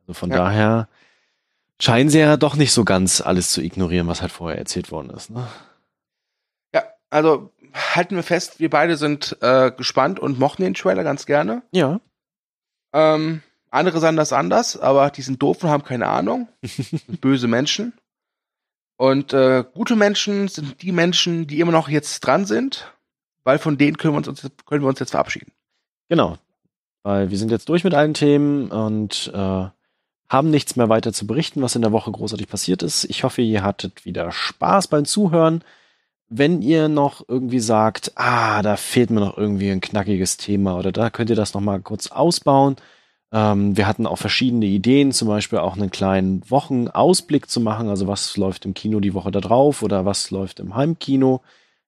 Also 0.00 0.14
von 0.14 0.30
Ja. 0.30 0.36
daher 0.36 0.88
scheinen 1.80 2.10
sie 2.10 2.20
ja 2.20 2.36
doch 2.36 2.54
nicht 2.54 2.72
so 2.72 2.84
ganz 2.84 3.20
alles 3.20 3.50
zu 3.50 3.60
ignorieren, 3.62 4.06
was 4.06 4.22
halt 4.22 4.30
vorher 4.32 4.58
erzählt 4.58 4.92
worden 4.92 5.10
ist. 5.10 5.30
Ne? 5.30 5.46
Ja, 6.74 6.84
also 7.10 7.50
halten 7.74 8.14
wir 8.16 8.22
fest, 8.22 8.60
wir 8.60 8.70
beide 8.70 8.96
sind 8.96 9.36
äh, 9.40 9.72
gespannt 9.72 10.20
und 10.20 10.38
mochten 10.38 10.62
den 10.62 10.74
Trailer 10.74 11.02
ganz 11.04 11.26
gerne. 11.26 11.62
Ja. 11.72 12.00
Ähm, 12.92 13.42
andere 13.72 14.00
sahen 14.00 14.16
das 14.16 14.32
anders, 14.32 14.78
aber 14.78 15.10
die 15.10 15.22
sind 15.22 15.40
doof 15.42 15.64
und 15.64 15.70
haben 15.70 15.82
keine 15.82 16.06
Ahnung. 16.08 16.48
Böse 17.20 17.48
Menschen. 17.48 17.94
Und 18.96 19.32
äh, 19.32 19.64
gute 19.74 19.96
Menschen 19.96 20.46
sind 20.48 20.82
die 20.82 20.92
Menschen, 20.92 21.46
die 21.46 21.58
immer 21.58 21.72
noch 21.72 21.88
jetzt 21.88 22.20
dran 22.20 22.44
sind, 22.44 22.92
weil 23.44 23.58
von 23.58 23.78
denen 23.78 23.96
können 23.96 24.14
wir 24.14 24.18
uns, 24.18 24.28
uns 24.28 24.42
können 24.66 24.82
wir 24.84 24.88
uns 24.88 25.00
jetzt 25.00 25.12
verabschieden. 25.12 25.52
Genau. 26.08 26.36
Weil 27.02 27.30
wir 27.30 27.38
sind 27.38 27.50
jetzt 27.50 27.68
durch 27.68 27.82
mit 27.82 27.94
allen 27.94 28.14
Themen 28.14 28.70
und 28.70 29.32
äh, 29.34 29.66
haben 30.28 30.50
nichts 30.50 30.76
mehr 30.76 30.90
weiter 30.90 31.12
zu 31.12 31.26
berichten, 31.26 31.62
was 31.62 31.74
in 31.74 31.82
der 31.82 31.92
Woche 31.92 32.12
großartig 32.12 32.48
passiert 32.48 32.82
ist. 32.82 33.04
Ich 33.04 33.24
hoffe, 33.24 33.42
ihr 33.42 33.62
hattet 33.62 34.04
wieder 34.04 34.30
Spaß 34.30 34.88
beim 34.88 35.06
Zuhören. 35.06 35.64
Wenn 36.28 36.62
ihr 36.62 36.88
noch 36.88 37.26
irgendwie 37.26 37.60
sagt, 37.60 38.12
ah, 38.16 38.62
da 38.62 38.76
fehlt 38.76 39.10
mir 39.10 39.20
noch 39.20 39.36
irgendwie 39.36 39.70
ein 39.70 39.80
knackiges 39.80 40.36
Thema 40.36 40.78
oder 40.78 40.92
da 40.92 41.10
könnt 41.10 41.30
ihr 41.30 41.36
das 41.36 41.54
noch 41.54 41.60
mal 41.62 41.80
kurz 41.80 42.08
ausbauen. 42.08 42.76
Ähm, 43.32 43.76
wir 43.76 43.86
hatten 43.86 44.06
auch 44.06 44.18
verschiedene 44.18 44.66
Ideen, 44.66 45.12
zum 45.12 45.28
Beispiel 45.28 45.58
auch 45.58 45.76
einen 45.76 45.90
kleinen 45.90 46.42
Wochenausblick 46.48 47.48
zu 47.48 47.60
machen, 47.60 47.88
also 47.88 48.06
was 48.06 48.36
läuft 48.36 48.64
im 48.66 48.74
Kino 48.74 49.00
die 49.00 49.14
Woche 49.14 49.30
da 49.30 49.40
drauf 49.40 49.82
oder 49.82 50.04
was 50.04 50.30
läuft 50.30 50.60
im 50.60 50.76
Heimkino. 50.76 51.40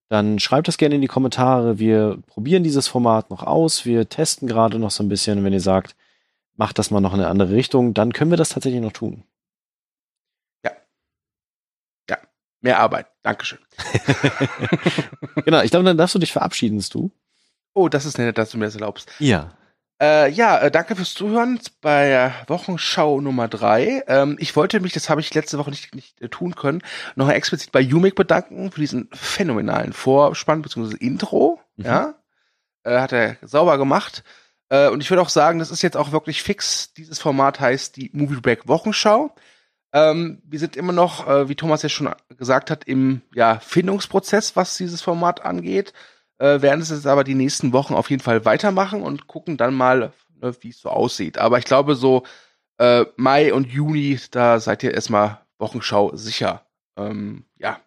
Dann 0.09 0.39
schreibt 0.39 0.69
das 0.69 0.79
gerne 0.79 0.95
in 0.97 1.01
die 1.01 1.09
Kommentare. 1.09 1.79
Wir 1.79 2.19
probieren 2.27 2.63
dieses 2.63 2.89
Format 2.89 3.31
noch 3.31 3.43
aus. 3.43 3.85
Wir 3.85 4.09
testen 4.09 4.49
gerade 4.49 4.79
noch 4.79 4.91
so 4.91 5.03
ein 5.03 5.09
bisschen. 5.09 5.45
Wenn 5.45 5.53
ihr 5.53 5.61
sagt, 5.61 5.97
macht 6.57 6.79
das 6.79 6.91
mal 6.91 7.01
noch 7.01 7.15
in 7.15 7.21
eine 7.21 7.29
andere 7.29 7.53
Richtung, 7.53 7.95
dann 7.95 8.13
können 8.13 8.31
wir 8.31 8.39
das 8.39 8.51
tatsächlich 8.51 8.83
noch 8.83 8.93
tun. 8.93 9.25
Mehr 12.65 12.79
Arbeit. 12.79 13.09
Dankeschön. 13.23 13.59
genau, 15.45 15.61
ich 15.61 15.71
glaube, 15.71 15.85
dann 15.85 15.99
darfst 15.99 16.15
du 16.15 16.19
dich 16.19 16.33
verabschieden, 16.33 16.83
du. 16.91 17.11
Oh, 17.75 17.91
das 17.91 18.07
ist 18.07 18.17
nett, 18.17 18.39
dass 18.39 18.53
du 18.53 18.57
mir 18.57 18.65
das 18.65 18.75
erlaubst. 18.75 19.11
Ja. 19.19 19.53
Äh, 20.01 20.31
ja, 20.31 20.59
äh, 20.59 20.71
danke 20.71 20.97
fürs 20.97 21.15
Zuhören 21.15 21.61
bei 21.81 22.33
Wochenschau 22.49 23.21
Nummer 23.21 23.47
drei. 23.47 24.03
Ähm, 24.09 24.37
ich 24.41 24.57
wollte 24.57 24.81
mich, 24.81 24.93
das 24.93 25.09
habe 25.09 25.21
ich 25.21 25.33
letzte 25.33 25.57
Woche 25.57 25.71
nicht, 25.71 25.95
nicht 25.95 26.21
äh, 26.21 26.29
tun 26.29 26.57
können, 26.57 26.83
noch 27.15 27.31
explizit 27.31 27.71
bei 27.71 27.81
Umik 27.81 28.17
bedanken 28.17 28.73
für 28.73 28.81
diesen 28.81 29.09
phänomenalen 29.13 29.93
Vorspann 29.93 30.63
bzw. 30.63 30.97
Intro. 30.97 31.61
Mhm. 31.77 31.85
Ja, 31.85 32.15
äh, 32.83 32.99
hat 32.99 33.13
er 33.13 33.37
sauber 33.43 33.79
gemacht. 33.79 34.25
Äh, 34.69 34.89
und 34.89 35.01
ich 35.01 35.11
würde 35.11 35.23
auch 35.23 35.29
sagen, 35.29 35.61
das 35.61 35.71
ist 35.71 35.83
jetzt 35.83 35.97
auch 35.97 36.11
wirklich 36.11 36.43
fix. 36.43 36.93
Dieses 36.95 37.21
Format 37.21 37.61
heißt 37.61 37.97
die 37.97 38.11
Movie 38.13 38.41
Break 38.41 38.67
Wochenschau. 38.67 39.33
Ähm, 39.93 40.43
wir 40.45 40.59
sind 40.59 40.75
immer 40.75 40.93
noch, 40.93 41.29
äh, 41.29 41.49
wie 41.49 41.55
Thomas 41.55 41.83
ja 41.83 41.89
schon 41.89 42.13
gesagt 42.37 42.73
hat, 42.73 42.83
im 42.85 43.23
ja, 43.33 43.61
Findungsprozess, 43.61 44.57
was 44.57 44.77
dieses 44.77 45.03
Format 45.03 45.45
angeht 45.45 45.93
äh, 46.39 46.61
werden 46.63 46.81
es 46.81 46.91
jetzt 46.91 47.07
aber 47.07 47.25
die 47.25 47.35
nächsten 47.35 47.73
Wochen 47.73 47.95
auf 47.95 48.11
jeden 48.11 48.23
Fall 48.23 48.45
weitermachen 48.45 49.03
und 49.03 49.27
gucken 49.27 49.57
dann 49.57 49.75
mal, 49.75 50.13
ne, 50.41 50.55
wie 50.61 50.71
es 50.71 50.81
so 50.81 50.89
aussieht. 50.89 51.39
Aber 51.39 51.59
ich 51.59 51.65
glaube, 51.65 51.95
so 51.95 52.25
äh, 52.79 53.05
Mai 53.17 53.53
und 53.53 53.69
Juni, 53.69 54.19
da 54.31 54.61
seid 54.61 54.83
ihr 54.83 54.95
erstmal 54.95 55.41
Wochenschau 55.59 56.15
sicher. 56.17 56.67
Ähm, 56.97 57.45
ja. 57.57 57.81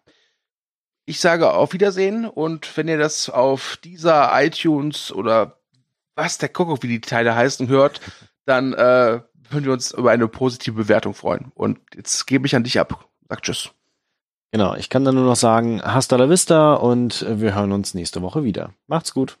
Ich 1.04 1.20
sage 1.20 1.52
auf 1.52 1.72
Wiedersehen 1.72 2.26
und 2.26 2.76
wenn 2.76 2.88
ihr 2.88 2.98
das 2.98 3.30
auf 3.30 3.78
dieser 3.82 4.30
iTunes 4.42 5.10
oder 5.10 5.58
was 6.14 6.36
der 6.38 6.50
Kuckuck, 6.50 6.82
wie 6.82 6.88
die 6.88 7.00
Teile 7.00 7.34
heißen, 7.34 7.68
hört, 7.68 8.00
dann 8.44 8.72
äh, 8.74 9.20
würden 9.50 9.64
wir 9.64 9.72
uns 9.72 9.92
über 9.92 10.10
eine 10.10 10.28
positive 10.28 10.74
Bewertung 10.74 11.14
freuen. 11.14 11.52
Und 11.54 11.78
jetzt 11.94 12.26
gebe 12.26 12.46
ich 12.46 12.56
an 12.56 12.64
dich 12.64 12.78
ab. 12.78 13.08
Sag 13.28 13.42
Tschüss. 13.42 13.70
Genau, 14.50 14.74
ich 14.74 14.88
kann 14.88 15.04
dann 15.04 15.14
nur 15.14 15.24
noch 15.24 15.36
sagen, 15.36 15.82
hasta 15.82 16.16
la 16.16 16.30
vista 16.30 16.74
und 16.74 17.26
wir 17.28 17.54
hören 17.54 17.72
uns 17.72 17.92
nächste 17.92 18.22
Woche 18.22 18.44
wieder. 18.44 18.72
Macht's 18.86 19.12
gut. 19.12 19.38